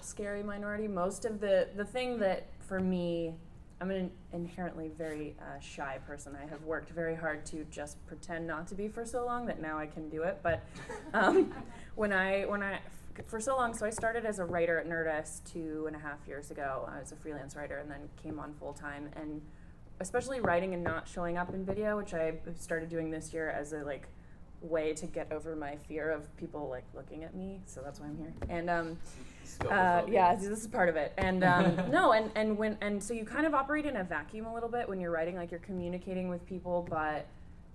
scary 0.00 0.42
minority. 0.42 0.88
Most 0.88 1.24
of 1.24 1.40
the 1.40 1.68
the 1.76 1.84
thing 1.84 2.18
that 2.18 2.48
for 2.60 2.80
me, 2.80 3.34
I'm 3.80 3.90
an 3.90 4.10
inherently 4.32 4.90
very 4.96 5.36
uh, 5.40 5.60
shy 5.60 5.98
person. 6.06 6.36
I 6.40 6.46
have 6.48 6.62
worked 6.64 6.90
very 6.90 7.14
hard 7.14 7.46
to 7.46 7.64
just 7.70 8.04
pretend 8.06 8.46
not 8.46 8.66
to 8.68 8.74
be 8.74 8.88
for 8.88 9.04
so 9.04 9.24
long 9.24 9.46
that 9.46 9.60
now 9.60 9.78
I 9.78 9.86
can 9.86 10.08
do 10.08 10.22
it. 10.22 10.40
But 10.42 10.64
um, 11.14 11.54
when 11.94 12.12
I 12.12 12.44
when 12.44 12.62
I 12.62 12.80
for 13.28 13.38
so 13.38 13.56
long, 13.56 13.72
so 13.74 13.86
I 13.86 13.90
started 13.90 14.24
as 14.24 14.40
a 14.40 14.44
writer 14.44 14.80
at 14.80 14.88
Nerdist 14.88 15.44
two 15.44 15.84
and 15.86 15.94
a 15.94 15.98
half 16.00 16.26
years 16.26 16.50
ago. 16.50 16.88
I 16.92 16.98
was 16.98 17.12
a 17.12 17.16
freelance 17.16 17.54
writer 17.54 17.78
and 17.78 17.88
then 17.88 18.08
came 18.20 18.40
on 18.40 18.54
full 18.54 18.72
time 18.72 19.10
and 19.14 19.40
especially 20.00 20.40
writing 20.40 20.74
and 20.74 20.82
not 20.82 21.08
showing 21.08 21.38
up 21.38 21.54
in 21.54 21.64
video, 21.64 21.96
which 21.96 22.14
I 22.14 22.34
started 22.58 22.88
doing 22.88 23.12
this 23.12 23.32
year 23.32 23.50
as 23.50 23.72
a 23.72 23.84
like 23.84 24.08
way 24.64 24.94
to 24.94 25.06
get 25.06 25.30
over 25.32 25.54
my 25.54 25.76
fear 25.76 26.10
of 26.10 26.34
people 26.36 26.68
like 26.68 26.84
looking 26.94 27.24
at 27.24 27.34
me. 27.34 27.60
So 27.66 27.80
that's 27.82 28.00
why 28.00 28.06
I'm 28.06 28.16
here. 28.16 28.32
And 28.48 28.70
um, 28.70 28.98
uh, 29.70 30.02
yeah, 30.08 30.34
this 30.34 30.48
is 30.48 30.66
part 30.66 30.88
of 30.88 30.96
it. 30.96 31.12
And 31.18 31.44
um, 31.44 31.76
no, 31.90 32.12
and 32.12 32.30
and 32.34 32.56
when 32.56 32.76
and 32.80 33.02
so 33.02 33.14
you 33.14 33.24
kind 33.24 33.46
of 33.46 33.54
operate 33.54 33.86
in 33.86 33.96
a 33.96 34.04
vacuum 34.04 34.46
a 34.46 34.54
little 34.54 34.68
bit 34.68 34.88
when 34.88 35.00
you're 35.00 35.10
writing, 35.10 35.36
like 35.36 35.50
you're 35.50 35.60
communicating 35.60 36.28
with 36.28 36.44
people, 36.46 36.86
but 36.90 37.26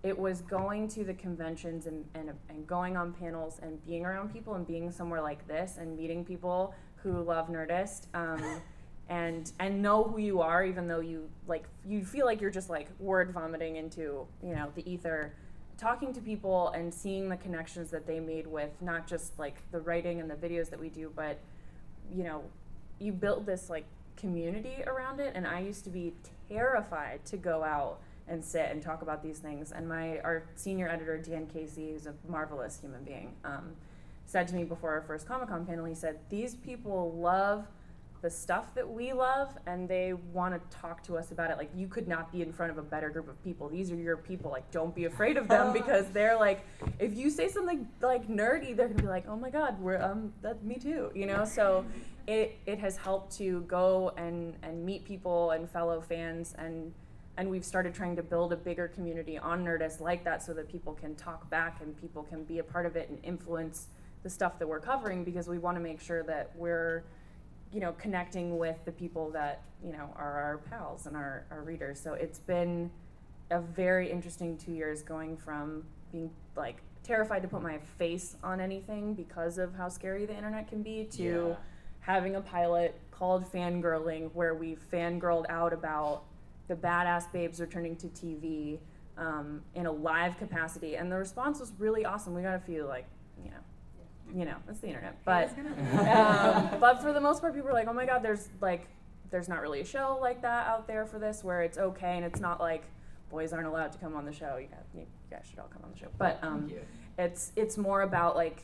it 0.03 0.17
was 0.17 0.41
going 0.41 0.87
to 0.87 1.03
the 1.03 1.13
conventions 1.13 1.85
and, 1.85 2.05
and, 2.15 2.31
and 2.49 2.65
going 2.65 2.95
on 2.95 3.11
panels 3.13 3.59
and 3.61 3.85
being 3.85 4.05
around 4.05 4.31
people 4.31 4.53
and 4.53 4.65
being 4.65 4.91
somewhere 4.91 5.21
like 5.21 5.45
this 5.47 5.77
and 5.77 5.97
meeting 5.97 6.23
people 6.23 6.73
who 7.03 7.21
love 7.21 7.49
Nerdist 7.49 8.05
um, 8.13 8.61
and 9.09 9.51
and 9.59 9.81
know 9.81 10.03
who 10.03 10.19
you 10.19 10.39
are 10.39 10.63
even 10.63 10.87
though 10.87 10.99
you 10.99 11.27
like 11.47 11.65
you 11.85 12.05
feel 12.05 12.25
like 12.25 12.39
you're 12.39 12.51
just 12.51 12.69
like 12.69 12.87
word 12.99 13.31
vomiting 13.31 13.75
into 13.75 14.25
you 14.43 14.55
know 14.55 14.71
the 14.75 14.89
ether 14.89 15.33
talking 15.79 16.13
to 16.13 16.19
people 16.19 16.69
and 16.69 16.93
seeing 16.93 17.29
the 17.29 17.37
connections 17.37 17.89
that 17.89 18.05
they 18.05 18.19
made 18.19 18.45
with 18.45 18.71
not 18.81 19.07
just 19.07 19.39
like 19.39 19.55
the 19.71 19.79
writing 19.79 20.19
and 20.19 20.29
the 20.29 20.35
videos 20.35 20.69
that 20.69 20.79
we 20.79 20.89
do 20.89 21.11
but 21.15 21.39
you 22.11 22.23
know 22.23 22.43
you 22.99 23.11
build 23.11 23.45
this 23.45 23.69
like 23.69 23.85
community 24.19 24.83
around 24.85 25.19
it. 25.19 25.31
And 25.35 25.47
i 25.47 25.59
used 25.59 25.83
to 25.85 25.89
be 25.89 26.13
terrified 26.49 27.25
to 27.25 27.37
go 27.37 27.63
out 27.63 27.99
and 28.27 28.43
sit 28.43 28.69
and 28.69 28.81
talk 28.81 29.01
about 29.01 29.23
these 29.23 29.39
things. 29.39 29.71
And 29.71 29.87
my 29.89 30.19
our 30.19 30.43
senior 30.55 30.87
editor 30.87 31.17
dan 31.17 31.47
casey 31.47 31.91
who's 31.91 32.05
a 32.05 32.13
marvelous 32.27 32.79
human 32.79 33.03
being 33.03 33.33
um, 33.43 33.71
said 34.25 34.47
to 34.49 34.55
me 34.55 34.63
before 34.63 34.91
our 34.91 35.01
first 35.01 35.27
comic-con 35.27 35.65
panel 35.65 35.85
he 35.85 35.95
said 35.95 36.19
these 36.29 36.53
people 36.53 37.11
love 37.13 37.65
the 38.21 38.29
stuff 38.29 38.73
that 38.75 38.89
we 38.89 39.13
love 39.13 39.57
and 39.65 39.87
they 39.87 40.13
want 40.13 40.53
to 40.53 40.77
talk 40.77 41.01
to 41.03 41.17
us 41.17 41.31
about 41.31 41.51
it. 41.51 41.57
Like 41.57 41.71
you 41.75 41.87
could 41.87 42.07
not 42.07 42.31
be 42.31 42.41
in 42.41 42.51
front 42.51 42.71
of 42.71 42.77
a 42.77 42.81
better 42.81 43.09
group 43.09 43.29
of 43.29 43.41
people. 43.43 43.69
These 43.69 43.91
are 43.91 43.95
your 43.95 44.17
people. 44.17 44.51
Like 44.51 44.69
don't 44.71 44.93
be 44.93 45.05
afraid 45.05 45.37
of 45.37 45.47
them 45.47 45.71
because 45.79 46.07
they're 46.09 46.37
like 46.37 46.65
if 46.99 47.17
you 47.17 47.29
say 47.29 47.47
something 47.47 47.87
like 48.01 48.27
nerdy 48.27 48.75
they're 48.75 48.87
gonna 48.87 49.01
be 49.01 49.07
like 49.07 49.27
oh 49.27 49.35
my 49.35 49.49
god 49.49 49.79
we're 49.81 50.01
um 50.01 50.33
that 50.41 50.63
me 50.63 50.75
too 50.75 51.11
you 51.15 51.25
know? 51.25 51.45
So 51.45 51.85
it 52.27 52.57
it 52.65 52.79
has 52.79 52.97
helped 52.97 53.37
to 53.37 53.61
go 53.61 54.11
and 54.17 54.55
and 54.63 54.85
meet 54.85 55.05
people 55.05 55.51
and 55.51 55.69
fellow 55.69 56.01
fans 56.01 56.55
and 56.57 56.93
and 57.37 57.49
we've 57.49 57.63
started 57.63 57.93
trying 57.93 58.17
to 58.17 58.23
build 58.23 58.51
a 58.51 58.57
bigger 58.57 58.89
community 58.89 59.37
on 59.37 59.63
Nerdist 59.63 60.01
like 60.01 60.25
that 60.25 60.43
so 60.43 60.53
that 60.53 60.69
people 60.69 60.93
can 60.93 61.15
talk 61.15 61.49
back 61.49 61.79
and 61.81 61.99
people 62.01 62.23
can 62.23 62.43
be 62.43 62.59
a 62.59 62.63
part 62.63 62.85
of 62.85 62.97
it 62.97 63.09
and 63.09 63.17
influence 63.23 63.87
the 64.23 64.29
stuff 64.29 64.59
that 64.59 64.67
we're 64.67 64.81
covering 64.81 65.23
because 65.23 65.47
we 65.47 65.57
want 65.57 65.77
to 65.77 65.81
make 65.81 66.01
sure 66.01 66.21
that 66.23 66.51
we're 66.55 67.05
you 67.73 67.79
know 67.79 67.91
connecting 67.93 68.57
with 68.57 68.77
the 68.85 68.91
people 68.91 69.29
that 69.31 69.61
you 69.83 69.91
know 69.91 70.09
are 70.15 70.41
our 70.41 70.57
pals 70.69 71.05
and 71.05 71.15
our, 71.15 71.45
our 71.51 71.61
readers. 71.61 71.99
So 71.99 72.13
it's 72.13 72.39
been 72.39 72.89
a 73.51 73.59
very 73.61 74.11
interesting 74.11 74.57
two 74.57 74.71
years 74.71 75.01
going 75.01 75.37
from 75.37 75.83
being 76.11 76.29
like 76.55 76.77
terrified 77.03 77.41
to 77.41 77.47
put 77.47 77.61
my 77.63 77.77
face 77.97 78.35
on 78.43 78.59
anything 78.61 79.13
because 79.13 79.57
of 79.57 79.73
how 79.75 79.89
scary 79.89 80.25
the 80.25 80.35
internet 80.35 80.67
can 80.67 80.83
be 80.83 81.05
to 81.05 81.23
Yeah. 81.23 81.55
having 82.01 82.35
a 82.35 82.41
pilot 82.41 82.99
called 83.11 83.51
fangirling 83.51 84.29
where 84.33 84.53
we 84.53 84.77
fangirled 84.91 85.45
out 85.49 85.73
about 85.73 86.23
the 86.67 86.75
badass 86.75 87.31
babes 87.31 87.59
returning 87.59 87.95
to 87.95 88.07
TV 88.07 88.79
um, 89.17 89.61
in 89.73 89.85
a 89.87 89.91
live 89.91 90.37
capacity. 90.37 90.95
And 90.97 91.11
the 91.11 91.17
response 91.17 91.59
was 91.59 91.73
really 91.79 92.05
awesome. 92.05 92.33
We 92.35 92.41
got 92.43 92.55
a 92.55 92.59
few 92.59 92.85
like 92.85 93.07
you 93.43 93.49
know 93.51 93.57
you 94.35 94.45
know 94.45 94.55
it's 94.67 94.79
the 94.79 94.87
internet 94.87 95.15
but 95.25 95.49
um, 96.07 96.79
but 96.79 97.01
for 97.01 97.13
the 97.13 97.21
most 97.21 97.41
part, 97.41 97.53
people 97.53 97.69
are 97.69 97.73
like, 97.73 97.87
"Oh 97.87 97.93
my 97.93 98.05
God, 98.05 98.23
there's 98.23 98.49
like, 98.61 98.87
there's 99.29 99.47
not 99.49 99.61
really 99.61 99.81
a 99.81 99.85
show 99.85 100.17
like 100.21 100.41
that 100.41 100.67
out 100.67 100.87
there 100.87 101.05
for 101.05 101.19
this 101.19 101.43
where 101.43 101.61
it's 101.61 101.77
okay 101.77 102.15
and 102.15 102.25
it's 102.25 102.39
not 102.39 102.59
like 102.59 102.83
boys 103.29 103.53
aren't 103.53 103.67
allowed 103.67 103.91
to 103.91 103.99
come 103.99 104.15
on 104.15 104.25
the 104.25 104.33
show. 104.33 104.57
You 104.57 104.67
guys, 104.67 104.85
you 104.95 105.05
guys 105.29 105.45
should 105.49 105.59
all 105.59 105.67
come 105.67 105.83
on 105.83 105.91
the 105.91 105.97
show." 105.97 106.07
But 106.17 106.39
um, 106.41 106.71
it's 107.17 107.51
it's 107.55 107.77
more 107.77 108.01
about 108.03 108.35
like 108.35 108.63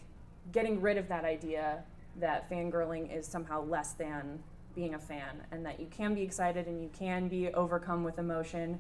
getting 0.52 0.82
rid 0.82 0.98
of 0.98 1.08
that 1.10 1.26
idea 1.26 1.84
that 2.20 2.50
fangirling 2.50 3.16
is 3.16 3.26
somehow 3.28 3.64
less 3.66 3.94
than 3.94 4.42
being 4.76 4.96
a 4.96 5.00
fan, 5.00 5.44
and 5.52 5.66
that 5.66 5.80
you 5.80 5.88
can 5.88 6.14
be 6.14 6.22
excited 6.22 6.68
and 6.68 6.82
you 6.82 6.90
can 6.98 7.28
be 7.28 7.50
overcome 7.50 8.04
with 8.04 8.20
emotion, 8.20 8.80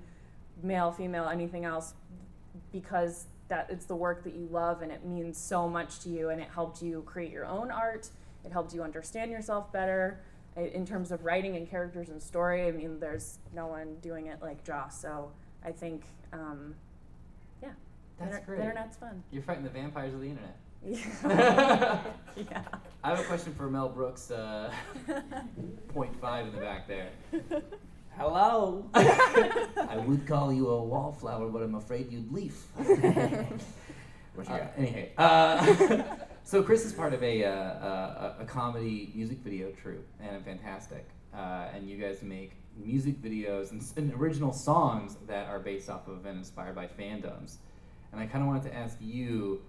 male, 0.62 0.92
female, 0.92 1.28
anything 1.30 1.66
else, 1.66 1.94
because 2.72 3.28
that 3.48 3.68
it's 3.70 3.86
the 3.86 3.96
work 3.96 4.24
that 4.24 4.34
you 4.34 4.48
love 4.52 4.82
and 4.82 4.92
it 4.92 5.06
means 5.06 5.38
so 5.38 5.68
much 5.70 6.00
to 6.00 6.10
you 6.10 6.30
and 6.30 6.42
it 6.42 6.48
helped 6.54 6.82
you 6.82 7.04
create 7.06 7.32
your 7.32 7.46
own 7.46 7.70
art 7.72 8.10
it 8.44 8.52
helped 8.52 8.74
you 8.74 8.82
understand 8.84 9.32
yourself 9.32 9.72
better 9.72 10.20
in 10.56 10.86
terms 10.86 11.12
of 11.12 11.24
writing 11.26 11.56
and 11.56 11.70
characters 11.70 12.10
and 12.10 12.22
story 12.22 12.66
i 12.68 12.72
mean 12.72 13.00
there's 13.00 13.40
no 13.54 13.68
one 13.68 13.96
doing 14.02 14.28
it 14.28 14.42
like 14.42 14.64
joss 14.64 15.00
so 15.00 15.30
i 15.64 15.72
think 15.72 16.04
um, 16.34 16.74
yeah 17.62 17.70
That's 18.20 18.34
inter- 18.34 18.46
great. 18.46 18.58
the 18.58 18.64
internet's 18.64 18.98
fun 18.98 19.24
You're 19.32 19.44
fighting 19.44 19.64
the 19.64 19.70
vampires 19.70 20.14
of 20.14 20.22
the 20.22 20.28
internet. 20.30 20.58
yeah 20.84 22.00
yeah 22.36 22.64
I 23.04 23.10
have 23.10 23.20
a 23.20 23.24
question 23.24 23.54
for 23.54 23.70
Mel 23.70 23.88
Brooks, 23.90 24.32
uh, 24.32 24.72
point 25.90 26.16
five 26.20 26.48
in 26.48 26.54
the 26.54 26.60
back 26.60 26.88
there. 26.88 27.10
Hello. 28.18 28.90
I 28.94 30.02
would 30.08 30.26
call 30.26 30.54
you 30.54 30.70
a 30.70 30.82
wallflower, 30.82 31.50
but 31.50 31.62
I'm 31.62 31.76
afraid 31.76 32.10
you'd 32.12 32.32
leaf. 32.32 32.66
What 34.36 34.48
you 34.48 34.54
Uh, 34.54 34.68
anyway, 34.78 35.12
uh, 35.18 36.04
so 36.44 36.64
Chris 36.64 36.86
is 36.86 36.94
part 36.94 37.14
of 37.14 37.22
a, 37.22 37.44
uh, 37.44 37.52
a, 37.52 38.36
a 38.40 38.46
comedy 38.46 39.12
music 39.14 39.40
video 39.40 39.70
troupe, 39.72 40.08
and 40.22 40.36
I'm 40.36 40.44
fantastic. 40.44 41.10
Uh, 41.34 41.68
and 41.74 41.90
you 41.90 41.98
guys 41.98 42.22
make 42.22 42.54
music 42.78 43.22
videos 43.22 43.72
and, 43.72 43.84
and 43.98 44.14
original 44.14 44.54
songs 44.54 45.18
that 45.28 45.48
are 45.48 45.60
based 45.60 45.90
off 45.90 46.08
of 46.08 46.26
and 46.26 46.38
inspired 46.38 46.76
by 46.76 46.88
fandoms. 46.88 47.58
And 48.14 48.22
I 48.22 48.26
kind 48.28 48.42
of 48.42 48.48
wanted 48.48 48.64
to 48.64 48.76
ask 48.76 48.98
you, 49.02 49.62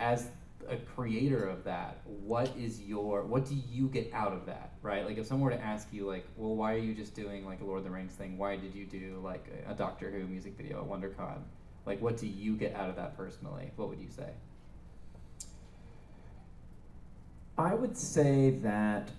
as 0.00 0.30
a 0.68 0.76
creator 0.76 1.48
of 1.48 1.64
that, 1.64 2.00
what 2.04 2.50
is 2.58 2.80
your, 2.80 3.24
what 3.24 3.46
do 3.46 3.54
you 3.70 3.88
get 3.88 4.10
out 4.12 4.32
of 4.32 4.46
that, 4.46 4.72
right? 4.82 5.04
Like 5.04 5.18
if 5.18 5.26
someone 5.26 5.50
were 5.50 5.56
to 5.56 5.62
ask 5.62 5.88
you, 5.92 6.06
like, 6.06 6.26
well, 6.36 6.54
why 6.54 6.74
are 6.74 6.78
you 6.78 6.94
just 6.94 7.14
doing 7.14 7.44
like 7.44 7.60
a 7.60 7.64
Lord 7.64 7.78
of 7.78 7.84
the 7.84 7.90
Rings 7.90 8.12
thing? 8.14 8.38
Why 8.38 8.56
did 8.56 8.74
you 8.74 8.86
do 8.86 9.20
like 9.22 9.46
a, 9.68 9.74
Doctor 9.74 10.10
Who 10.10 10.26
music 10.26 10.56
video 10.56 10.80
at 10.80 10.88
WonderCon? 10.88 11.38
Like, 11.86 12.00
what 12.00 12.16
do 12.16 12.26
you 12.26 12.56
get 12.56 12.74
out 12.74 12.88
of 12.88 12.96
that 12.96 13.16
personally? 13.16 13.70
What 13.76 13.88
would 13.88 14.00
you 14.00 14.10
say? 14.10 14.30
I 17.56 17.74
would 17.74 17.96
say 17.96 18.50
that 18.62 19.10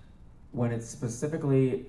when 0.52 0.72
it's 0.72 0.88
specifically 0.88 1.86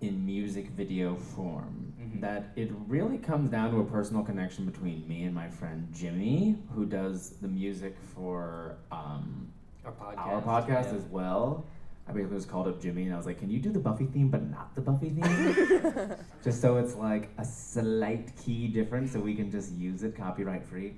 in 0.00 0.24
music 0.24 0.68
video 0.70 1.14
form, 1.14 1.92
Mhm. 2.00 2.20
that 2.20 2.50
it 2.56 2.70
really 2.88 3.18
comes 3.18 3.50
down 3.50 3.70
to 3.72 3.80
a 3.80 3.84
personal 3.84 4.22
connection 4.22 4.64
between 4.64 5.06
me 5.06 5.24
and 5.24 5.34
my 5.34 5.48
friend 5.48 5.88
Jimmy, 5.92 6.56
who 6.74 6.86
does 6.86 7.30
the 7.42 7.48
music 7.48 7.96
for 8.14 8.76
um, 8.90 9.48
Our 9.84 9.92
podcast. 9.92 10.26
our 10.26 10.42
podcast 10.42 10.86
yeah. 10.92 10.98
as 10.98 11.04
well. 11.10 11.64
I 12.08 12.12
basically 12.12 12.38
just 12.38 12.48
called 12.48 12.66
up 12.66 12.80
Jimmy 12.80 13.04
and 13.04 13.14
I 13.14 13.16
was 13.16 13.26
like, 13.26 13.38
"Can 13.38 13.50
you 13.50 13.60
do 13.60 13.70
the 13.70 13.78
Buffy 13.78 14.06
theme, 14.06 14.30
but 14.30 14.42
not 14.50 14.74
the 14.74 14.80
Buffy 14.80 15.10
theme?" 15.10 16.14
just 16.42 16.60
so 16.60 16.76
it's 16.78 16.96
like 16.96 17.28
a 17.38 17.44
slight 17.44 18.34
key 18.36 18.66
difference, 18.68 19.12
so 19.12 19.20
we 19.20 19.34
can 19.34 19.50
just 19.50 19.72
use 19.74 20.02
it 20.02 20.16
copyright 20.16 20.64
free. 20.64 20.94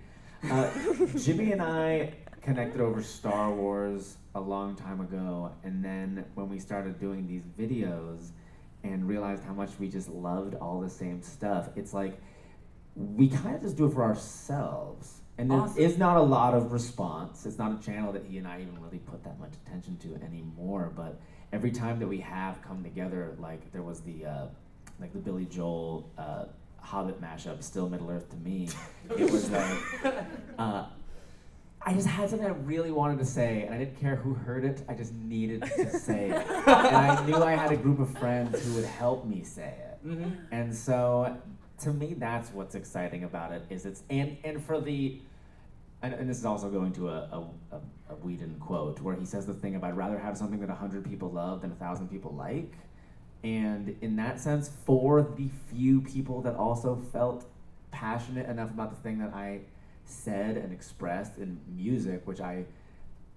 Uh, 0.50 0.70
Jimmy 1.18 1.52
and 1.52 1.60
I 1.62 2.14
connected 2.40 2.80
over 2.80 3.02
Star 3.02 3.52
Wars 3.52 4.16
a 4.34 4.40
long 4.40 4.74
time 4.74 5.00
ago, 5.00 5.50
and 5.64 5.84
then 5.84 6.24
when 6.34 6.48
we 6.48 6.58
started 6.58 6.98
doing 6.98 7.26
these 7.26 7.44
videos 7.58 8.30
and 8.84 9.06
realized 9.06 9.44
how 9.44 9.52
much 9.52 9.70
we 9.78 9.88
just 9.88 10.08
loved 10.08 10.54
all 10.56 10.80
the 10.80 10.90
same 10.90 11.22
stuff, 11.22 11.68
it's 11.76 11.94
like 11.94 12.20
we 12.94 13.28
kind 13.28 13.54
of 13.56 13.62
just 13.62 13.76
do 13.76 13.86
it 13.86 13.92
for 13.92 14.02
ourselves. 14.02 15.20
And 15.38 15.50
there 15.50 15.60
Awesome. 15.60 15.82
is 15.82 15.96
not 15.96 16.16
a 16.18 16.22
lot 16.22 16.54
of 16.54 16.72
response. 16.72 17.46
It's 17.46 17.58
not 17.58 17.72
a 17.78 17.82
channel 17.82 18.12
that 18.12 18.24
he 18.24 18.38
and 18.38 18.46
I 18.46 18.60
even 18.60 18.80
really 18.82 18.98
put 18.98 19.24
that 19.24 19.38
much 19.40 19.52
attention 19.66 19.96
to 19.98 20.14
anymore. 20.24 20.92
But 20.94 21.18
every 21.52 21.70
time 21.70 21.98
that 22.00 22.06
we 22.06 22.18
have 22.18 22.60
come 22.62 22.82
together, 22.82 23.34
like 23.38 23.72
there 23.72 23.82
was 23.82 24.00
the 24.00 24.26
uh, 24.26 24.46
like 25.00 25.12
the 25.12 25.18
Billy 25.18 25.46
Joel 25.46 26.10
uh, 26.18 26.44
Hobbit 26.80 27.20
mashup, 27.20 27.62
"Still 27.62 27.88
Middle 27.88 28.10
Earth" 28.10 28.28
to 28.30 28.36
me. 28.36 28.68
It 29.16 29.30
was 29.30 29.50
like 29.50 29.78
uh, 30.58 30.84
I 31.84 31.94
just 31.94 32.06
had 32.06 32.30
something 32.30 32.46
I 32.46 32.52
really 32.52 32.92
wanted 32.92 33.18
to 33.18 33.24
say, 33.24 33.62
and 33.62 33.74
I 33.74 33.78
didn't 33.78 33.98
care 33.98 34.16
who 34.16 34.34
heard 34.34 34.64
it. 34.64 34.82
I 34.88 34.94
just 34.94 35.12
needed 35.14 35.62
to 35.62 35.90
say 35.90 36.30
it, 36.30 36.46
and 36.46 36.96
I 36.96 37.26
knew 37.26 37.36
I 37.36 37.52
had 37.52 37.72
a 37.72 37.76
group 37.76 37.98
of 37.98 38.16
friends 38.18 38.64
who 38.64 38.74
would 38.74 38.84
help 38.84 39.26
me 39.26 39.42
say 39.42 39.74
it. 39.78 40.06
Mm-hmm. 40.06 40.30
And 40.52 40.74
so, 40.74 41.36
to 41.80 41.92
me, 41.92 42.14
that's 42.14 42.50
what's 42.50 42.74
exciting 42.74 43.24
about 43.24 43.52
it. 43.52 43.64
Is 43.68 43.84
it's 43.84 44.02
and 44.10 44.36
and 44.44 44.64
for 44.64 44.80
the, 44.80 45.20
and, 46.02 46.14
and 46.14 46.30
this 46.30 46.38
is 46.38 46.44
also 46.44 46.70
going 46.70 46.92
to 46.92 47.08
a 47.08 47.46
a, 47.72 47.76
a, 48.10 48.14
Whedon 48.22 48.56
quote 48.60 49.00
where 49.00 49.16
he 49.16 49.24
says 49.24 49.46
the 49.46 49.54
thing 49.54 49.74
of 49.74 49.82
I'd 49.82 49.96
rather 49.96 50.18
have 50.18 50.36
something 50.36 50.60
that 50.60 50.70
a 50.70 50.74
hundred 50.74 51.08
people 51.08 51.30
love 51.30 51.62
than 51.62 51.72
a 51.72 51.76
thousand 51.76 52.08
people 52.08 52.32
like, 52.34 52.74
and 53.42 53.96
in 54.02 54.16
that 54.16 54.38
sense, 54.38 54.70
for 54.86 55.22
the 55.22 55.48
few 55.70 56.00
people 56.00 56.42
that 56.42 56.54
also 56.54 57.02
felt 57.12 57.46
passionate 57.90 58.48
enough 58.48 58.70
about 58.70 58.90
the 58.90 59.02
thing 59.02 59.18
that 59.18 59.34
I 59.34 59.60
said 60.04 60.56
and 60.56 60.72
expressed 60.72 61.38
in 61.38 61.60
music, 61.68 62.26
which 62.26 62.40
I 62.40 62.64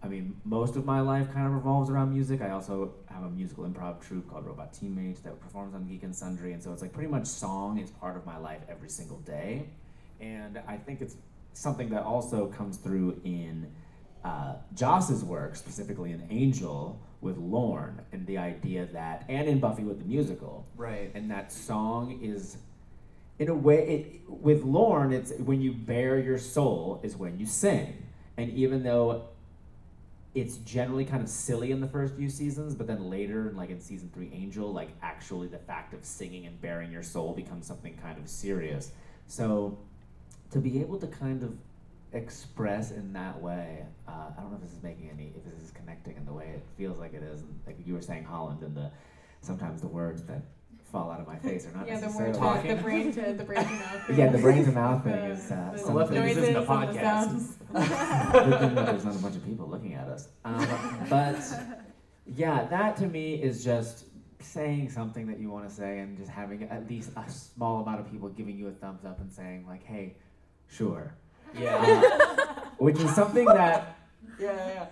I 0.03 0.07
mean, 0.07 0.39
most 0.43 0.75
of 0.75 0.85
my 0.85 1.01
life 1.01 1.33
kind 1.33 1.47
of 1.47 1.53
revolves 1.53 1.89
around 1.89 2.13
music. 2.13 2.39
I 2.39 2.51
also 2.51 2.93
have 3.07 3.23
a 3.23 3.29
musical 3.29 3.63
improv 3.63 4.01
troupe 4.01 4.29
called 4.29 4.45
Robot 4.45 4.71
Teammates 4.71 5.19
that 5.21 5.39
performs 5.39 5.73
on 5.73 5.87
Geek 5.87 6.03
and 6.03 6.15
Sundry, 6.15 6.53
and 6.53 6.61
so 6.61 6.71
it's 6.71 6.83
like 6.83 6.93
pretty 6.93 7.09
much 7.09 7.25
song 7.25 7.79
is 7.79 7.89
part 7.89 8.15
of 8.15 8.23
my 8.23 8.37
life 8.37 8.61
every 8.69 8.89
single 8.89 9.17
day. 9.19 9.67
And 10.21 10.59
I 10.67 10.77
think 10.77 11.01
it's 11.01 11.15
something 11.53 11.89
that 11.89 12.03
also 12.03 12.47
comes 12.47 12.77
through 12.77 13.19
in 13.23 13.71
uh, 14.23 14.55
Joss's 14.75 15.23
work, 15.23 15.55
specifically 15.55 16.11
in 16.11 16.27
Angel 16.29 17.01
with 17.21 17.37
Lorne, 17.37 18.01
and 18.11 18.27
the 18.27 18.37
idea 18.37 18.85
that, 18.93 19.25
and 19.27 19.47
in 19.47 19.59
Buffy 19.59 19.83
with 19.83 19.97
the 19.99 20.05
musical, 20.05 20.67
Right. 20.75 21.09
and 21.15 21.31
that 21.31 21.51
song 21.51 22.19
is 22.21 22.57
in 23.39 23.49
a 23.49 23.53
way 23.53 23.87
it, 23.87 24.29
with 24.29 24.63
lorne 24.63 25.11
it's 25.11 25.31
when 25.39 25.61
you 25.61 25.71
bare 25.71 26.19
your 26.19 26.37
soul 26.37 26.99
is 27.03 27.15
when 27.15 27.37
you 27.37 27.45
sing 27.45 28.01
and 28.37 28.49
even 28.51 28.83
though 28.83 29.25
it's 30.35 30.57
generally 30.57 31.05
kind 31.05 31.23
of 31.23 31.29
silly 31.29 31.71
in 31.71 31.79
the 31.79 31.87
first 31.87 32.15
few 32.15 32.29
seasons 32.29 32.75
but 32.75 32.85
then 32.85 33.09
later 33.09 33.53
like 33.55 33.69
in 33.69 33.79
season 33.79 34.09
three 34.13 34.29
angel 34.33 34.71
like 34.71 34.89
actually 35.01 35.47
the 35.47 35.57
fact 35.57 35.93
of 35.93 36.03
singing 36.03 36.45
and 36.45 36.61
bearing 36.61 36.91
your 36.91 37.03
soul 37.03 37.33
becomes 37.33 37.65
something 37.65 37.97
kind 38.03 38.17
of 38.19 38.27
serious. 38.27 38.91
So 39.27 39.77
to 40.51 40.59
be 40.59 40.79
able 40.81 40.99
to 40.99 41.07
kind 41.07 41.41
of 41.41 41.57
express 42.13 42.91
in 42.91 43.11
that 43.11 43.41
way 43.41 43.83
uh, 44.07 44.11
i 44.37 44.41
don't 44.41 44.49
know 44.49 44.55
if 44.55 44.63
this 44.63 44.71
is 44.71 44.81
making 44.81 45.09
any 45.09 45.33
if 45.35 45.43
this 45.43 45.61
is 45.61 45.71
connecting 45.71 46.15
in 46.15 46.25
the 46.25 46.31
way 46.31 46.45
it 46.55 46.63
feels 46.77 46.97
like 46.97 47.13
it 47.13 47.21
is 47.21 47.41
and 47.41 47.59
like 47.67 47.75
you 47.85 47.93
were 47.93 48.01
saying 48.01 48.23
holland 48.23 48.61
and 48.61 48.73
the 48.73 48.89
sometimes 49.41 49.81
the 49.81 49.87
words 49.87 50.23
that 50.23 50.41
fall 50.91 51.11
out 51.11 51.19
of 51.19 51.27
my 51.27 51.35
face 51.37 51.65
are 51.67 51.71
not 51.77 51.87
yeah, 51.87 51.95
the 51.99 52.05
necessarily 52.05 52.37
word 52.39 52.39
talk, 52.39 52.67
the 52.67 52.75
brain 52.75 53.11
to 53.11 53.33
the 53.33 53.43
brain 53.43 53.65
to 53.65 53.71
mouth. 53.73 54.09
yeah, 54.17 54.29
the 54.29 54.37
brain 54.37 54.65
to 54.65 54.71
mouth 54.83 55.03
thing 55.03 55.13
The- 55.13 55.31
is 55.31 55.51
uh, 55.51 55.69
the 55.73 55.77
something. 55.77 55.95
Luckily, 55.95 56.19
this 56.19 56.35
noises 56.37 56.43
isn't 56.43 56.55
a 56.55 56.59
the 56.61 56.65
podcast. 56.65 57.01
sounds. 57.01 57.57
Good 57.73 58.59
thing 58.59 58.75
that 58.75 58.85
there's 58.85 59.05
not 59.05 59.15
a 59.15 59.19
bunch 59.19 59.35
of 59.35 59.45
people 59.45 59.67
looking 59.67 59.93
at 59.95 60.07
us. 60.07 60.29
Um, 60.45 60.67
but 61.09 61.37
yeah, 62.25 62.65
that 62.65 62.95
to 62.97 63.07
me 63.07 63.35
is 63.35 63.63
just 63.63 64.05
saying 64.39 64.89
something 64.91 65.27
that 65.27 65.39
you 65.39 65.49
want 65.49 65.67
to 65.67 65.73
say 65.73 65.99
and 65.99 66.17
just 66.17 66.29
having 66.29 66.63
at 66.63 66.87
least 66.89 67.11
a 67.17 67.29
small 67.29 67.81
amount 67.81 67.99
of 67.99 68.11
people 68.11 68.29
giving 68.29 68.57
you 68.57 68.67
a 68.67 68.71
thumbs 68.71 69.03
up 69.05 69.19
and 69.19 69.31
saying 69.31 69.65
like, 69.67 69.83
"Hey, 69.83 70.15
sure," 70.67 71.15
Yeah. 71.59 71.77
Uh, 71.77 72.61
which 72.77 72.99
is 72.99 73.13
something 73.15 73.45
that 73.45 73.97
yeah. 74.39 74.55
Yeah. 74.67 74.85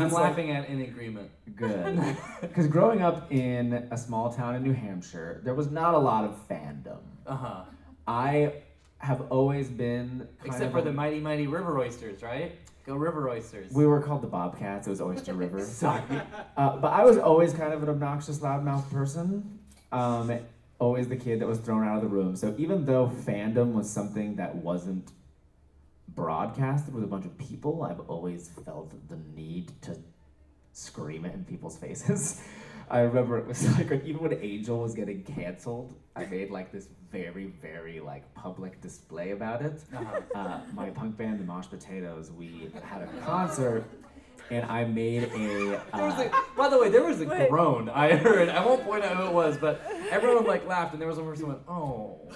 I'm 0.00 0.06
it's 0.06 0.14
like- 0.14 0.24
laughing 0.24 0.50
at 0.50 0.68
in 0.68 0.80
agreement. 0.82 1.30
Good. 1.56 2.16
Because 2.40 2.66
growing 2.66 3.02
up 3.02 3.30
in 3.32 3.72
a 3.90 3.96
small 3.96 4.32
town 4.32 4.54
in 4.56 4.62
New 4.62 4.72
Hampshire, 4.72 5.40
there 5.44 5.54
was 5.54 5.70
not 5.70 5.94
a 5.94 5.98
lot 5.98 6.24
of 6.24 6.48
fandom. 6.48 6.98
Uh 7.26 7.36
huh. 7.36 7.64
I 8.06 8.54
have 8.98 9.22
always 9.30 9.68
been 9.68 10.28
Except 10.44 10.72
for 10.72 10.78
a- 10.78 10.82
the 10.82 10.92
mighty 10.92 11.18
mighty 11.20 11.46
river 11.46 11.78
oysters, 11.78 12.22
right? 12.22 12.52
Go 12.86 12.96
river 12.96 13.28
oysters. 13.30 13.72
We 13.72 13.86
were 13.86 14.00
called 14.00 14.22
the 14.22 14.26
Bobcats. 14.28 14.86
It 14.88 14.90
was 14.90 15.00
Oyster 15.00 15.34
River. 15.44 15.60
Sorry. 15.64 16.02
Uh, 16.56 16.76
but 16.76 16.88
I 16.92 17.04
was 17.04 17.16
always 17.16 17.52
kind 17.54 17.72
of 17.72 17.82
an 17.82 17.88
obnoxious, 17.88 18.38
loudmouth 18.40 18.90
person. 18.90 19.58
Um, 19.92 20.30
always 20.78 21.06
the 21.08 21.16
kid 21.16 21.40
that 21.40 21.46
was 21.48 21.58
thrown 21.58 21.86
out 21.86 21.96
of 21.96 22.02
the 22.02 22.08
room. 22.08 22.34
So 22.36 22.54
even 22.58 22.84
though 22.84 23.06
fandom 23.08 23.72
was 23.72 23.88
something 23.88 24.36
that 24.36 24.54
wasn't 24.56 25.12
broadcasted 26.14 26.94
with 26.94 27.04
a 27.04 27.06
bunch 27.06 27.24
of 27.24 27.36
people, 27.38 27.82
I've 27.82 28.00
always 28.08 28.50
felt 28.64 28.92
the 29.08 29.18
need 29.34 29.72
to 29.82 29.96
scream 30.72 31.24
it 31.24 31.34
in 31.34 31.44
people's 31.44 31.76
faces. 31.76 32.42
I 32.90 33.00
remember 33.00 33.38
it 33.38 33.46
was 33.46 33.62
like 33.78 33.90
even 34.04 34.20
when 34.22 34.32
Angel 34.34 34.78
was 34.80 34.94
getting 34.94 35.22
canceled, 35.22 35.94
I 36.14 36.26
made 36.26 36.50
like 36.50 36.72
this 36.72 36.88
very, 37.10 37.46
very 37.62 38.00
like 38.00 38.32
public 38.34 38.80
display 38.82 39.30
about 39.30 39.62
it 39.62 39.80
Uh-huh. 39.94 40.20
uh, 40.34 40.60
my 40.74 40.90
punk 40.90 41.16
band, 41.16 41.40
the 41.40 41.44
Mosh 41.44 41.66
Potatoes, 41.68 42.30
we 42.30 42.70
had 42.84 43.02
a 43.02 43.06
concert, 43.24 43.84
and 44.50 44.66
I 44.66 44.84
made 44.84 45.24
a. 45.32 45.80
Uh, 45.94 45.98
a, 45.98 46.30
by 46.56 46.68
the 46.68 46.78
way, 46.78 46.88
there 46.90 47.04
was 47.04 47.20
a 47.20 47.24
Wait. 47.26 47.48
groan 47.48 47.88
I 47.88 48.14
heard. 48.16 48.48
I 48.48 48.64
won't 48.64 48.82
point 48.84 49.04
out 49.04 49.16
who 49.16 49.24
it 49.26 49.32
was, 49.32 49.56
but 49.56 49.80
everyone 50.10 50.44
like 50.46 50.66
laughed, 50.66 50.92
and 50.92 51.00
there 51.00 51.08
was 51.08 51.16
one 51.18 51.26
person 51.28 51.44
who 51.46 51.50
went, 51.52 51.62
"Oh." 51.68 52.28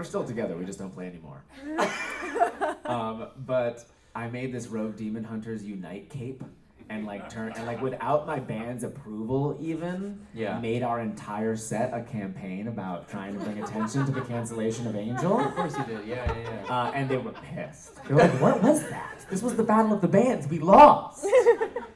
We're 0.00 0.04
still 0.04 0.24
together. 0.24 0.56
We 0.56 0.64
just 0.64 0.78
don't 0.78 0.94
play 0.94 1.06
anymore. 1.06 1.44
um, 2.86 3.28
but 3.44 3.84
I 4.14 4.28
made 4.28 4.50
this 4.50 4.66
Rogue 4.68 4.96
Demon 4.96 5.24
Hunters 5.24 5.62
Unite 5.62 6.08
cape, 6.08 6.42
and 6.88 7.04
like 7.04 7.28
turn 7.28 7.52
and 7.54 7.66
like 7.66 7.82
without 7.82 8.26
my 8.26 8.38
band's 8.40 8.82
approval, 8.82 9.58
even 9.60 10.18
Yeah. 10.32 10.58
made 10.58 10.82
our 10.82 11.00
entire 11.00 11.54
set 11.54 11.92
a 11.92 12.02
campaign 12.02 12.68
about 12.68 13.10
trying 13.10 13.34
to 13.38 13.44
bring 13.44 13.62
attention 13.62 14.06
to 14.06 14.10
the 14.10 14.22
cancellation 14.22 14.86
of 14.86 14.96
Angel. 14.96 15.38
Of 15.38 15.54
course 15.54 15.76
you 15.76 15.84
did. 15.84 16.06
Yeah, 16.06 16.32
yeah, 16.34 16.50
yeah. 16.64 16.74
Uh, 16.74 16.92
and 16.94 17.06
they 17.06 17.18
were 17.18 17.32
pissed. 17.32 18.02
They 18.06 18.14
were 18.14 18.22
like, 18.22 18.40
"What 18.40 18.62
was 18.62 18.88
that? 18.88 19.26
This 19.28 19.42
was 19.42 19.54
the 19.54 19.62
battle 19.64 19.92
of 19.92 20.00
the 20.00 20.08
bands. 20.08 20.48
We 20.48 20.58
lost. 20.60 21.26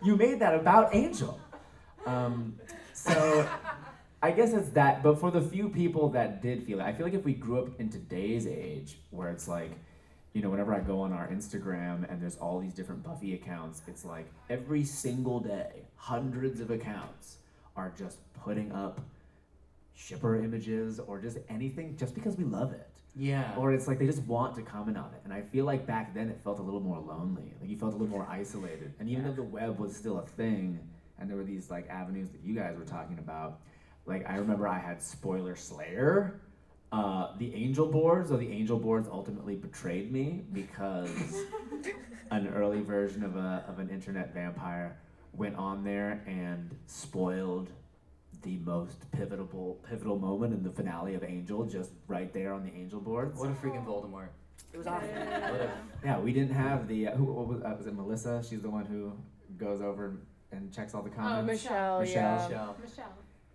You 0.02 0.16
made 0.16 0.38
that 0.40 0.54
about 0.54 0.94
Angel." 0.94 1.40
Um, 2.04 2.56
so, 2.92 3.48
I 4.24 4.30
guess 4.30 4.54
it's 4.54 4.70
that. 4.70 5.02
But 5.02 5.20
for 5.20 5.30
the 5.30 5.42
few 5.42 5.68
people 5.68 6.08
that 6.10 6.40
did 6.40 6.64
feel 6.64 6.80
it, 6.80 6.82
I 6.82 6.94
feel 6.94 7.04
like 7.04 7.12
if 7.12 7.26
we 7.26 7.34
grew 7.34 7.60
up 7.60 7.78
in 7.78 7.90
today's 7.90 8.46
age, 8.46 8.96
where 9.10 9.28
it's 9.28 9.46
like, 9.46 9.72
you 10.32 10.40
know, 10.40 10.48
whenever 10.48 10.74
I 10.74 10.80
go 10.80 11.02
on 11.02 11.12
our 11.12 11.28
Instagram 11.28 12.10
and 12.10 12.22
there's 12.22 12.36
all 12.36 12.58
these 12.58 12.72
different 12.72 13.02
Buffy 13.02 13.34
accounts, 13.34 13.82
it's 13.86 14.02
like 14.02 14.26
every 14.48 14.82
single 14.82 15.40
day, 15.40 15.82
hundreds 15.96 16.60
of 16.60 16.70
accounts 16.70 17.36
are 17.76 17.92
just 17.98 18.16
putting 18.32 18.72
up 18.72 18.98
shipper 19.94 20.42
images 20.42 21.00
or 21.00 21.20
just 21.20 21.36
anything 21.50 21.94
just 21.98 22.14
because 22.14 22.38
we 22.38 22.44
love 22.44 22.72
it 22.72 22.88
yeah. 23.14 23.54
or 23.56 23.72
it's 23.72 23.86
like 23.86 23.98
they 23.98 24.06
just 24.06 24.22
want 24.22 24.54
to 24.56 24.62
comment 24.62 24.96
on 24.96 25.10
it. 25.14 25.20
And 25.24 25.32
I 25.32 25.42
feel 25.42 25.66
like 25.66 25.86
back 25.86 26.14
then 26.14 26.30
it 26.30 26.40
felt 26.42 26.58
a 26.58 26.62
little 26.62 26.80
more 26.80 26.98
lonely. 26.98 27.52
Like 27.60 27.70
you 27.70 27.76
felt 27.76 27.92
a 27.92 27.96
little 27.96 28.08
more 28.08 28.26
isolated. 28.28 28.94
And 28.98 29.08
even 29.08 29.24
though 29.24 29.32
the 29.32 29.42
web 29.42 29.78
was 29.78 29.94
still 29.94 30.18
a 30.18 30.26
thing, 30.26 30.80
and 31.18 31.30
there 31.30 31.36
were 31.36 31.44
these 31.44 31.70
like 31.70 31.88
avenues 31.88 32.30
that 32.30 32.40
you 32.42 32.54
guys 32.54 32.76
were 32.76 32.84
talking 32.84 33.18
about, 33.18 33.60
like 34.06 34.28
I 34.28 34.36
remember 34.36 34.66
I 34.68 34.78
had 34.78 35.02
Spoiler 35.02 35.56
Slayer. 35.56 36.40
Uh, 36.92 37.32
the 37.38 37.52
angel 37.54 37.86
boards, 37.86 38.30
or 38.30 38.36
the 38.36 38.50
angel 38.52 38.78
boards 38.78 39.08
ultimately 39.10 39.56
betrayed 39.56 40.12
me 40.12 40.42
because 40.52 41.10
an 42.30 42.46
early 42.54 42.82
version 42.82 43.24
of 43.24 43.34
a 43.36 43.64
of 43.68 43.78
an 43.80 43.88
internet 43.90 44.32
vampire 44.32 44.96
went 45.32 45.56
on 45.56 45.82
there 45.82 46.22
and 46.26 46.70
spoiled 46.86 47.70
the 48.42 48.58
most 48.58 49.10
pivotal 49.10 49.80
pivotal 49.88 50.18
moment 50.18 50.52
in 50.52 50.62
the 50.62 50.70
finale 50.70 51.14
of 51.14 51.24
Angel, 51.24 51.64
just 51.64 51.90
right 52.06 52.32
there 52.32 52.52
on 52.52 52.62
the 52.62 52.72
Angel 52.78 53.00
boards. 53.00 53.40
what 53.40 53.48
a 53.50 53.54
freaking 53.54 53.84
Voldemort. 53.84 54.28
It 54.72 54.78
was 54.78 54.86
awesome. 54.86 55.08
What 55.08 55.70
Yeah, 56.04 56.20
we 56.20 56.32
didn't 56.32 56.54
have 56.54 56.86
the 56.86 57.08
uh, 57.08 57.16
who 57.16 57.24
what 57.24 57.48
was, 57.48 57.62
uh, 57.62 57.74
was 57.76 57.86
it 57.88 57.94
Melissa? 57.94 58.44
She's 58.48 58.60
the 58.60 58.70
one 58.70 58.84
who 58.84 59.12
goes 59.56 59.80
over 59.80 60.18
and 60.52 60.72
checks 60.72 60.94
all 60.94 61.02
the 61.02 61.10
Oh, 61.10 61.14
comments. 61.16 61.64
Michelle, 61.64 62.00
Michelle. 62.00 62.22
yeah. 62.22 62.46
Michelle. 62.48 62.76
Michelle. 62.80 63.12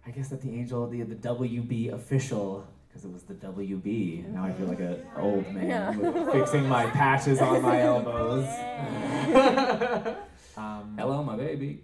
I 0.09 0.11
guess 0.11 0.29
that 0.29 0.41
the 0.41 0.49
Angel, 0.55 0.87
the 0.87 1.03
the 1.03 1.13
WB 1.13 1.93
official, 1.93 2.65
because 2.87 3.05
it 3.05 3.13
was 3.13 3.21
the 3.21 3.35
WB. 3.35 4.27
Now 4.33 4.43
I 4.43 4.51
feel 4.53 4.65
like 4.65 4.79
an 4.79 5.03
old 5.15 5.47
man 5.53 5.67
Yeah. 5.67 6.31
fixing 6.31 6.67
my 6.67 6.87
patches 6.87 7.39
on 7.39 7.61
my 7.61 7.79
elbows. 7.91 8.47
Um, 10.57 10.95
Hello, 10.97 11.21
my 11.23 11.35
baby. 11.37 11.83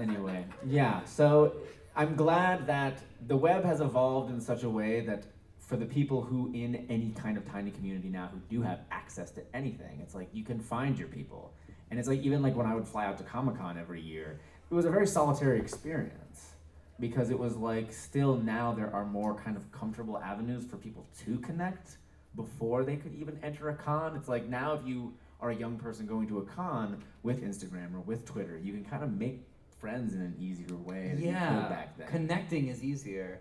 anyway, 0.00 0.44
yeah. 0.64 1.02
So 1.04 1.54
I'm 1.96 2.14
glad 2.14 2.68
that 2.68 3.02
the 3.26 3.36
web 3.36 3.64
has 3.64 3.80
evolved 3.80 4.30
in 4.30 4.40
such 4.40 4.62
a 4.62 4.70
way 4.70 5.00
that 5.00 5.24
for 5.58 5.76
the 5.76 5.86
people 5.86 6.22
who 6.22 6.52
in 6.54 6.86
any 6.88 7.10
kind 7.10 7.36
of 7.36 7.44
tiny 7.50 7.72
community 7.72 8.08
now 8.08 8.28
who 8.32 8.38
do 8.48 8.62
have 8.62 8.82
access 8.92 9.32
to 9.32 9.42
anything, 9.52 9.98
it's 10.00 10.14
like 10.14 10.28
you 10.32 10.44
can 10.44 10.60
find 10.60 10.96
your 10.96 11.08
people. 11.08 11.52
And 11.90 11.98
it's 11.98 12.08
like 12.08 12.20
even 12.22 12.40
like 12.40 12.54
when 12.54 12.66
I 12.66 12.74
would 12.76 12.86
fly 12.86 13.04
out 13.06 13.18
to 13.18 13.24
Comic 13.24 13.58
Con 13.58 13.76
every 13.76 14.00
year, 14.00 14.38
it 14.70 14.74
was 14.74 14.84
a 14.84 14.90
very 14.90 15.06
solitary 15.06 15.58
experience 15.58 16.52
because 16.98 17.30
it 17.30 17.38
was 17.38 17.56
like 17.56 17.92
still 17.92 18.36
now 18.36 18.72
there 18.72 18.92
are 18.92 19.04
more 19.04 19.34
kind 19.34 19.56
of 19.56 19.70
comfortable 19.70 20.18
avenues 20.18 20.64
for 20.64 20.76
people 20.76 21.06
to 21.24 21.38
connect 21.38 21.98
before 22.34 22.84
they 22.84 22.96
could 22.96 23.14
even 23.14 23.38
enter 23.42 23.68
a 23.68 23.74
con. 23.74 24.16
It's 24.16 24.28
like 24.28 24.48
now 24.48 24.72
if 24.74 24.86
you 24.86 25.14
are 25.40 25.50
a 25.50 25.54
young 25.54 25.76
person 25.78 26.06
going 26.06 26.26
to 26.28 26.38
a 26.38 26.42
con 26.44 27.02
with 27.22 27.42
Instagram 27.42 27.94
or 27.94 28.00
with 28.00 28.24
Twitter, 28.24 28.58
you 28.62 28.72
can 28.72 28.84
kind 28.84 29.02
of 29.04 29.12
make 29.12 29.42
friends 29.78 30.14
in 30.14 30.20
an 30.20 30.34
easier 30.40 30.74
way 30.76 31.08
than 31.08 31.18
you 31.18 31.24
could 31.26 31.32
Yeah. 31.32 31.68
back 31.68 31.96
then. 31.98 32.08
Connecting 32.08 32.68
is 32.68 32.82
easier. 32.82 33.40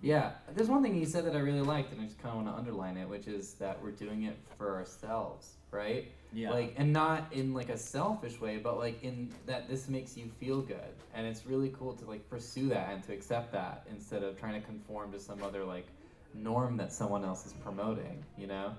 Yeah. 0.00 0.32
There's 0.54 0.68
one 0.68 0.82
thing 0.82 0.94
you 0.94 1.06
said 1.06 1.24
that 1.26 1.34
I 1.34 1.40
really 1.40 1.60
liked, 1.60 1.92
and 1.92 2.00
I 2.00 2.04
just 2.04 2.18
kind 2.18 2.30
of 2.36 2.44
want 2.44 2.48
to 2.48 2.58
underline 2.58 2.96
it, 2.96 3.08
which 3.08 3.26
is 3.26 3.54
that 3.54 3.82
we're 3.82 3.90
doing 3.90 4.24
it 4.24 4.36
for 4.56 4.74
ourselves, 4.76 5.54
right? 5.70 6.06
yeah. 6.32 6.50
Like, 6.50 6.74
and 6.76 6.92
not 6.92 7.32
in 7.32 7.54
like 7.54 7.68
a 7.70 7.78
selfish 7.78 8.40
way, 8.40 8.58
but 8.58 8.78
like 8.78 9.02
in 9.02 9.32
that 9.46 9.68
this 9.68 9.88
makes 9.88 10.16
you 10.16 10.30
feel 10.38 10.60
good, 10.60 10.92
and 11.14 11.26
it's 11.26 11.46
really 11.46 11.70
cool 11.78 11.94
to 11.94 12.04
like 12.04 12.28
pursue 12.28 12.68
that 12.68 12.90
and 12.90 13.02
to 13.04 13.12
accept 13.12 13.52
that 13.52 13.86
instead 13.90 14.22
of 14.22 14.38
trying 14.38 14.60
to 14.60 14.66
conform 14.66 15.12
to 15.12 15.18
some 15.20 15.42
other 15.42 15.64
like 15.64 15.86
norm 16.34 16.76
that 16.76 16.92
someone 16.92 17.24
else 17.24 17.46
is 17.46 17.52
promoting. 17.54 18.22
You 18.36 18.46
know, 18.46 18.72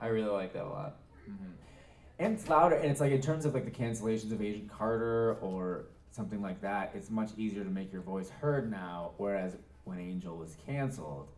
I 0.00 0.06
really 0.06 0.30
like 0.30 0.52
that 0.54 0.64
a 0.64 0.68
lot. 0.68 0.96
Mhm. 1.28 1.52
And 2.18 2.32
it's 2.34 2.48
louder, 2.48 2.76
and 2.76 2.90
it's 2.90 3.00
like 3.00 3.12
in 3.12 3.20
terms 3.20 3.44
of 3.44 3.52
like 3.54 3.66
the 3.66 3.70
cancellations 3.70 4.32
of 4.32 4.40
Agent 4.40 4.70
Carter 4.70 5.36
or 5.42 5.84
something 6.10 6.40
like 6.40 6.62
that, 6.62 6.92
it's 6.94 7.10
much 7.10 7.30
easier 7.36 7.62
to 7.62 7.68
make 7.70 7.92
your 7.92 8.00
voice 8.00 8.30
heard 8.30 8.70
now. 8.70 9.10
Whereas 9.18 9.54
when 9.86 9.98
Angel 10.00 10.36
was 10.36 10.56
canceled, 10.66 11.28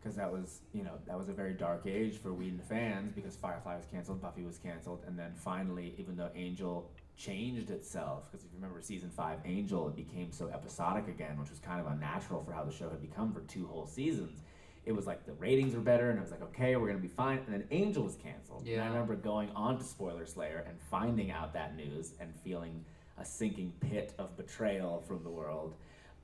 because 0.00 0.16
that 0.16 0.32
was 0.32 0.60
you 0.72 0.84
know 0.84 0.94
that 1.06 1.18
was 1.18 1.28
a 1.28 1.32
very 1.32 1.52
dark 1.52 1.86
age 1.86 2.16
for 2.18 2.32
Whedon 2.32 2.60
fans 2.60 3.12
because 3.12 3.36
Firefly 3.36 3.76
was 3.76 3.84
canceled, 3.90 4.22
Buffy 4.22 4.44
was 4.44 4.58
canceled, 4.58 5.02
and 5.06 5.18
then 5.18 5.32
finally, 5.34 5.94
even 5.98 6.16
though 6.16 6.30
Angel 6.34 6.90
changed 7.16 7.70
itself, 7.70 8.30
because 8.30 8.46
if 8.46 8.52
you 8.52 8.58
remember 8.58 8.80
season 8.80 9.10
five, 9.10 9.40
Angel 9.44 9.88
it 9.88 9.96
became 9.96 10.30
so 10.30 10.48
episodic 10.48 11.08
again, 11.08 11.38
which 11.38 11.50
was 11.50 11.58
kind 11.58 11.80
of 11.80 11.86
unnatural 11.88 12.42
for 12.44 12.52
how 12.52 12.62
the 12.64 12.72
show 12.72 12.88
had 12.88 13.02
become 13.02 13.32
for 13.32 13.40
two 13.40 13.66
whole 13.66 13.86
seasons. 13.86 14.40
It 14.86 14.92
was 14.92 15.06
like 15.06 15.26
the 15.26 15.34
ratings 15.34 15.74
were 15.74 15.80
better, 15.82 16.10
and 16.10 16.18
it 16.18 16.22
was 16.22 16.30
like, 16.30 16.42
okay, 16.42 16.76
we're 16.76 16.86
gonna 16.86 17.00
be 17.00 17.08
fine. 17.08 17.38
And 17.38 17.52
then 17.52 17.64
Angel 17.72 18.04
was 18.04 18.14
canceled. 18.14 18.64
And 18.76 18.84
I 18.84 18.86
remember 18.86 19.16
going 19.16 19.50
on 19.50 19.76
to 19.76 19.84
Spoiler 19.84 20.24
Slayer 20.24 20.64
and 20.66 20.78
finding 20.80 21.30
out 21.30 21.52
that 21.54 21.76
news 21.76 22.14
and 22.20 22.32
feeling 22.42 22.84
a 23.18 23.24
sinking 23.24 23.72
pit 23.80 24.14
of 24.18 24.36
betrayal 24.36 25.02
from 25.06 25.22
the 25.24 25.28
world. 25.30 25.74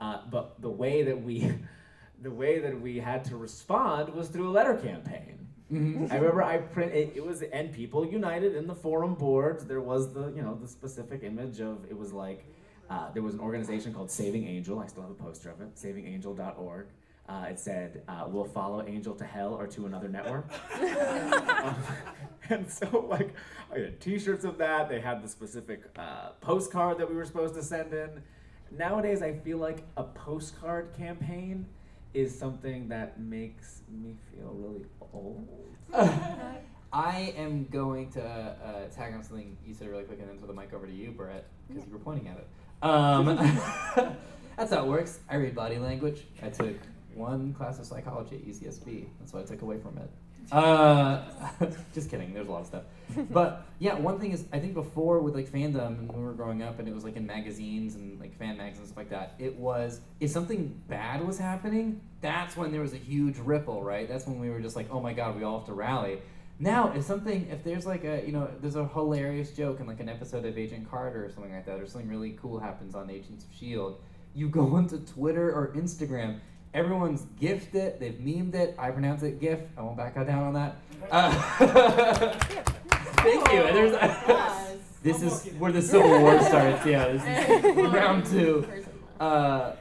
Uh, 0.05 0.19
but 0.31 0.61
the 0.61 0.69
way 0.69 1.03
that 1.03 1.23
we, 1.23 1.51
the 2.23 2.31
way 2.31 2.59
that 2.59 2.79
we 2.79 2.99
had 2.99 3.25
to 3.25 3.37
respond 3.37 4.13
was 4.13 4.29
through 4.29 4.49
a 4.49 4.53
letter 4.53 4.77
campaign. 4.77 5.39
I 5.73 6.17
remember 6.17 6.43
I 6.43 6.59
print 6.59 6.93
it, 6.93 7.13
it 7.17 7.25
was 7.25 7.43
and 7.43 7.73
people 7.73 8.07
united 8.07 8.55
in 8.55 8.67
the 8.67 8.75
forum 8.75 9.15
boards. 9.15 9.65
There 9.65 9.81
was 9.81 10.13
the 10.13 10.31
you 10.37 10.43
know 10.43 10.55
the 10.61 10.69
specific 10.69 11.25
image 11.25 11.59
of 11.61 11.85
it 11.91 11.97
was 11.97 12.13
like 12.13 12.45
uh, 12.91 13.11
there 13.13 13.23
was 13.23 13.35
an 13.35 13.41
organization 13.41 13.93
called 13.93 14.11
Saving 14.11 14.47
Angel. 14.47 14.79
I 14.79 14.87
still 14.87 15.03
have 15.03 15.11
a 15.11 15.15
poster 15.15 15.51
of 15.51 15.61
it. 15.63 15.75
SavingAngel.org. 15.75 16.87
Uh, 17.27 17.47
it 17.49 17.59
said, 17.59 18.03
uh, 18.07 18.27
"We'll 18.29 18.45
follow 18.45 18.87
Angel 18.87 19.15
to 19.15 19.25
hell 19.25 19.55
or 19.55 19.67
to 19.69 19.87
another 19.87 20.09
network." 20.09 20.47
Um, 21.65 21.77
and 22.51 22.71
so, 22.71 23.07
like, 23.09 23.33
I 23.75 23.79
had 23.79 23.99
T-shirts 23.99 24.45
of 24.45 24.59
that. 24.59 24.91
They 24.91 25.01
had 25.01 25.25
the 25.25 25.29
specific 25.29 25.81
uh, 25.99 26.33
postcard 26.43 26.99
that 26.99 27.09
we 27.09 27.17
were 27.17 27.25
supposed 27.25 27.55
to 27.55 27.63
send 27.63 27.95
in. 27.95 28.23
Nowadays, 28.77 29.23
I 29.23 29.33
feel 29.33 29.59
like 29.59 29.85
a 29.97 30.03
postcard 30.03 30.95
campaign 30.97 31.67
is 32.13 32.37
something 32.37 32.89
that 32.89 33.21
makes 33.21 33.83
me 33.89 34.17
feel 34.31 34.53
really 34.55 34.85
old. 35.13 35.49
I 36.93 37.35
am 37.37 37.67
going 37.67 38.11
to 38.13 38.23
uh, 38.23 38.89
tag 38.95 39.15
on 39.15 39.23
something 39.23 39.57
you 39.67 39.75
said 39.75 39.89
really 39.89 40.05
quick 40.05 40.21
and 40.21 40.29
then 40.29 40.39
throw 40.39 40.47
the 40.47 40.53
mic 40.53 40.73
over 40.73 40.87
to 40.87 40.93
you, 40.93 41.11
Brett, 41.11 41.45
because 41.69 41.87
you 41.87 41.93
were 41.93 41.99
pointing 41.99 42.29
at 42.29 42.39
it. 42.39 42.49
Um, 42.83 43.27
that's 44.57 44.73
how 44.73 44.85
it 44.85 44.87
works. 44.87 45.19
I 45.29 45.37
read 45.37 45.55
body 45.55 45.79
language. 45.79 46.25
I 46.43 46.51
took 46.51 46.77
one 47.15 47.53
class 47.55 47.79
of 47.79 47.87
psychology 47.87 48.37
at 48.37 48.47
UCSB. 48.47 49.07
That's 49.19 49.33
what 49.33 49.43
I 49.43 49.47
took 49.47 49.63
away 49.63 49.79
from 49.79 49.99
it. 49.99 50.11
Uh, 50.53 51.23
just 51.95 52.11
kidding. 52.11 52.35
There's 52.35 52.49
a 52.49 52.51
lot 52.51 52.61
of 52.61 52.67
stuff. 52.67 52.83
But 53.31 53.67
yeah, 53.79 53.95
one 53.95 54.19
thing 54.19 54.33
is, 54.33 54.45
I 54.53 54.59
think 54.59 54.75
before 54.75 55.21
with 55.21 55.35
like 55.35 55.49
fandom, 55.49 55.99
and 55.99 56.09
when 56.09 56.19
we 56.21 56.25
were 56.25 56.33
growing 56.33 56.63
up, 56.63 56.79
and 56.79 56.89
it 56.89 56.95
was 56.95 57.05
like 57.05 57.17
in 57.17 57.27
magazines 57.27 57.95
and 57.95 58.19
like 58.21 58.37
fan 58.39 58.57
magazines 58.57 58.79
and 58.79 58.89
stuff 58.89 58.99
like 58.99 59.11
that. 59.11 59.35
It 59.39 59.57
was 59.57 60.01
if 60.21 60.31
something 60.31 60.81
bad 60.89 61.27
was 61.27 61.39
happening, 61.39 62.01
that's 62.21 62.57
when 62.57 62.73
there 62.73 62.81
was 62.81 62.93
a 62.93 62.99
huge 62.99 63.39
ripple, 63.39 63.83
right? 63.83 64.09
That's 64.09 64.27
when 64.27 64.39
we 64.41 64.51
were 64.51 64.61
just 64.61 64.77
like, 64.77 64.89
oh 64.91 65.01
my 65.01 65.13
god, 65.13 65.37
we 65.37 65.45
all 65.45 65.59
have 65.59 65.67
to 65.67 65.75
rally. 65.75 66.19
Now, 66.59 66.93
if 66.93 67.05
something, 67.05 67.49
if 67.51 67.65
there's 67.65 67.85
like 67.85 68.05
a, 68.05 68.25
you 68.25 68.33
know, 68.33 68.49
there's 68.61 68.77
a 68.77 68.87
hilarious 68.87 69.51
joke 69.51 69.81
in 69.81 69.87
like 69.87 70.01
an 70.01 70.09
episode 70.09 70.45
of 70.45 70.57
Agent 70.57 70.89
Carter 70.89 71.25
or 71.25 71.31
something 71.31 71.53
like 71.53 71.67
that, 71.67 71.81
or 71.81 71.87
something 71.87 72.09
really 72.09 72.39
cool 72.41 72.61
happens 72.61 72.95
on 72.95 73.11
Agents 73.11 73.45
of 73.45 73.51
S.H.I.E.L.D., 73.51 73.97
you 74.35 74.49
go 74.49 74.61
onto 74.77 74.99
Twitter 74.99 75.53
or 75.53 75.73
Instagram, 75.75 76.39
everyone's 76.75 77.23
gifted 77.41 77.77
it, 77.77 78.01
they've 78.01 78.15
memed 78.15 78.55
it, 78.55 78.75
I 78.79 78.91
pronounce 78.91 79.23
it 79.23 79.41
GIF, 79.41 79.61
I 79.79 79.83
won't 79.83 79.97
back 79.97 80.17
out 80.17 80.27
down 80.27 80.43
on 80.43 80.55
that. 80.55 80.77
Uh, 81.11 81.31
thank 83.19 83.53
you. 83.53 83.63
There's, 83.63 83.93
Yes. 83.93 84.77
this 85.03 85.23
is 85.23 85.55
where 85.55 85.73
the 85.73 85.83
Civil 85.83 86.21
War 86.21 86.41
starts, 86.43 86.85
yeah, 86.85 87.09
this 87.09 87.23
is 87.23 87.77
round 87.93 88.27
two. 88.27 88.67
Uh, 89.21 89.77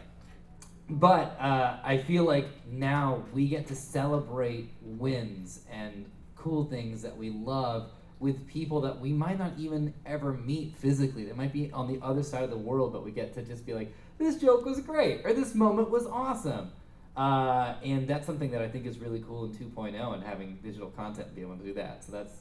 but 0.89 1.38
uh, 1.39 1.78
I 1.84 1.98
feel 1.98 2.26
like 2.26 2.48
now 2.70 3.24
we 3.34 3.48
get 3.48 3.68
to 3.68 3.76
celebrate 3.76 4.70
wins 4.82 5.62
and 5.72 6.06
cool 6.36 6.66
things 6.66 7.02
that 7.02 7.18
we 7.18 7.32
love 7.32 7.89
with 8.20 8.48
people 8.48 8.82
that 8.82 9.00
we 9.00 9.12
might 9.12 9.39
not 9.39 9.54
even 9.58 9.94
ever 10.06 10.34
meet 10.34 10.76
physically. 10.78 11.26
They 11.26 11.34
might 11.34 11.52
be 11.52 11.72
on 11.72 11.88
the 11.88 12.00
other 12.06 12.22
side 12.22 12.44
of 12.44 12.50
the 12.50 12.58
world, 12.58 12.94
but 12.94 13.04
we 13.04 13.12
get 13.12 13.34
to 13.34 13.41
just 13.41 13.66
be 13.66 13.74
like, 13.74 13.94
this 14.18 14.38
joke 14.38 14.66
was 14.66 14.80
great, 14.82 15.22
or 15.26 15.34
this 15.34 15.56
moment 15.56 15.89
was 15.89 16.06
awesome. 16.06 16.72
Uh, 17.16 17.76
and 17.84 18.07
that's 18.07 18.26
something 18.26 18.49
that 18.51 18.61
I 18.61 18.68
think 18.68 18.86
is 18.88 18.97
really 18.97 19.24
cool 19.28 19.45
in 19.45 19.51
2.0 19.51 20.14
and 20.14 20.24
having 20.24 20.57
digital 20.64 20.89
content 20.89 21.28
and 21.28 21.36
be 21.36 21.41
able 21.41 21.57
to 21.57 21.64
do 21.64 21.74
that. 21.76 22.03
So 22.03 22.11
that's 22.11 22.34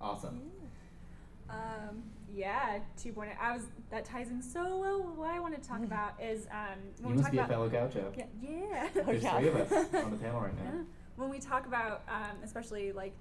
awesome. 0.00 0.40
Um, 1.50 2.02
yeah, 2.34 2.78
2.0. 3.02 3.28
I 3.40 3.52
was 3.54 3.64
that 3.90 4.04
ties 4.04 4.28
in 4.28 4.42
so 4.42 4.78
well. 4.78 5.02
What 5.16 5.30
I 5.30 5.40
want 5.40 5.60
to 5.60 5.68
talk 5.68 5.82
about 5.82 6.12
is 6.22 6.46
um, 6.50 6.78
You 6.98 7.04
when 7.06 7.16
we 7.16 7.22
must 7.22 7.24
talk 7.24 7.32
be 7.32 7.38
a 7.38 7.40
about 7.40 7.50
fellow 7.50 7.68
gaucho. 7.68 8.12
yeah, 8.16 8.24
yeah. 8.42 8.88
There's 9.06 9.22
yeah. 9.22 9.38
three 9.38 9.48
of 9.48 9.56
us 9.56 9.72
on 9.94 10.10
the 10.10 10.16
panel 10.16 10.40
right 10.40 10.56
now. 10.56 10.70
Yeah. 10.74 10.82
When 11.16 11.30
we 11.30 11.38
talk 11.38 11.66
about, 11.66 12.02
um, 12.08 12.36
especially 12.44 12.92
like 12.92 13.12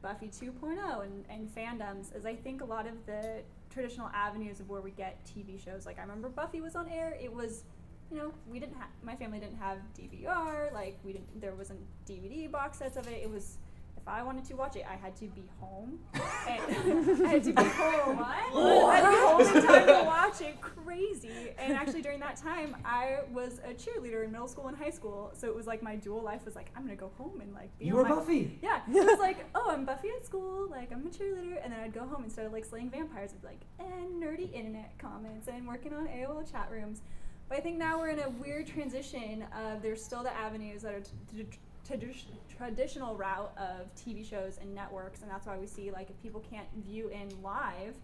Buffy 0.00 0.28
2.0 0.28 1.04
and, 1.04 1.24
and 1.28 1.48
fandoms, 1.54 2.16
is 2.16 2.24
I 2.24 2.34
think 2.34 2.62
a 2.62 2.64
lot 2.64 2.86
of 2.86 2.94
the 3.06 3.42
traditional 3.68 4.08
avenues 4.14 4.60
of 4.60 4.68
where 4.68 4.80
we 4.80 4.90
get 4.92 5.18
TV 5.26 5.62
shows. 5.62 5.84
Like 5.86 5.98
I 5.98 6.02
remember 6.02 6.28
Buffy 6.28 6.60
was 6.60 6.76
on 6.76 6.88
air. 6.88 7.16
It 7.20 7.32
was, 7.32 7.64
you 8.10 8.16
know, 8.18 8.32
we 8.50 8.58
didn't 8.60 8.76
have 8.76 8.88
my 9.02 9.16
family 9.16 9.38
didn't 9.40 9.58
have 9.58 9.78
DVR. 9.98 10.72
Like 10.72 10.98
we 11.04 11.12
didn't. 11.12 11.40
There 11.40 11.54
wasn't 11.54 11.80
DVD 12.08 12.50
box 12.50 12.78
sets 12.78 12.96
of 12.96 13.06
it. 13.08 13.20
It 13.22 13.30
was. 13.30 13.58
If 13.98 14.06
I 14.12 14.22
wanted 14.22 14.44
to 14.44 14.54
watch 14.54 14.76
it, 14.76 14.84
I 14.88 14.94
had 14.94 15.16
to 15.16 15.24
be 15.26 15.42
home. 15.58 15.98
And 16.48 17.26
I 17.26 17.28
had 17.28 17.42
to 17.42 17.52
be 17.52 17.62
home. 17.64 18.18
What? 18.52 18.88
I 18.92 19.00
had 19.00 19.02
to 19.02 19.10
be 19.10 19.54
home 19.56 19.56
in 19.56 19.66
time 19.66 19.86
to 19.86 20.04
watch 20.06 20.40
it. 20.42 20.60
Crazy. 20.60 21.50
And 21.58 21.72
actually, 21.72 22.02
during 22.02 22.20
that 22.20 22.36
time, 22.36 22.76
I 22.84 23.20
was 23.32 23.58
a 23.64 23.74
cheerleader 23.74 24.24
in 24.24 24.30
middle 24.30 24.46
school 24.46 24.68
and 24.68 24.76
high 24.76 24.90
school. 24.90 25.32
So 25.36 25.48
it 25.48 25.56
was 25.56 25.66
like 25.66 25.82
my 25.82 25.96
dual 25.96 26.22
life 26.22 26.44
was 26.44 26.54
like, 26.54 26.68
I'm 26.76 26.84
gonna 26.84 26.94
go 26.94 27.10
home 27.18 27.40
and 27.40 27.52
like 27.52 27.76
be 27.80 27.86
You 27.86 27.94
on 27.94 27.96
were 28.04 28.08
my 28.08 28.14
Buffy. 28.14 28.60
yeah, 28.62 28.82
it 28.88 29.04
was 29.04 29.18
like, 29.18 29.44
oh, 29.56 29.70
I'm 29.72 29.84
Buffy 29.84 30.10
at 30.16 30.24
school, 30.24 30.68
like 30.70 30.92
I'm 30.92 31.04
a 31.04 31.10
cheerleader, 31.10 31.58
and 31.64 31.72
then 31.72 31.80
I'd 31.80 31.92
go 31.92 32.06
home 32.06 32.22
instead 32.22 32.46
of 32.46 32.52
like 32.52 32.64
slaying 32.64 32.90
vampires, 32.90 33.30
I'd 33.32 33.42
be 33.42 33.48
like, 33.48 33.62
and 33.80 34.22
nerdy 34.22 34.52
internet 34.52 34.96
comments 34.98 35.48
and 35.48 35.66
working 35.66 35.92
on 35.92 36.06
AOL 36.06 36.48
chat 36.48 36.68
rooms. 36.70 37.00
But 37.48 37.58
I 37.58 37.60
think 37.60 37.78
now 37.78 37.98
we're 37.98 38.08
in 38.08 38.20
a 38.20 38.30
weird 38.30 38.66
transition 38.66 39.44
of 39.54 39.82
there's 39.82 40.02
still 40.02 40.22
the 40.22 40.32
avenues 40.34 40.82
that 40.82 40.94
are 40.94 41.00
t- 41.00 41.44
t- 41.44 41.46
tradi- 41.88 42.24
traditional 42.56 43.14
route 43.14 43.56
of 43.56 43.94
TV 43.94 44.28
shows 44.28 44.58
and 44.60 44.74
networks, 44.74 45.22
and 45.22 45.30
that's 45.30 45.46
why 45.46 45.56
we 45.56 45.66
see 45.66 45.90
like 45.90 46.10
if 46.10 46.20
people 46.22 46.42
can't 46.50 46.66
view 46.84 47.08
in 47.08 47.28
live 47.42 47.94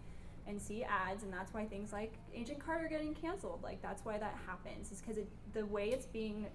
and 0.47 0.61
see 0.61 0.83
ads, 0.83 1.23
and 1.23 1.31
that's 1.31 1.53
why 1.53 1.65
things 1.65 1.91
like 1.91 2.13
Agent 2.33 2.59
Carter 2.59 2.87
getting 2.87 3.13
canceled, 3.13 3.59
like 3.63 3.81
that's 3.81 4.05
why 4.05 4.17
that 4.17 4.37
happens, 4.45 4.91
is 4.91 5.01
because 5.01 5.21
the 5.53 5.65
way 5.65 5.89
it's 5.89 6.05
being 6.05 6.47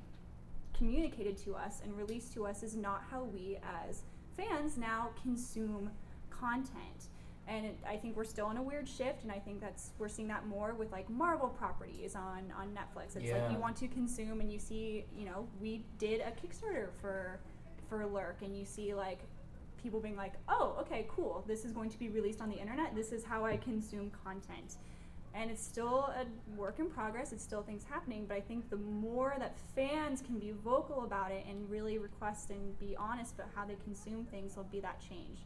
communicated 0.77 1.37
to 1.37 1.55
us 1.55 1.81
and 1.83 1.97
released 1.97 2.33
to 2.35 2.47
us 2.47 2.63
is 2.63 2.75
not 2.75 3.03
how 3.11 3.25
we 3.25 3.59
as 3.87 4.03
fans 4.37 4.79
now 4.79 5.11
consume 5.23 5.91
content 6.31 7.09
and 7.49 7.65
it, 7.65 7.79
i 7.87 7.97
think 7.97 8.17
we're 8.17 8.25
still 8.25 8.51
in 8.51 8.57
a 8.59 8.63
weird 8.63 8.89
shift 8.89 9.23
and 9.23 9.33
i 9.33 9.39
think 9.39 9.61
that's 9.61 9.91
we're 9.99 10.09
seeing 10.09 10.29
that 10.29 10.47
more 10.47 10.75
with 10.75 10.93
like 10.93 11.09
marvel 11.09 11.49
properties 11.49 12.15
on 12.15 12.53
on 12.57 12.69
netflix. 12.69 13.17
It's 13.17 13.33
like 13.33 13.51
you 13.51 13.59
want 13.59 13.77
to 13.79 13.89
consume 13.89 14.41
and 14.41 14.53
you 14.53 14.59
see 14.59 15.05
you 15.17 15.25
know 15.25 15.49
we 15.61 15.85
did 15.99 16.21
a 16.21 16.31
kickstarter 16.31 16.89
for 17.01 17.41
for 17.89 18.05
lurk 18.07 18.39
and 18.43 18.57
you 18.57 18.65
see 18.65 18.95
like 18.95 19.21
people 19.83 20.01
being 20.01 20.17
like 20.17 20.35
oh 20.49 20.77
okay 20.81 21.07
cool. 21.09 21.45
This 21.47 21.65
is 21.65 21.73
going 21.73 21.91
to 21.91 21.99
be 21.99 22.09
released 22.09 22.41
on 22.41 22.51
the 22.51 22.59
internet. 22.59 22.95
This 22.95 23.13
is 23.13 23.25
how 23.25 23.45
i 23.45 23.57
consume 23.57 24.11
content. 24.25 24.77
And 25.35 25.51
it's 25.51 25.63
still 25.63 26.13
a 26.17 26.27
work 26.57 26.79
in 26.79 26.89
progress. 26.89 27.33
It's 27.33 27.45
still 27.45 27.63
things 27.63 27.85
happening. 27.89 28.27
But 28.27 28.37
i 28.37 28.41
think 28.41 28.69
the 28.69 28.77
more 28.77 29.35
that 29.39 29.57
fans 29.75 30.21
can 30.21 30.39
be 30.39 30.53
vocal 30.65 31.05
about 31.05 31.31
it 31.33 31.45
and 31.49 31.69
really 31.71 31.99
request 31.99 32.51
and 32.51 32.79
be 32.79 32.95
honest 32.99 33.35
about 33.35 33.49
how 33.55 33.65
they 33.65 33.77
consume 33.85 34.25
things 34.27 34.57
will 34.57 34.65
be 34.65 34.81
that 34.81 35.01
change 35.01 35.39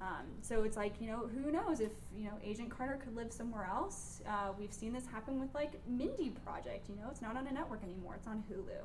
um, 0.00 0.26
so 0.42 0.62
it's 0.64 0.76
like 0.76 0.94
you 1.00 1.06
know 1.06 1.28
who 1.34 1.50
knows 1.50 1.80
if 1.80 1.92
you 2.16 2.24
know 2.24 2.34
agent 2.44 2.70
carter 2.70 2.98
could 3.02 3.16
live 3.16 3.32
somewhere 3.32 3.66
else. 3.70 4.20
Uh, 4.28 4.52
we've 4.58 4.72
seen 4.72 4.92
this 4.92 5.06
happen 5.06 5.40
with 5.40 5.54
like 5.54 5.72
mindy 5.88 6.30
project 6.44 6.88
you 6.88 6.96
know? 6.96 7.08
It's 7.10 7.22
not 7.22 7.36
on 7.36 7.46
a 7.46 7.52
network 7.52 7.82
anymore. 7.82 8.14
It's 8.16 8.26
on 8.26 8.42
hulu. 8.50 8.82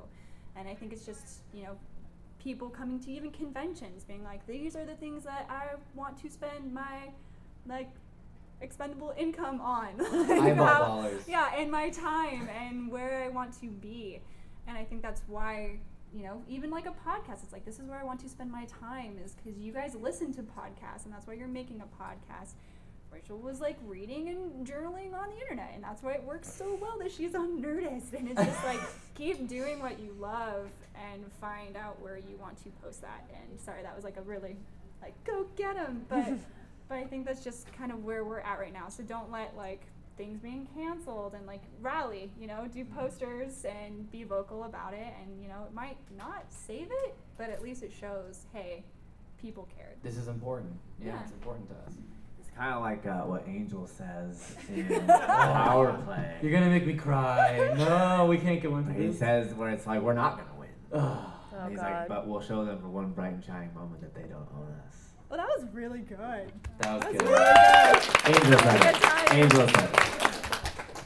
And 0.56 0.68
i 0.68 0.74
think 0.74 0.92
it's 0.92 1.04
just 1.06 1.40
you 1.54 1.64
know 1.64 1.76
people 2.42 2.68
coming 2.68 2.98
to 3.00 3.10
even 3.10 3.30
conventions 3.30 4.04
being 4.04 4.24
like 4.24 4.44
these 4.46 4.74
are 4.74 4.84
the 4.84 4.94
things 4.96 5.22
that 5.22 5.46
i 5.48 5.76
want 5.94 6.20
to 6.20 6.28
spend 6.28 6.74
my 6.74 7.08
like 7.68 7.90
expendable 8.60 9.12
income 9.16 9.60
on. 9.60 9.88
Like, 10.28 10.56
how- 10.56 11.08
yeah 11.28 11.52
and 11.56 11.70
my 11.70 11.90
time 11.90 12.48
and 12.48 12.90
where 12.90 13.22
i 13.24 13.28
want 13.28 13.52
to 13.60 13.68
be. 13.68 14.20
And 14.66 14.76
i 14.78 14.84
think 14.84 15.02
that's 15.02 15.22
why 15.26 15.78
you 16.14 16.22
know 16.22 16.42
even 16.48 16.70
like 16.70 16.86
a 16.86 16.90
podcast. 16.90 17.42
It's 17.42 17.52
like 17.52 17.64
this 17.64 17.78
is 17.78 17.86
where 17.86 17.98
i 17.98 18.04
want 18.04 18.20
to 18.20 18.28
spend 18.28 18.50
my 18.50 18.66
time 18.66 19.16
is 19.24 19.34
because 19.34 19.58
you 19.58 19.72
guys 19.72 19.94
listen 19.94 20.32
to 20.34 20.42
podcasts 20.42 21.04
and 21.04 21.12
that's 21.12 21.26
why 21.26 21.34
you're 21.34 21.48
making 21.48 21.80
a 21.80 22.02
podcast. 22.02 22.52
Rachel 23.10 23.38
was 23.38 23.60
like 23.60 23.76
reading 23.86 24.28
and 24.28 24.66
journaling 24.66 25.12
on 25.12 25.28
the 25.28 25.38
internet 25.40 25.72
and 25.74 25.84
that's 25.84 26.02
why 26.02 26.12
it 26.12 26.22
works 26.24 26.50
so 26.50 26.78
well 26.80 26.98
that 26.98 27.12
she's 27.12 27.34
on 27.34 27.62
nerdist. 27.62 28.14
And 28.14 28.28
it's 28.28 28.42
just 28.42 28.64
like 28.64 28.80
keep 29.14 29.48
doing 29.48 29.80
what 29.80 29.98
you 30.00 30.14
love 30.18 30.68
and 30.94 31.30
find 31.40 31.76
out 31.76 32.00
where 32.00 32.16
you 32.16 32.36
want 32.40 32.62
to 32.64 32.70
post 32.82 33.02
that. 33.02 33.28
And 33.34 33.60
sorry 33.60 33.82
that 33.82 33.94
was 33.94 34.04
like 34.04 34.16
a 34.16 34.22
really 34.22 34.56
like 35.00 35.12
go 35.24 35.46
get 35.56 35.74
them 35.74 36.04
but 36.08 36.32
but 36.88 36.96
i 36.98 37.04
think 37.04 37.26
that's 37.26 37.42
just 37.42 37.72
kind 37.72 37.90
of 37.90 38.04
where 38.04 38.24
we're 38.24 38.40
at 38.40 38.58
right 38.58 38.72
now. 38.72 38.88
So 38.88 39.02
don't 39.02 39.30
let 39.30 39.56
like 39.56 39.82
things 40.16 40.38
being 40.40 40.66
canceled 40.74 41.34
and 41.34 41.46
like 41.46 41.62
rally 41.80 42.30
you 42.38 42.46
know 42.46 42.68
do 42.72 42.84
posters 42.84 43.64
and 43.64 44.10
be 44.12 44.24
vocal 44.24 44.64
about 44.64 44.92
it 44.94 45.12
and 45.22 45.42
you 45.42 45.48
know 45.48 45.64
it 45.66 45.72
might 45.74 45.96
not 46.16 46.44
save 46.48 46.88
it 46.90 47.14
but 47.38 47.48
at 47.50 47.62
least 47.62 47.82
it 47.82 47.90
shows 47.98 48.46
hey 48.52 48.84
people 49.40 49.66
cared 49.76 49.96
This 50.02 50.16
is 50.16 50.28
important. 50.28 50.72
Yeah, 51.00 51.08
Yeah. 51.14 51.22
it's 51.22 51.32
important 51.32 51.68
to 51.70 51.74
us. 51.86 51.94
It's 52.38 52.50
kind 52.56 52.74
of 52.74 52.80
like 52.82 53.04
uh, 53.06 53.22
what 53.22 53.42
Angel 53.48 53.86
says 53.88 54.54
in 54.68 54.86
Power 55.08 55.94
Play. 56.04 56.36
You're 56.42 56.52
gonna 56.52 56.70
make 56.70 56.86
me 56.86 56.94
cry. 56.94 57.72
No, 57.76 58.26
we 58.26 58.38
can't 58.38 58.62
go 58.62 58.76
into 58.76 58.92
He 58.92 59.12
says 59.12 59.52
where 59.54 59.70
it's 59.70 59.86
like 59.86 60.00
we're 60.00 60.12
not 60.12 60.36
gonna 60.38 60.58
win. 60.60 60.68
Oh 60.92 61.34
He's 61.68 61.78
God. 61.78 61.90
like, 61.90 62.08
but 62.08 62.26
we'll 62.28 62.40
show 62.40 62.64
them 62.64 62.78
for 62.78 62.88
one 62.88 63.10
bright 63.12 63.32
and 63.32 63.44
shining 63.44 63.74
moment 63.74 64.00
that 64.02 64.14
they 64.14 64.22
don't 64.28 64.48
own 64.54 64.74
us. 64.88 65.01
Well 65.32 65.40
that 65.40 65.58
was 65.58 65.66
really 65.72 66.00
good 66.00 66.18
that 66.18 66.94
was 66.94 67.02
That's 67.04 67.16
good. 67.16 67.22
really 67.22 68.36
Angel 68.36 68.58
said 68.58 68.82
Good 68.82 68.96
it. 69.02 69.34
Angel 69.34 69.68
said. 69.68 69.90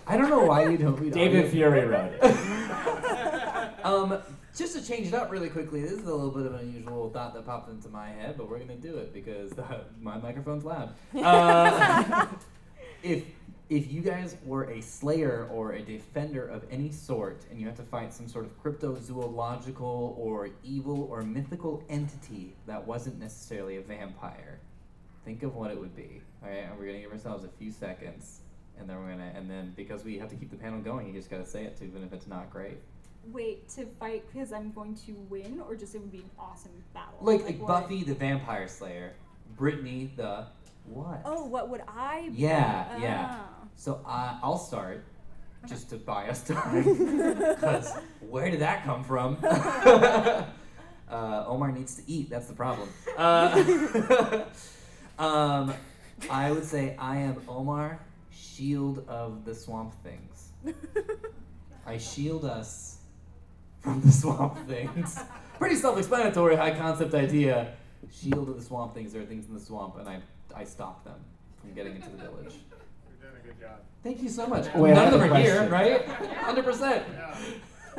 I 0.09 0.17
don't 0.17 0.31
know 0.31 0.45
why 0.45 0.69
you 0.69 0.79
don't 0.79 0.97
read 0.97 1.13
David 1.13 1.47
audio. 1.47 1.51
Fury 1.51 1.87
wrote 1.87 2.13
it. 2.13 2.25
um, 3.85 4.19
just 4.57 4.75
to 4.75 4.85
change 4.85 5.09
it 5.09 5.15
up 5.15 5.31
really 5.31 5.49
quickly, 5.49 5.83
this 5.83 5.93
is 5.93 6.05
a 6.05 6.15
little 6.15 6.31
bit 6.31 6.47
of 6.47 6.55
an 6.55 6.61
unusual 6.61 7.11
thought 7.11 7.35
that 7.35 7.45
popped 7.47 7.71
into 7.71 7.89
my 7.89 8.09
head, 8.09 8.37
but 8.37 8.49
we're 8.49 8.59
gonna 8.59 8.77
do 8.77 8.97
it 8.97 9.13
because 9.13 9.53
my 10.01 10.19
microphone's 10.19 10.65
loud. 10.65 10.95
Uh, 11.15 12.27
if 13.03 13.25
if 13.69 13.91
you 13.93 14.01
guys 14.01 14.37
were 14.45 14.65
a 14.71 14.81
slayer 14.81 15.49
or 15.53 15.73
a 15.73 15.83
defender 15.83 16.47
of 16.47 16.65
any 16.71 16.91
sort, 16.93 17.45
and 17.51 17.59
you 17.61 17.67
had 17.67 17.77
to 17.77 17.83
fight 17.83 18.13
some 18.15 18.29
sort 18.29 18.45
of 18.45 18.63
cryptozoological 18.63 20.17
or 20.19 20.51
evil 20.63 21.09
or 21.11 21.23
mythical 21.23 21.83
entity 21.89 22.55
that 22.67 22.87
wasn't 22.87 23.19
necessarily 23.19 23.77
a 23.77 23.81
vampire, 23.83 24.61
think 25.25 25.43
of 25.43 25.55
what 25.57 25.71
it 25.71 25.79
would 25.81 25.97
be. 25.97 26.23
All 26.43 26.49
right, 26.49 26.59
and 26.69 26.79
we're 26.79 26.87
gonna 26.87 27.01
give 27.01 27.11
ourselves 27.11 27.45
a 27.45 27.49
few 27.49 27.73
seconds, 27.73 28.41
and 28.79 28.89
then 28.89 28.99
we're 28.99 29.11
gonna, 29.11 29.33
and 29.35 29.51
then 29.51 29.73
because 29.77 30.05
we 30.05 30.17
have 30.19 30.29
to 30.31 30.37
keep 30.37 30.51
the 30.51 30.57
panel 30.57 30.81
going, 30.81 31.09
you 31.09 31.13
just 31.13 31.31
gotta 31.31 31.47
say 31.47 31.65
it, 31.65 31.77
too, 31.77 31.87
even 31.87 32.05
if 32.05 32.13
it's 32.13 32.29
not 32.29 32.51
great. 32.51 32.79
wait 33.33 33.69
to 33.69 33.85
fight 33.99 34.23
because 34.33 34.53
i'm 34.53 34.71
going 34.71 34.95
to 34.95 35.11
win 35.29 35.61
or 35.67 35.75
just 35.75 35.97
it 35.97 35.99
would 36.01 36.13
be 36.13 36.19
an 36.19 36.31
awesome 36.39 36.71
battle 36.95 37.19
Like, 37.21 37.43
like 37.45 37.59
what? 37.59 37.67
Buffy 37.67 38.05
the 38.05 38.15
Vampire 38.15 38.69
Slayer, 38.69 39.15
Brittany 39.57 40.13
the 40.17 40.47
what? 40.85 41.23
oh 41.25 41.45
what 41.45 41.69
would 41.69 41.83
i 41.89 42.29
be? 42.33 42.43
Yeah, 42.43 42.97
yeah. 43.01 43.39
Oh. 43.41 43.56
So 43.77 44.01
I 44.07 44.39
I'll 44.43 44.59
start, 44.59 45.05
just 45.69 45.91
to 45.91 45.97
buy 45.97 46.29
us 46.29 46.43
time, 46.43 46.83
because 47.39 47.93
where 48.21 48.51
did 48.51 48.61
that 48.61 48.85
come 48.85 49.05
from? 49.05 49.39
Uh, 51.09 51.45
Omar 51.47 51.71
needs 51.71 51.95
to 51.95 52.03
eat. 52.11 52.29
That's 52.29 52.49
the 52.49 52.53
problem. 52.53 52.89
Uh, 53.17 54.45
um, 55.21 55.73
I 56.29 56.51
would 56.51 56.65
say 56.65 56.97
I 56.99 57.19
am 57.19 57.41
Omar, 57.49 58.01
shield 58.33 59.09
of 59.09 59.45
the 59.45 59.55
swamp 59.55 59.95
things. 60.03 60.49
I 61.87 61.97
shield 61.97 62.45
us 62.45 62.99
from 63.81 64.01
the 64.03 64.11
swamp 64.11 64.67
things. 64.67 65.21
Pretty 65.59 65.77
self-explanatory, 65.77 66.57
high 66.57 66.75
concept 66.75 67.15
idea. 67.15 67.75
Shield 68.13 68.49
of 68.49 68.57
the 68.57 68.63
swamp 68.63 68.93
things. 68.93 69.13
There 69.13 69.23
are 69.23 69.27
things 69.27 69.47
in 69.47 69.55
the 69.55 69.61
swamp, 69.61 69.97
and 69.99 70.09
I 70.09 70.21
I 70.55 70.65
stop 70.65 71.05
them 71.05 71.21
from 71.61 71.73
getting 71.73 71.95
into 71.95 72.11
the 72.11 72.17
village. 72.17 72.55
You're 73.47 73.55
doing 73.55 73.57
a 73.57 73.61
good 73.61 73.61
job. 73.69 73.79
Thank 74.03 74.23
you 74.23 74.29
so 74.29 74.47
much. 74.47 74.73
Wait, 74.75 74.95
None 74.95 75.13
of 75.15 75.21
them 75.21 75.31
a 75.31 75.35
are 75.35 75.39
here, 75.41 75.69
right? 75.69 76.05
Hundred 76.07 76.65
percent. 76.65 77.05
Yeah. 77.13 77.37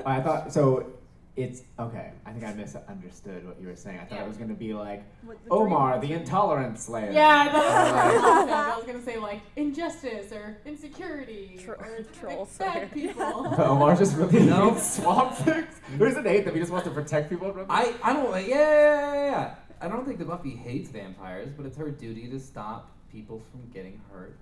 I 0.06 0.22
thought 0.22 0.54
so. 0.54 0.94
It's 1.36 1.62
okay. 1.78 2.14
I 2.26 2.32
think 2.32 2.44
I 2.46 2.54
misunderstood 2.54 3.46
what 3.46 3.62
you 3.62 3.68
were 3.68 3.76
saying. 3.76 4.00
I 4.00 4.06
thought 4.06 4.16
Yeah. 4.16 4.24
it 4.24 4.28
was 4.28 4.38
gonna 4.38 4.56
be 4.56 4.74
like 4.74 5.04
What 5.24 5.38
the 5.46 5.52
Omar, 5.52 6.00
dream- 6.00 6.10
the 6.12 6.20
intolerant 6.20 6.80
slayer. 6.80 7.12
Yeah, 7.12 7.52
that's 7.52 8.24
Or 8.26 8.46
what 8.48 8.50
I 8.50 8.76
was 8.76 8.86
gonna 8.88 9.04
say, 9.04 9.18
like 9.20 9.42
injustice 9.56 10.32
or 10.32 10.58
insecurity 10.66 11.60
Tro- 11.64 11.76
or 11.76 12.00
troll 12.20 12.46
bad 12.58 12.74
slayer. 12.74 12.90
people. 12.92 13.44
But 13.56 13.68
Omar 13.68 13.96
just 13.98 14.18
really 14.18 14.48
No. 14.48 14.72
hates 14.74 14.96
swamp 14.96 15.36
things. 15.36 15.68
He 15.92 15.98
doesn't 16.00 16.26
hate 16.26 16.46
them. 16.46 16.56
He 16.56 16.60
just 16.60 16.72
wants 16.72 16.88
to 16.88 16.94
protect 16.94 17.30
people 17.30 17.54
from. 17.54 17.68
I 17.70 17.94
I 18.04 18.14
don't 18.14 18.32
yeah, 18.32 18.40
yeah 18.40 18.48
yeah 18.48 19.14
yeah 19.14 19.26
yeah. 19.26 19.56
I 19.80 19.88
don't 19.90 20.06
think 20.08 20.18
that 20.18 20.28
Buffy 20.28 20.56
hates 20.56 20.90
vampires, 20.90 21.50
but 21.56 21.68
it's 21.68 21.78
her 21.78 21.92
duty 21.92 22.28
to 22.30 22.40
stop 22.40 22.90
people 23.12 23.44
from 23.52 23.62
getting 23.72 24.02
hurt 24.12 24.36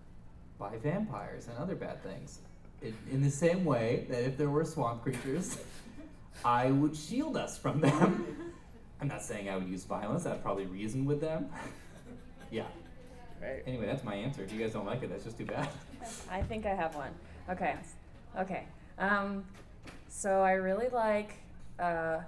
by 0.58 0.78
vampires 0.78 1.48
and 1.48 1.58
other 1.58 1.76
bad 1.76 2.02
things. 2.04 2.40
In, 2.82 2.96
in 3.12 3.24
the 3.24 3.30
same 3.30 3.66
way 3.66 4.06
that 4.10 4.24
if 4.24 4.38
there 4.38 4.50
were 4.50 4.66
swamp 4.66 5.04
creatures, 5.04 5.58
I 6.44 6.72
would 6.72 6.96
shield 6.96 7.38
us 7.38 7.58
from 7.58 7.82
them. 7.82 8.26
I'm 9.02 9.08
not 9.08 9.24
saying 9.24 9.50
I 9.50 9.58
would 9.58 9.68
use 9.68 9.84
violence. 9.84 10.26
I'd 10.26 10.42
probably 10.42 10.66
reason 10.66 11.06
with 11.06 11.22
them. 11.22 11.50
yeah. 12.52 12.66
Right. 13.42 13.64
Anyway, 13.68 13.86
that's 13.86 14.04
my 14.04 14.16
answer. 14.16 14.44
If 14.44 14.52
you 14.54 14.60
guys 14.60 14.74
don't 14.74 14.86
like 14.86 15.04
it, 15.04 15.10
that's 15.10 15.24
just 15.24 15.38
too 15.38 15.46
bad. 15.46 15.68
I 16.32 16.42
think 16.42 16.66
I 16.66 16.74
have 16.74 16.96
one. 16.96 17.12
Okay. 17.50 17.76
Okay. 18.38 18.64
Um, 18.98 19.44
so 20.08 20.42
I 20.42 20.54
really 20.54 20.88
like 20.90 21.34
uh, 21.80 22.20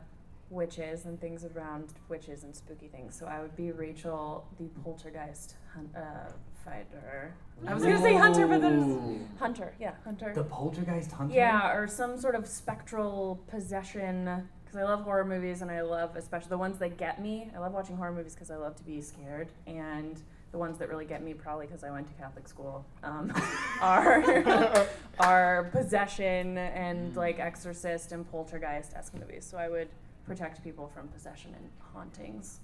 witches 0.50 1.06
and 1.06 1.20
things 1.20 1.46
around 1.46 1.94
witches 2.10 2.44
and 2.44 2.56
spooky 2.56 2.88
things. 2.88 3.16
So 3.18 3.26
I 3.26 3.42
would 3.42 3.56
be 3.56 3.72
Rachel, 3.72 4.46
the 4.60 4.68
poltergeist 4.84 5.56
hun- 5.74 5.90
uh, 5.96 6.30
fighter. 6.68 7.34
I 7.66 7.74
was 7.74 7.84
gonna 7.84 8.02
say 8.02 8.16
hunter, 8.16 8.48
but 8.48 8.62
then 8.62 8.80
Ooh. 8.80 9.28
hunter. 9.40 9.74
Yeah, 9.80 9.94
hunter. 10.04 10.32
The 10.34 10.44
poltergeist 10.44 11.12
hunter? 11.12 11.36
Yeah, 11.36 11.76
or 11.76 11.88
some 11.88 12.20
sort 12.20 12.36
of 12.36 12.46
spectral 12.46 13.40
possession. 13.48 14.48
Because 14.64 14.82
I 14.82 14.84
love 14.84 15.04
horror 15.04 15.24
movies 15.24 15.62
and 15.62 15.72
I 15.72 15.82
love, 15.82 16.16
especially 16.18 16.50
the 16.50 16.58
ones 16.58 16.78
that 16.80 16.98
get 16.98 17.22
me. 17.22 17.50
I 17.56 17.60
love 17.60 17.74
watching 17.74 17.96
horror 17.96 18.12
movies 18.12 18.34
because 18.34 18.52
I 18.52 18.58
love 18.58 18.76
to 18.76 18.84
be 18.84 19.00
scared. 19.02 19.48
And 19.66 20.22
the 20.52 20.58
ones 20.58 20.78
that 20.80 20.90
really 20.90 21.06
get 21.06 21.24
me, 21.24 21.34
probably 21.34 21.68
because 21.68 21.86
I 21.86 21.90
went 21.90 22.08
to 22.08 22.14
Catholic 22.22 22.48
school, 22.50 22.86
um, 23.02 23.32
are 23.82 24.86
are 25.20 25.70
possession 25.72 26.58
and 26.58 27.16
like 27.16 27.40
exorcist 27.40 28.12
and 28.12 28.30
poltergeist 28.30 28.94
esque 28.94 29.14
movies. 29.14 29.48
So 29.50 29.58
I 29.58 29.70
would 29.70 29.88
protect 30.26 30.64
people 30.64 30.92
from 30.94 31.08
possession 31.08 31.54
and 31.56 31.70
hauntings. 31.94 32.60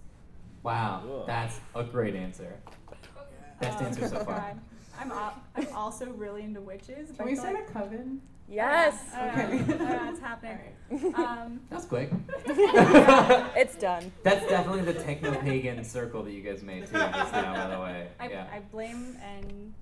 Wow, 0.62 1.04
Ugh. 1.06 1.24
that's 1.26 1.60
a 1.76 1.84
great 1.84 2.16
answer. 2.16 2.54
Best 3.64 3.80
Um, 3.80 3.86
answer 3.86 4.08
so 4.08 4.24
far. 4.26 4.36
God. 4.40 4.60
I'm, 5.00 5.12
al- 5.12 5.42
I'm 5.56 5.68
also 5.76 6.06
really 6.12 6.44
into 6.44 6.62
witches. 6.62 7.10
but 7.10 7.18
Can 7.18 7.22
I 7.28 7.30
we 7.30 7.36
feel 7.36 7.44
start 7.44 7.56
like- 7.56 7.70
a 7.70 7.74
coven? 7.74 8.22
Yes. 8.50 8.96
I 9.16 9.26
don't 9.26 9.36
know. 9.36 9.44
I 9.44 9.78
don't 9.78 9.80
know, 10.06 10.10
it's 10.12 10.20
happening. 10.20 10.60
Um, 11.16 11.62
That's 11.70 11.86
quick. 11.86 12.12
it's 12.46 13.76
done. 13.78 14.12
That's 14.24 14.46
definitely 14.48 14.82
the 14.94 15.00
techno 15.02 15.34
pagan 15.42 15.84
circle 15.84 16.24
that 16.24 16.32
you 16.34 16.42
guys 16.42 16.62
made 16.62 16.86
too 16.86 16.92
just 16.94 17.32
now, 17.32 17.54
by 17.54 17.74
the 17.76 17.82
way. 17.82 18.10
I, 18.20 18.28
yeah. 18.30 18.48
I 18.54 18.60
blame 18.60 19.18
and 19.24 19.74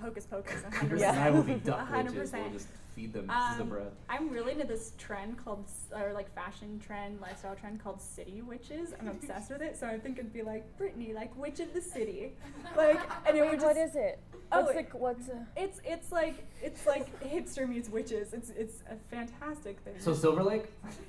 hocus 0.00 0.24
pocus. 0.24 0.62
a 0.66 0.70
100%. 0.70 0.92
and 1.02 1.18
I 1.20 1.30
will 1.30 1.42
be 1.42 1.52
A 1.52 1.58
duck 1.58 1.86
hundred 1.88 2.14
witches. 2.14 2.32
We'll 2.32 2.42
percent. 2.42 2.52
just 2.54 2.68
feed 2.94 3.12
them 3.12 3.28
pieces 3.28 3.60
Um, 3.60 3.68
bread. 3.68 3.92
I'm 4.08 4.28
really 4.30 4.52
into 4.52 4.66
this 4.66 4.92
trend 4.98 5.42
called, 5.44 5.64
or 5.94 6.12
like 6.12 6.32
fashion 6.34 6.78
trend, 6.84 7.20
lifestyle 7.20 7.54
trend 7.54 7.82
called 7.82 8.00
city 8.00 8.42
witches. 8.42 8.92
I'm 9.00 9.08
obsessed 9.08 9.50
with 9.50 9.62
it. 9.62 9.76
So 9.76 9.86
I 9.86 9.98
think 9.98 10.18
it'd 10.18 10.32
be 10.32 10.42
like 10.42 10.76
Brittany, 10.78 11.12
like 11.14 11.36
witch 11.36 11.60
of 11.60 11.72
the 11.74 11.80
city, 11.80 12.32
like, 12.76 13.00
and 13.26 13.36
it 13.36 13.42
would 13.42 13.52
just. 13.60 13.64
what 13.66 13.76
is 13.76 13.94
it? 13.96 14.18
Oh, 14.52 14.62
What's 14.64 14.76
it- 14.78 14.90
the 14.90 14.96
what's 14.98 15.28
a 15.28 15.46
It's 15.56 15.80
it's 15.84 16.10
like 16.10 16.44
it's 16.60 16.84
like 16.84 17.06
hipster 17.22 17.68
meets 17.68 17.88
witches. 17.88 18.32
It's 18.32 18.50
it's 18.50 18.82
a 18.90 18.96
fantastic 19.14 19.78
thing. 19.80 19.94
So 20.00 20.12
Silver 20.12 20.42
Lake? 20.42 20.64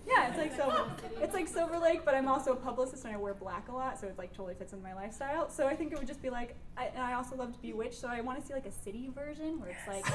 yeah, 0.07 0.27
it's 0.29 0.37
like 0.37 0.55
Silver. 0.55 0.85
It's 1.19 1.33
like 1.33 1.47
Silver 1.47 1.79
Lake, 1.79 2.05
but 2.05 2.13
I'm 2.13 2.27
also 2.27 2.53
a 2.53 2.55
publicist 2.55 3.03
and 3.05 3.13
I 3.13 3.17
wear 3.17 3.33
black 3.33 3.69
a 3.69 3.71
lot, 3.71 3.99
so 3.99 4.05
it 4.07 4.15
like 4.17 4.31
totally 4.31 4.53
fits 4.53 4.73
in 4.73 4.83
my 4.83 4.93
lifestyle. 4.93 5.49
So 5.49 5.65
I 5.67 5.75
think 5.75 5.91
it 5.91 5.97
would 5.97 6.07
just 6.07 6.21
be 6.21 6.29
like, 6.29 6.55
I, 6.77 6.85
and 6.93 7.01
I 7.03 7.13
also 7.13 7.35
love 7.35 7.51
to 7.53 7.59
be 7.59 7.73
witch, 7.73 7.97
so 7.97 8.07
I 8.07 8.21
want 8.21 8.39
to 8.39 8.45
see 8.45 8.53
like 8.53 8.67
a 8.67 8.71
city 8.71 9.09
version 9.13 9.59
where 9.59 9.71
it's 9.71 9.87
like, 9.87 10.05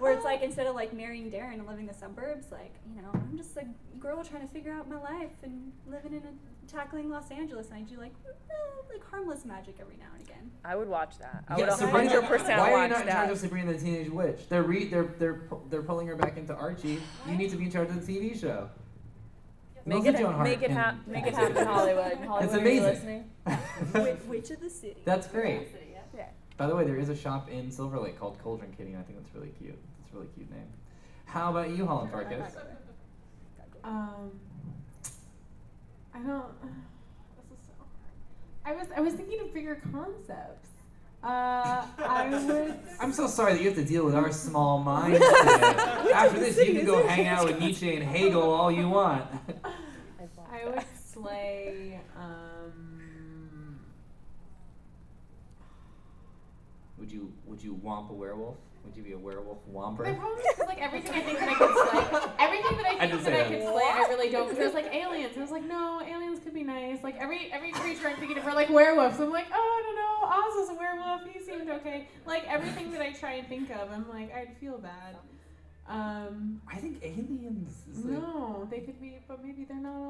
where 0.00 0.12
it's 0.14 0.24
like 0.24 0.40
instead 0.42 0.66
of 0.66 0.74
like 0.74 0.94
marrying 1.10 1.30
Darren 1.30 1.54
and 1.54 1.66
living 1.66 1.86
the 1.86 1.94
suburbs, 1.94 2.52
like 2.52 2.72
you 2.94 3.02
know, 3.02 3.10
I'm 3.12 3.36
just 3.36 3.56
a 3.56 3.64
girl 3.98 4.22
trying 4.22 4.46
to 4.46 4.52
figure 4.52 4.72
out 4.72 4.88
my 4.88 5.00
life 5.00 5.32
and 5.42 5.72
living 5.88 6.12
in 6.12 6.22
a 6.22 6.70
tackling 6.70 7.10
Los 7.10 7.32
Angeles, 7.32 7.68
and 7.70 7.78
I 7.78 7.82
do 7.82 7.98
like 7.98 8.12
eh, 8.28 8.52
like 8.92 9.04
harmless 9.10 9.44
magic 9.44 9.74
every 9.80 9.96
now 9.96 10.06
and 10.14 10.22
again. 10.22 10.50
I 10.64 10.76
would 10.76 10.88
watch 10.88 11.18
that. 11.18 11.44
I 11.48 11.58
yeah, 11.58 11.64
would 11.64 11.74
Sabrina, 11.74 12.10
100% 12.10 12.58
why 12.58 12.70
are 12.70 12.70
you 12.70 12.74
watch 12.76 12.90
not 12.90 13.00
in 13.02 13.08
charge 13.08 13.30
of 13.30 13.38
Sabrina 13.38 13.72
the 13.72 13.78
Teenage 13.78 14.08
Witch? 14.08 14.48
They're 14.48 14.62
re- 14.62 14.84
they're 14.84 15.12
they're 15.18 15.34
pu- 15.34 15.62
they're 15.68 15.82
pulling 15.82 16.06
her 16.06 16.14
back 16.14 16.36
into 16.36 16.54
Archie. 16.54 17.00
You 17.28 17.36
need 17.36 17.50
to 17.50 17.56
be 17.56 17.64
in 17.64 17.72
charge 17.72 17.88
of 17.88 18.06
the 18.06 18.12
TV 18.18 18.40
show. 18.40 18.68
Make 19.84 20.04
it, 20.04 20.16
Joan 20.16 20.34
Hart 20.34 20.46
make 20.46 20.62
it, 20.62 20.68
can- 20.68 21.00
make 21.08 21.26
it 21.26 21.34
happen, 21.34 21.66
Hollywood. 21.66 22.18
Hollywood, 22.26 22.32
are 22.32 22.44
you 22.44 22.60
amazing. 22.60 22.84
listening? 22.84 23.30
Wi- 23.94 24.16
witch 24.28 24.50
of 24.50 24.60
the 24.60 24.70
city. 24.70 25.00
That's 25.04 25.26
great. 25.26 25.68
Yeah. 26.14 26.26
By 26.56 26.66
the 26.66 26.76
way, 26.76 26.84
there 26.84 26.98
is 26.98 27.08
a 27.08 27.16
shop 27.16 27.48
in 27.50 27.70
Silver 27.72 27.98
Lake 27.98 28.20
called 28.20 28.38
Cauldron 28.44 28.72
Kitty, 28.76 28.92
and 28.92 29.00
I 29.00 29.02
think 29.02 29.18
that's 29.18 29.34
really 29.34 29.52
cute. 29.58 29.78
That's 29.98 30.12
a 30.12 30.16
really 30.16 30.28
cute 30.36 30.50
name. 30.50 30.68
How 31.30 31.50
about 31.50 31.70
you, 31.70 31.86
Holland 31.86 32.10
Farkas? 32.10 32.56
Um, 33.84 34.32
I 36.12 36.18
don't. 36.18 36.44
This 36.60 37.56
is 37.56 37.66
so 37.66 37.72
hard. 37.78 37.88
I 38.64 38.72
was 38.72 38.88
I 38.96 39.00
was 39.00 39.14
thinking 39.14 39.40
of 39.40 39.54
bigger 39.54 39.80
concepts. 39.92 40.68
Uh, 41.22 41.86
I 41.98 42.28
would. 42.46 42.74
I'm 43.00 43.12
so 43.12 43.28
sorry 43.28 43.52
that 43.52 43.62
you 43.62 43.68
have 43.68 43.78
to 43.78 43.84
deal 43.84 44.04
with 44.04 44.16
our 44.16 44.32
small 44.32 44.78
minds 44.82 45.18
today. 45.18 46.12
After 46.12 46.40
this, 46.40 46.58
you 46.58 46.74
can 46.74 46.84
go 46.84 47.06
hang 47.06 47.28
out 47.28 47.44
with 47.44 47.60
Nietzsche 47.60 47.94
and 47.94 48.02
Hegel 48.02 48.42
all 48.42 48.72
you 48.72 48.88
want. 48.88 49.24
I 50.52 50.68
would 50.68 50.84
slay. 51.12 52.00
Um, 52.16 53.78
Would 56.98 57.12
you 57.12 57.32
would 57.46 57.62
you 57.62 57.80
womp 57.82 58.10
a 58.10 58.12
werewolf? 58.14 58.56
Would 58.90 58.96
you 58.96 59.04
be 59.04 59.12
a 59.12 59.18
werewolf 59.18 59.58
womper? 59.72 60.02
my 60.02 60.12
problem 60.14 60.40
is 60.40 60.56
'cause, 60.56 60.66
like 60.66 60.82
everything 60.82 61.14
I 61.14 61.20
think 61.20 61.38
that 61.38 61.48
I 61.48 61.54
could 61.54 61.70
slay, 61.70 62.30
everything 62.40 62.76
that 62.76 62.86
I 62.86 62.88
I 62.98 62.98
think 62.98 63.10
didn't 63.12 63.22
that 63.22 63.24
say 63.24 63.34
I 63.34 63.44
that. 63.44 63.48
could 63.50 63.62
slay, 63.72 63.84
I 63.84 64.06
really 64.08 64.30
don't. 64.30 64.44
Because 64.48 64.58
there's 64.58 64.74
like 64.74 64.92
aliens. 64.92 65.36
I 65.36 65.40
was 65.42 65.50
like, 65.52 65.62
no, 65.64 66.02
aliens 66.02 66.40
could 66.42 66.54
be 66.54 66.64
nice. 66.64 66.98
Like 67.04 67.16
every 67.20 67.52
every 67.52 67.70
creature 67.70 68.08
I'm 68.08 68.16
thinking 68.16 68.36
of 68.38 68.44
are 68.48 68.54
like 68.56 68.68
werewolves. 68.68 69.20
I'm 69.20 69.30
like, 69.30 69.46
oh, 69.54 69.54
I 69.54 69.82
don't 69.86 69.94
know. 69.94 70.26
Oz 70.26 70.68
was 70.68 70.70
a 70.70 70.74
werewolf. 70.80 71.22
He 71.32 71.38
seemed 71.38 71.70
okay. 71.70 72.08
Like 72.26 72.48
everything 72.48 72.90
that 72.90 73.00
I 73.00 73.12
try 73.12 73.34
and 73.34 73.46
think 73.46 73.70
of, 73.70 73.92
I'm 73.92 74.08
like, 74.08 74.34
I'd 74.34 74.56
feel 74.58 74.76
bad. 74.78 75.14
Um, 75.88 76.60
I 76.68 76.74
think 76.78 76.98
aliens. 77.04 77.82
Is 77.92 78.04
like, 78.04 78.20
no, 78.20 78.66
they 78.72 78.80
could 78.80 79.00
be, 79.00 79.20
but 79.28 79.40
maybe 79.44 79.66
they're 79.66 79.76
not 79.76 79.94
all 79.94 80.02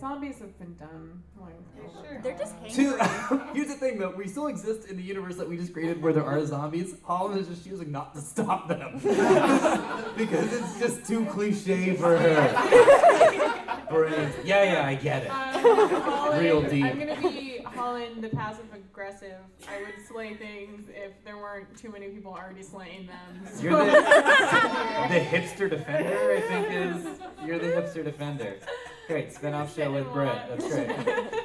Zombies 0.00 0.38
have 0.38 0.58
been 0.58 0.74
done. 0.76 1.22
Like, 1.38 1.52
sure. 1.76 2.20
They're 2.22 2.38
just 2.38 2.54
Two, 2.70 2.96
here's 3.54 3.68
the 3.68 3.74
thing 3.74 3.98
though, 3.98 4.14
we 4.16 4.26
still 4.28 4.46
exist 4.46 4.88
in 4.88 4.96
the 4.96 5.02
universe 5.02 5.36
that 5.36 5.46
we 5.46 5.58
just 5.58 5.74
created 5.74 6.02
where 6.02 6.14
there 6.14 6.24
are 6.24 6.44
zombies. 6.46 6.94
Holland 7.04 7.38
is 7.38 7.48
just 7.48 7.64
choosing 7.64 7.92
not 7.92 8.14
to 8.14 8.20
stop 8.22 8.66
them. 8.68 8.94
because 10.16 10.52
it's 10.52 10.78
just 10.78 11.06
too 11.06 11.26
cliche 11.26 11.94
for 11.96 12.16
her. 12.16 13.86
Brilliant. 13.90 14.34
Yeah, 14.42 14.62
yeah, 14.72 14.86
I 14.86 14.94
get 14.94 15.24
it. 15.24 15.28
Um, 15.28 15.90
Holland, 15.90 16.40
Real 16.40 16.62
deep. 16.62 16.84
I'm 16.84 16.98
gonna 16.98 17.20
be 17.20 17.49
Holland, 17.80 18.22
the 18.22 18.28
passive 18.28 18.66
aggressive. 18.74 19.38
I 19.68 19.80
would 19.82 20.06
slay 20.06 20.34
things 20.34 20.88
if 20.90 21.12
there 21.24 21.38
weren't 21.38 21.76
too 21.78 21.90
many 21.90 22.08
people 22.08 22.32
already 22.32 22.62
slaying 22.62 23.06
them. 23.06 23.48
You're 23.60 23.84
the, 23.84 23.90
the 23.90 25.20
hipster 25.20 25.70
defender, 25.70 26.36
I 26.36 26.40
think 26.42 26.66
is. 26.70 27.06
You're 27.44 27.58
the 27.58 27.68
hipster 27.68 28.04
defender. 28.04 28.56
Great, 29.06 29.32
spin-off 29.32 29.74
show 29.74 29.92
with 29.92 30.12
Brett. 30.12 30.48
That's 30.48 30.68
great. 30.68 31.28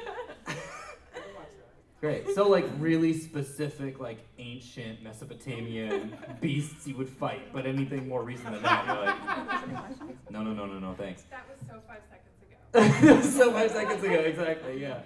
Great. 1.98 2.28
So 2.34 2.46
like 2.46 2.66
really 2.78 3.14
specific, 3.14 3.98
like 3.98 4.18
ancient 4.38 5.02
Mesopotamian 5.02 6.14
beasts 6.42 6.86
you 6.86 6.94
would 6.96 7.08
fight, 7.08 7.50
but 7.54 7.66
anything 7.66 8.06
more 8.06 8.22
recent 8.22 8.52
than 8.52 8.62
that, 8.62 8.86
you're 8.86 9.06
like, 9.06 10.30
no, 10.30 10.42
no, 10.42 10.52
no, 10.52 10.66
no, 10.66 10.78
no, 10.78 10.94
thanks. 10.94 11.22
That 11.30 11.46
was 11.48 11.58
so 11.66 11.80
five 11.88 12.02
seconds 12.10 12.35
ago. 12.35 12.35
so 12.74 13.52
five 13.52 13.70
seconds 13.70 14.02
ago, 14.02 14.14
exactly. 14.14 14.80
Yeah. 14.80 15.00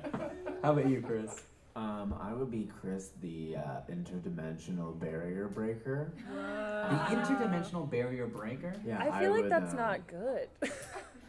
How 0.63 0.73
about 0.73 0.89
you, 0.89 1.01
Chris? 1.01 1.43
Um, 1.77 2.15
I 2.21 2.33
would 2.33 2.51
be 2.51 2.69
Chris, 2.81 3.11
the 3.23 3.57
uh, 3.57 3.81
interdimensional 3.91 4.99
barrier 4.99 5.49
breaker. 5.49 6.13
The 6.29 7.15
interdimensional 7.15 7.89
barrier 7.89 8.27
breaker. 8.27 8.75
Yeah, 8.85 8.99
I 8.99 9.21
feel 9.21 9.31
like 9.31 9.43
would, 9.43 9.53
that's 9.53 9.71
um, 9.73 9.77
not 9.79 10.07
good. 10.07 10.49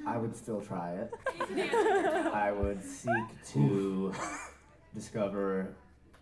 I 0.06 0.18
would 0.18 0.36
still 0.36 0.62
try 0.62 0.94
it. 0.94 1.14
You 1.40 1.46
can 1.46 1.60
answer. 1.60 2.30
I 2.34 2.52
would 2.52 2.84
seek 2.84 3.44
to 3.54 4.14
discover 4.96 5.76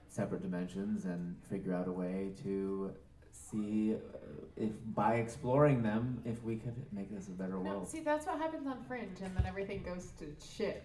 separate 0.10 0.42
dimensions 0.42 1.06
and 1.06 1.36
figure 1.50 1.74
out 1.74 1.88
a 1.88 1.92
way 1.92 2.32
to 2.44 2.92
see 3.32 3.96
uh, 3.96 4.18
if 4.60 4.72
by 4.94 5.16
exploring 5.16 5.82
them 5.82 6.22
if 6.26 6.44
we 6.44 6.56
could 6.58 6.76
make 6.92 7.10
this 7.14 7.28
a 7.28 7.32
better 7.32 7.54
No, 7.54 7.60
world. 7.72 7.88
see, 7.88 8.02
that's 8.02 8.26
what 8.26 8.38
happens 8.38 8.68
on 8.68 8.84
Fringe, 8.88 9.18
and 9.24 9.36
then 9.36 9.46
everything 9.48 9.84
goes 9.84 10.08
to 10.20 10.26
shit. 10.46 10.84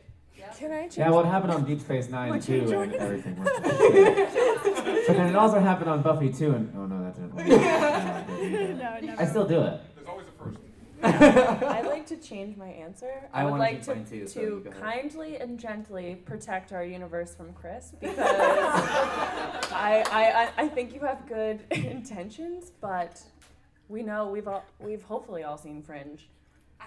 Can 0.59 0.73
I 0.73 0.83
change? 0.83 0.99
Yeah, 0.99 1.11
what 1.11 1.27
happened 1.27 1.53
on 1.53 1.65
Deep 1.65 1.81
Space 1.81 2.09
Nine 2.09 2.31
Would 2.31 2.43
too, 2.43 2.73
and 2.73 2.93
everything 2.95 3.37
went 3.37 3.65
to 3.65 3.71
shit. 3.79 5.07
But 5.07 5.17
then 5.17 5.29
it 5.29 5.37
also 5.37 5.61
happened 5.61 5.89
on 5.91 6.03
Buffy 6.03 6.33
too, 6.33 6.53
and 6.55 6.73
oh 6.77 6.87
no, 6.87 7.05
that 7.05 7.15
didn't 7.15 7.35
work. 7.35 7.47
No, 8.79 8.99
no, 9.01 9.15
I 9.19 9.25
still 9.27 9.47
do 9.47 9.61
it. 9.63 9.81
There's 9.95 10.09
always 10.09 10.27
a 10.27 10.33
first. 10.45 10.59
I'd 11.05 11.87
like 11.87 12.07
to 12.07 12.17
change 12.17 12.57
my 12.57 12.69
answer. 12.69 13.29
I 13.33 13.41
I, 13.41 13.45
would 13.45 13.51
wanna 13.53 13.63
like 13.63 13.83
to, 13.85 13.95
too, 14.05 14.27
to 14.27 14.41
you 14.41 14.61
go 14.65 14.71
ahead. 14.71 14.83
kindly 14.83 15.37
and 15.37 15.59
gently 15.59 16.17
protect 16.25 16.73
our 16.73 16.85
universe 16.85 17.35
from 17.35 17.53
Chris 17.53 17.93
because 18.01 18.19
I, 18.19 20.05
I, 20.11 20.43
I, 20.63 20.65
I 20.65 20.69
think 20.69 20.95
you 20.95 21.01
have 21.01 21.27
good 21.29 21.61
intentions, 21.71 22.73
but 22.81 23.23
we 23.89 24.03
know 24.03 24.29
we've 24.29 24.49
all, 24.49 24.65
we've 24.79 25.03
hopefully 25.03 25.43
all 25.43 25.59
seen 25.59 25.83
Fringe. 25.83 26.29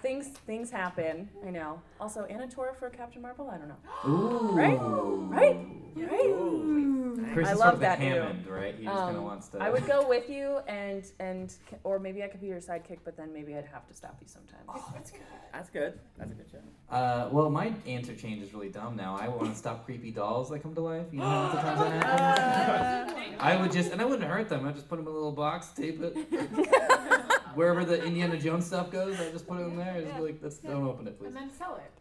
Things 0.02 0.28
things 0.46 0.70
happen. 0.72 1.30
I 1.46 1.50
know. 1.50 1.82
Also, 2.00 2.26
Anna 2.26 2.48
Torv 2.48 2.76
for 2.78 2.90
Captain 2.90 3.22
Marvel. 3.22 3.50
I 3.50 3.58
don't 3.58 3.68
know. 3.68 3.78
Ooh. 4.10 4.52
Right? 4.56 4.78
Right? 4.80 5.58
Right? 5.96 7.34
Chris 7.34 7.50
I 7.50 7.54
is 7.54 7.58
love 7.60 7.66
sort 7.70 7.74
of 7.76 7.80
that 7.82 8.00
the 8.00 8.06
new. 8.06 8.14
Hammond, 8.16 8.48
right? 8.48 8.76
He 8.78 8.86
just 8.86 8.96
kind 8.96 9.10
of 9.16 9.18
Um, 9.18 9.24
wants 9.24 9.48
to. 9.50 9.58
I 9.60 9.70
would 9.72 9.86
go 9.88 10.08
with 10.08 10.30
you, 10.30 10.60
and 10.68 11.04
and 11.20 11.54
or 11.84 11.98
maybe 12.00 12.24
I 12.24 12.28
could 12.28 12.42
be 12.42 12.48
your 12.48 12.60
sidekick, 12.60 13.00
but 13.04 13.18
then 13.18 13.34
maybe 13.34 13.56
I'd 13.56 13.66
have 13.66 13.88
to 13.88 13.94
stop 13.94 14.18
you 14.22 14.28
sometimes. 14.28 14.64
Oh, 14.70 14.92
that's 14.94 15.10
good. 15.12 15.22
That's 15.52 15.70
good. 15.72 16.00
That's 16.18 16.32
a 16.32 16.36
good 16.36 16.46
show. 16.52 16.96
Uh, 16.96 17.30
well, 17.32 17.50
my 17.50 17.74
answer 17.88 18.16
change 18.16 18.44
is 18.44 18.54
really 18.54 18.70
dumb 18.70 18.96
now. 18.96 19.18
I 19.20 19.28
want 19.28 19.52
to 19.52 19.58
stop 19.58 19.86
creepy 19.86 20.12
dolls 20.12 20.50
that 20.52 20.60
come 20.62 20.76
to 20.76 20.82
life. 20.82 21.08
You 21.12 21.20
know 21.20 21.26
how 21.26 21.48
many 21.48 21.62
times 21.62 21.80
that 21.80 22.04
happens? 23.10 23.38
I 23.40 23.56
would 23.60 23.72
just, 23.72 23.92
and 23.92 24.02
I 24.02 24.06
wouldn't 24.06 24.30
hurt 24.30 24.48
them. 24.50 24.66
I'd 24.68 24.76
just 24.76 24.88
put 24.88 24.98
them 24.98 25.06
in 25.08 25.12
a 25.12 25.16
little 25.16 25.32
box, 25.32 25.70
tape 25.70 26.00
it. 26.02 26.16
Wherever 27.58 27.84
the 27.84 28.04
Indiana 28.04 28.38
Jones 28.38 28.68
stuff 28.68 28.92
goes, 28.92 29.20
I 29.20 29.32
just 29.32 29.48
put 29.48 29.60
it 29.60 29.64
in 29.64 29.78
there. 29.78 30.00
Just 30.00 30.16
be 30.16 30.22
like, 30.22 30.40
let's, 30.44 30.58
don't 30.58 30.86
open 30.86 31.08
it, 31.08 31.18
please. 31.18 31.28
And 31.28 31.36
then 31.36 31.50
sell 31.50 31.76
it. 31.76 31.92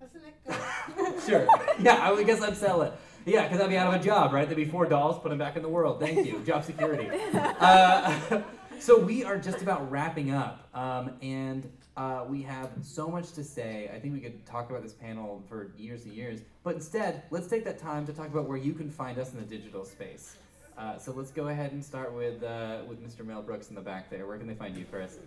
Doesn't 0.00 0.24
it 0.26 0.34
go? 0.44 1.20
Sure. 1.28 1.46
Yeah, 1.80 1.98
I 2.02 2.10
would 2.10 2.26
guess 2.26 2.42
I'd 2.42 2.56
sell 2.56 2.82
it. 2.82 2.92
Yeah, 3.24 3.46
because 3.46 3.60
I'd 3.60 3.70
be 3.70 3.76
out 3.76 3.94
of 3.94 4.00
a 4.00 4.04
job, 4.04 4.32
right? 4.32 4.48
There'd 4.48 4.56
be 4.56 4.64
four 4.64 4.86
dolls, 4.86 5.20
put 5.20 5.28
them 5.28 5.38
back 5.38 5.54
in 5.54 5.62
the 5.62 5.68
world. 5.68 6.00
Thank 6.00 6.26
you. 6.26 6.40
Job 6.44 6.64
security. 6.64 7.08
Uh, 7.34 8.42
so 8.80 8.98
we 8.98 9.22
are 9.22 9.38
just 9.38 9.62
about 9.62 9.88
wrapping 9.88 10.32
up, 10.32 10.68
um, 10.74 11.12
and 11.22 11.70
uh, 11.96 12.24
we 12.28 12.42
have 12.42 12.70
so 12.82 13.08
much 13.08 13.32
to 13.32 13.44
say. 13.44 13.90
I 13.94 14.00
think 14.00 14.14
we 14.14 14.20
could 14.20 14.44
talk 14.46 14.70
about 14.70 14.82
this 14.82 14.92
panel 14.94 15.44
for 15.48 15.72
years 15.76 16.04
and 16.06 16.12
years, 16.12 16.40
but 16.64 16.74
instead, 16.74 17.22
let's 17.30 17.46
take 17.46 17.64
that 17.64 17.78
time 17.78 18.04
to 18.06 18.12
talk 18.12 18.28
about 18.28 18.48
where 18.48 18.58
you 18.58 18.72
can 18.72 18.90
find 18.90 19.18
us 19.18 19.32
in 19.32 19.38
the 19.38 19.46
digital 19.46 19.84
space. 19.84 20.36
Uh, 20.78 20.96
so 20.96 21.12
let's 21.12 21.32
go 21.32 21.48
ahead 21.48 21.72
and 21.72 21.84
start 21.84 22.14
with 22.14 22.40
uh, 22.44 22.78
with 22.88 23.02
Mr. 23.02 23.26
Mel 23.26 23.42
Brooks 23.42 23.68
in 23.68 23.74
the 23.74 23.80
back 23.80 24.08
there. 24.08 24.26
Where 24.26 24.38
can 24.38 24.46
they 24.46 24.54
find 24.54 24.76
you, 24.76 24.84
Chris? 24.84 25.18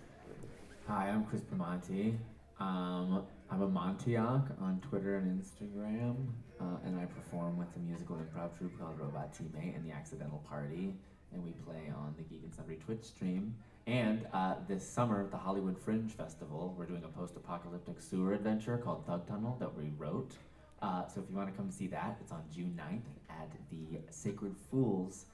Hi, 0.88 1.10
I'm 1.10 1.24
Chris 1.26 1.42
Primanti. 1.42 2.16
Um, 2.58 3.22
I'm 3.50 3.60
a 3.60 3.68
Montiac 3.68 4.50
on 4.62 4.80
Twitter 4.88 5.16
and 5.18 5.42
Instagram, 5.42 6.16
uh, 6.58 6.78
and 6.86 6.98
I 6.98 7.04
perform 7.04 7.58
with 7.58 7.68
a 7.76 7.80
musical 7.80 8.16
improv 8.16 8.56
troupe 8.56 8.78
called 8.80 8.98
Robot 8.98 9.34
Teammate 9.34 9.76
and 9.76 9.84
the 9.84 9.92
Accidental 9.92 10.42
Party, 10.48 10.94
and 11.34 11.44
we 11.44 11.50
play 11.66 11.92
on 11.94 12.14
the 12.16 12.22
Geek 12.22 12.44
and 12.44 12.54
Sundry 12.54 12.76
Twitch 12.76 13.04
stream. 13.04 13.54
And 13.86 14.26
uh, 14.32 14.54
this 14.68 14.88
summer 14.88 15.28
the 15.28 15.36
Hollywood 15.36 15.78
Fringe 15.78 16.12
Festival, 16.12 16.74
we're 16.78 16.86
doing 16.86 17.04
a 17.04 17.08
post-apocalyptic 17.08 18.00
sewer 18.00 18.32
adventure 18.32 18.78
called 18.78 19.04
Thug 19.06 19.28
Tunnel 19.28 19.58
that 19.60 19.76
we 19.76 19.90
wrote. 19.98 20.32
Uh, 20.80 21.06
so 21.06 21.20
if 21.20 21.28
you 21.28 21.36
want 21.36 21.50
to 21.50 21.54
come 21.54 21.70
see 21.70 21.88
that, 21.88 22.16
it's 22.22 22.32
on 22.32 22.42
June 22.54 22.80
9th 22.80 23.38
at 23.38 23.50
the 23.70 24.00
Sacred 24.10 24.56
Fools 24.70 25.26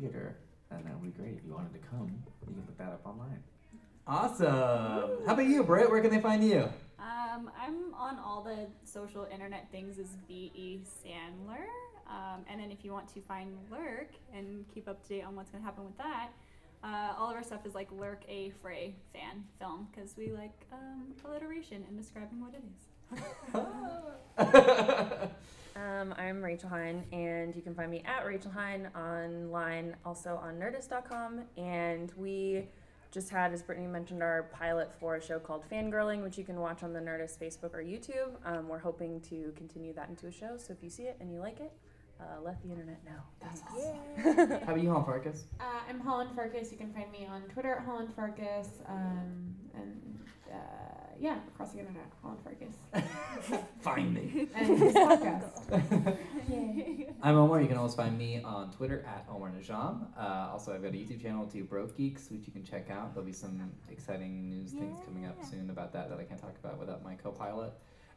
Theater, 0.00 0.36
and 0.70 0.84
that 0.84 0.92
would 1.00 1.14
be 1.14 1.22
great. 1.22 1.36
If 1.38 1.44
you 1.46 1.54
wanted 1.54 1.72
to 1.72 1.88
come, 1.88 2.10
you 2.46 2.54
can 2.54 2.56
look 2.66 2.78
that 2.78 2.88
up 2.88 3.06
online. 3.06 3.42
Awesome. 4.06 5.26
How 5.26 5.32
about 5.32 5.46
you, 5.46 5.64
Britt? 5.64 5.90
Where 5.90 6.00
can 6.00 6.10
they 6.10 6.20
find 6.20 6.44
you? 6.44 6.68
Um, 6.98 7.50
I'm 7.60 7.92
on 7.94 8.18
all 8.18 8.42
the 8.42 8.66
social 8.84 9.26
internet 9.32 9.68
things 9.70 9.98
as 9.98 10.16
B.E. 10.28 10.80
Sandler. 11.04 11.66
Um, 12.08 12.44
and 12.48 12.60
then 12.60 12.70
if 12.70 12.84
you 12.84 12.92
want 12.92 13.12
to 13.14 13.20
find 13.22 13.56
Lurk 13.70 14.10
and 14.32 14.64
keep 14.72 14.88
up 14.88 15.02
to 15.04 15.08
date 15.08 15.22
on 15.22 15.34
what's 15.34 15.50
going 15.50 15.62
to 15.62 15.64
happen 15.64 15.84
with 15.84 15.98
that, 15.98 16.28
uh, 16.84 17.14
all 17.18 17.30
of 17.30 17.36
our 17.36 17.42
stuff 17.42 17.66
is 17.66 17.74
like 17.74 17.88
Lurk 17.90 18.22
a 18.28 18.52
Fray 18.62 18.94
fan 19.12 19.44
film 19.58 19.88
because 19.90 20.16
we 20.16 20.30
like 20.30 20.66
um, 20.72 21.14
alliteration 21.24 21.84
and 21.88 21.98
describing 21.98 22.40
what 22.40 22.54
it 22.54 22.62
is. 22.62 22.86
Um, 25.76 26.14
I'm 26.18 26.42
Rachel 26.42 26.68
Heine, 26.68 27.04
and 27.12 27.54
you 27.54 27.62
can 27.62 27.74
find 27.74 27.90
me 27.90 28.02
at 28.06 28.26
Rachel 28.26 28.50
Heine 28.50 28.88
online, 28.96 29.94
also 30.04 30.40
on 30.42 30.54
Nerdist.com. 30.54 31.42
And 31.56 32.12
we 32.16 32.66
just 33.10 33.30
had, 33.30 33.52
as 33.52 33.62
Brittany 33.62 33.86
mentioned, 33.86 34.22
our 34.22 34.44
pilot 34.52 34.92
for 34.98 35.16
a 35.16 35.22
show 35.22 35.38
called 35.38 35.64
Fangirling, 35.70 36.22
which 36.22 36.38
you 36.38 36.44
can 36.44 36.60
watch 36.60 36.82
on 36.82 36.92
the 36.92 37.00
Nerdist 37.00 37.38
Facebook 37.38 37.74
or 37.74 37.82
YouTube. 37.82 38.30
Um, 38.44 38.68
we're 38.68 38.78
hoping 38.78 39.20
to 39.22 39.52
continue 39.56 39.92
that 39.94 40.08
into 40.08 40.26
a 40.26 40.32
show, 40.32 40.56
so 40.56 40.72
if 40.72 40.82
you 40.82 40.90
see 40.90 41.04
it 41.04 41.16
and 41.20 41.32
you 41.32 41.40
like 41.40 41.60
it, 41.60 41.72
uh, 42.20 42.40
let 42.42 42.60
the 42.62 42.70
internet 42.70 42.98
know. 43.04 43.20
That's 43.40 43.60
Thanks. 43.60 44.62
How 44.64 44.72
about 44.72 44.82
you, 44.82 44.90
Hall 44.90 45.04
Farkas? 45.04 45.44
Uh, 45.60 45.64
I'm 45.88 46.00
Holland 46.00 46.30
Farkas. 46.34 46.72
You 46.72 46.78
can 46.78 46.92
find 46.92 47.10
me 47.12 47.26
on 47.30 47.42
Twitter 47.42 47.74
at 47.74 47.84
Holland 47.84 48.12
Farkas. 48.14 48.68
Um, 48.86 49.54
and 49.74 50.18
uh, 50.50 50.56
yeah, 51.20 51.38
across 51.48 51.72
the 51.72 51.78
internet, 51.80 52.10
Holland 52.22 52.40
Farkas. 52.42 52.74
Find 53.80 54.14
me. 54.14 54.48
And 54.54 54.80
this 54.80 54.94
podcast. 54.94 56.18
I'm 57.22 57.36
Omar. 57.36 57.60
You 57.60 57.68
can 57.68 57.76
always 57.76 57.94
find 57.94 58.16
me 58.16 58.42
on 58.42 58.70
Twitter 58.72 59.04
at 59.06 59.26
Omar 59.30 59.50
Najam. 59.50 60.06
Uh, 60.16 60.50
also, 60.52 60.74
I've 60.74 60.82
got 60.82 60.92
a 60.92 60.96
YouTube 60.96 61.22
channel, 61.22 61.46
Two 61.46 61.64
Broke 61.64 61.96
Geeks, 61.96 62.30
which 62.30 62.46
you 62.46 62.52
can 62.52 62.64
check 62.64 62.90
out. 62.90 63.14
There'll 63.14 63.26
be 63.26 63.32
some 63.32 63.72
exciting 63.90 64.48
news 64.48 64.72
things 64.72 64.98
coming 65.04 65.26
up 65.26 65.44
soon 65.44 65.70
about 65.70 65.92
that 65.92 66.08
that 66.10 66.18
I 66.18 66.24
can't 66.24 66.40
talk 66.40 66.56
about 66.62 66.78
without 66.78 67.02
my 67.02 67.14
co-pilot. 67.14 67.72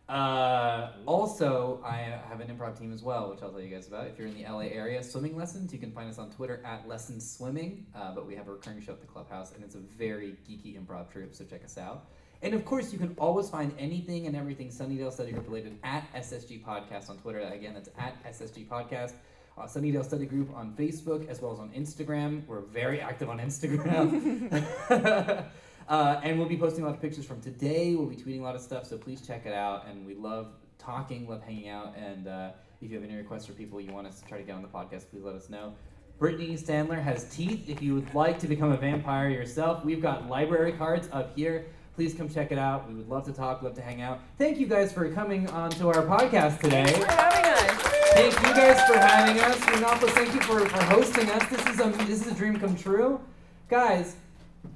Uh, 0.10 0.92
also, 1.06 1.80
I 1.86 1.98
have 2.28 2.42
an 2.42 2.48
improv 2.48 2.78
team 2.80 2.92
as 2.92 3.04
well, 3.04 3.30
which 3.30 3.44
I'll 3.44 3.52
tell 3.52 3.62
you 3.62 3.70
guys 3.70 3.88
about. 3.88 4.08
If 4.08 4.18
you're 4.18 4.28
in 4.28 4.34
the 4.34 4.44
LA 4.44 4.62
area, 4.72 5.04
swimming 5.04 5.38
lessons, 5.38 5.72
you 5.72 5.78
can 5.78 5.92
find 5.92 6.10
us 6.10 6.18
on 6.18 6.32
Twitter 6.32 6.64
at 6.66 6.88
Lessons 6.88 7.30
Swimming. 7.30 7.86
Uh, 7.96 8.16
but 8.16 8.26
we 8.26 8.36
have 8.36 8.48
a 8.48 8.52
recurring 8.52 8.82
show 8.82 8.92
at 8.92 9.02
the 9.02 9.08
clubhouse, 9.08 9.54
and 9.54 9.64
it's 9.64 9.76
a 9.76 9.80
very 9.80 10.36
geeky 10.50 10.80
improv 10.80 11.12
troupe, 11.12 11.36
so 11.36 11.46
check 11.46 11.64
us 11.64 11.78
out. 11.78 12.08
And 12.42 12.54
of 12.54 12.64
course, 12.64 12.94
you 12.94 13.00
can 13.00 13.16
always 13.18 13.50
find 13.50 13.74
anything 13.78 14.26
and 14.26 14.36
everything 14.36 14.70
Sunnydale 14.70 15.12
Study 15.12 15.32
Group 15.32 15.48
related 15.48 15.78
at 15.84 16.12
SSG 16.14 16.64
Podcast 16.64 17.10
on 17.10 17.18
Twitter. 17.18 17.40
Again, 17.40 17.74
that's 17.74 17.90
at 17.98 18.24
SSG 18.24 18.68
Podcast. 18.68 19.14
Uh, 19.58 19.64
Sunnydale 19.64 20.06
Study 20.06 20.26
Group 20.26 20.56
on 20.56 20.74
Facebook 20.74 21.28
as 21.28 21.42
well 21.42 21.52
as 21.52 21.60
on 21.60 21.70
Instagram. 21.72 22.48
We're 22.48 22.62
very 22.62 23.02
active 23.02 23.30
on 23.30 23.40
Instagram. 23.40 24.64
uh, 25.90 26.22
and 26.24 26.40
we'll 26.40 26.48
be 26.48 26.58
posting 26.58 26.84
a 26.84 26.88
lot 26.88 26.96
of 26.96 27.02
pictures 27.02 27.26
from 27.26 27.42
today. 27.42 27.96
We'll 27.96 28.08
be 28.08 28.16
tweeting 28.16 28.40
a 28.40 28.44
lot 28.44 28.56
of 28.56 28.62
stuff, 28.62 28.86
so 28.86 28.98
please 28.98 29.26
check 29.26 29.46
it 29.46 29.54
out. 29.54 29.86
And 29.88 30.06
we 30.06 30.16
love 30.16 30.54
talking, 30.78 31.28
love 31.28 31.44
hanging 31.44 31.68
out. 31.68 31.94
And 31.98 32.30
uh, 32.30 32.52
if 32.82 32.90
you 32.90 32.96
have 32.96 33.04
any 33.04 33.18
requests 33.18 33.48
for 33.48 33.52
people 33.52 33.82
you 33.82 33.92
want 33.92 34.08
us 34.08 34.22
to 34.22 34.28
try 34.28 34.38
to 34.38 34.46
get 34.46 34.56
on 34.56 34.62
the 34.62 34.70
podcast, 34.70 35.10
please 35.10 35.24
let 35.24 35.36
us 35.36 35.50
know. 35.50 35.74
Brittany 36.18 36.56
Sandler 36.56 37.02
has 37.02 37.26
teeth. 37.36 37.70
If 37.70 37.82
you 37.82 37.96
would 37.96 38.14
like 38.14 38.40
to 38.40 38.48
become 38.48 38.72
a 38.72 38.78
vampire 38.78 39.30
yourself, 39.30 39.84
we've 39.84 40.02
got 40.02 40.30
library 40.30 40.72
cards 40.74 41.10
up 41.12 41.36
here. 41.36 41.66
Please 42.00 42.14
come 42.14 42.30
check 42.30 42.54
it 42.54 42.58
out. 42.58 42.88
We 42.88 42.96
would 42.96 43.10
love 43.10 43.26
to 43.26 43.34
talk, 43.34 43.62
love 43.62 43.74
to 43.74 43.82
hang 43.82 44.02
out. 44.02 44.22
Thank 44.38 44.58
you 44.58 44.68
guys 44.68 44.94
for 44.94 45.12
coming 45.12 45.50
on 45.50 45.70
to 45.72 45.90
our 45.90 46.02
podcast 46.04 46.62
today. 46.62 46.86
Thanks 46.86 46.98
for 46.98 47.12
having 47.12 47.52
us. 47.52 47.82
Thank 48.14 48.34
you 48.36 48.54
guys 48.54 48.90
for 48.90 48.98
having 48.98 49.44
us. 49.44 49.58
Renopoulos, 49.58 50.10
thank 50.12 50.34
you 50.34 50.40
for, 50.40 50.62
for 50.62 50.82
hosting 50.86 51.30
us. 51.30 51.50
This 51.50 51.68
is 51.68 51.80
a 51.82 51.90
this 52.06 52.26
is 52.26 52.32
a 52.32 52.36
dream 52.36 52.58
come 52.58 52.78
true. 52.78 53.20
Guys, 53.68 54.16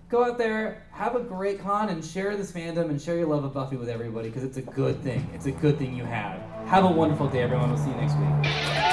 go 0.10 0.26
out 0.26 0.38
there, 0.38 0.86
have 0.92 1.16
a 1.16 1.22
great 1.22 1.62
con, 1.62 1.88
and 1.88 2.04
share 2.04 2.36
this 2.36 2.52
fandom 2.52 2.90
and 2.90 3.02
share 3.02 3.16
your 3.16 3.28
love 3.28 3.46
of 3.46 3.54
Buffy 3.54 3.78
with 3.78 3.88
everybody 3.88 4.28
because 4.28 4.44
it's 4.44 4.58
a 4.58 4.62
good 4.62 5.02
thing. 5.02 5.26
It's 5.34 5.46
a 5.46 5.52
good 5.54 5.78
thing 5.78 5.96
you 5.96 6.04
have. 6.04 6.42
Have 6.68 6.84
a 6.84 6.92
wonderful 6.92 7.30
day, 7.30 7.44
everyone. 7.44 7.70
We'll 7.70 7.80
see 7.80 7.90
you 7.90 7.96
next 7.96 8.18
week. 8.18 8.93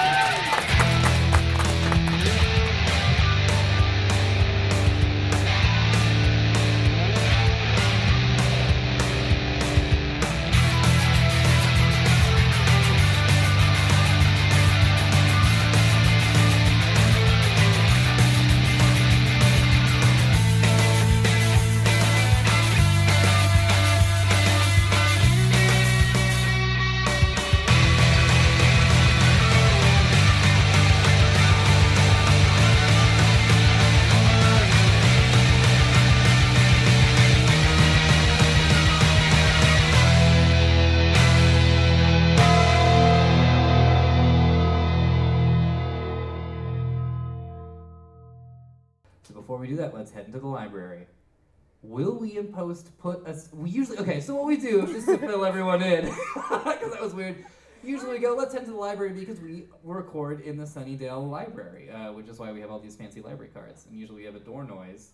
We 52.71 52.77
in 52.79 52.83
post 52.85 52.99
put 52.99 53.27
us? 53.27 53.49
We 53.53 53.71
usually 53.71 53.99
okay. 53.99 54.21
So 54.21 54.35
what 54.35 54.47
we 54.47 54.57
do 54.57 54.87
just 54.93 55.07
to 55.07 55.19
fill 55.19 55.45
everyone 55.45 55.83
in, 55.83 56.05
because 56.35 56.93
that 56.93 57.01
was 57.01 57.15
weird. 57.15 57.45
Usually 57.83 58.11
we 58.13 58.19
go, 58.19 58.35
let's 58.35 58.53
head 58.53 58.67
to 58.67 58.71
the 58.73 58.77
library 58.77 59.13
because 59.13 59.41
we 59.41 59.65
record 59.85 60.43
in 60.43 60.59
the 60.59 60.65
Sunnydale 60.65 61.31
Library, 61.31 61.89
uh, 61.91 62.13
which 62.13 62.29
is 62.29 62.39
why 62.39 62.53
we 62.53 62.61
have 62.61 62.71
all 62.71 62.79
these 62.79 62.95
fancy 62.95 63.23
library 63.23 63.51
cards. 63.55 63.87
And 63.89 63.99
usually 63.99 64.19
we 64.19 64.25
have 64.27 64.35
a 64.35 64.41
door 64.41 64.65
noise. 64.65 65.13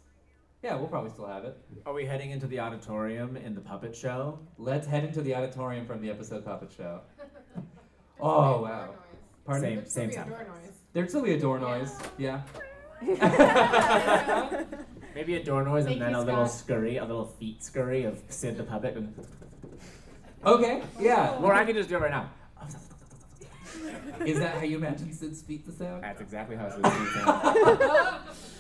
Yeah, 0.65 0.75
we'll 0.75 0.89
probably 0.89 1.11
still 1.11 1.29
have 1.29 1.45
it. 1.45 1.57
Are 1.85 1.93
we 1.93 2.05
heading 2.07 2.33
into 2.33 2.49
the 2.49 2.59
auditorium 2.59 3.37
in 3.37 3.55
the 3.55 3.61
puppet 3.61 3.95
show? 3.95 4.41
Let's 4.59 4.87
head 4.87 5.05
into 5.05 5.23
the 5.23 5.33
auditorium 5.35 5.87
from 5.87 6.01
the 6.03 6.11
episode 6.11 6.45
Puppet 6.45 6.73
Show. 6.77 7.01
Oh 8.19 8.63
wow. 8.63 8.95
Pardon? 9.45 9.63
Same- 9.63 9.75
There'd 9.77 9.91
still 9.91 10.01
same 10.03 10.09
be 10.09 10.15
a 10.15 10.19
sound 10.19 10.31
door 10.31 10.47
noise. 10.49 10.73
There'd 10.95 11.09
still 11.11 11.23
be 11.23 11.33
a 11.35 11.39
door 11.39 11.59
noise. 11.59 11.99
Yeah. 12.17 12.41
Maybe 15.17 15.35
a 15.37 15.43
door 15.43 15.65
noise 15.65 15.87
Thank 15.87 15.95
and 15.95 16.03
then 16.03 16.11
you, 16.11 16.19
a 16.19 16.21
little 16.21 16.47
Scott. 16.47 16.59
scurry, 16.59 16.99
a 16.99 17.05
little 17.07 17.25
feet 17.25 17.65
scurry 17.65 18.05
of 18.05 18.21
Sid 18.29 18.59
the 18.59 18.65
puppet. 18.65 18.99
Okay. 20.45 20.83
Yeah. 21.01 21.39
Or 21.43 21.55
I 21.55 21.65
can 21.65 21.75
just 21.75 21.89
do 21.89 21.97
it 21.97 22.03
right 22.03 22.11
now. 22.11 22.29
Is 24.27 24.39
that 24.41 24.57
how 24.57 24.65
you 24.65 24.77
imagine 24.77 25.15
Sid's 25.15 25.41
feet 25.41 25.65
to 25.65 25.73
sound? 25.73 26.05
That's 26.05 26.21
exactly 26.21 26.55
how 26.55 26.69
Sid's 26.69 26.95
feet 26.95 27.09
sound. 27.15 28.21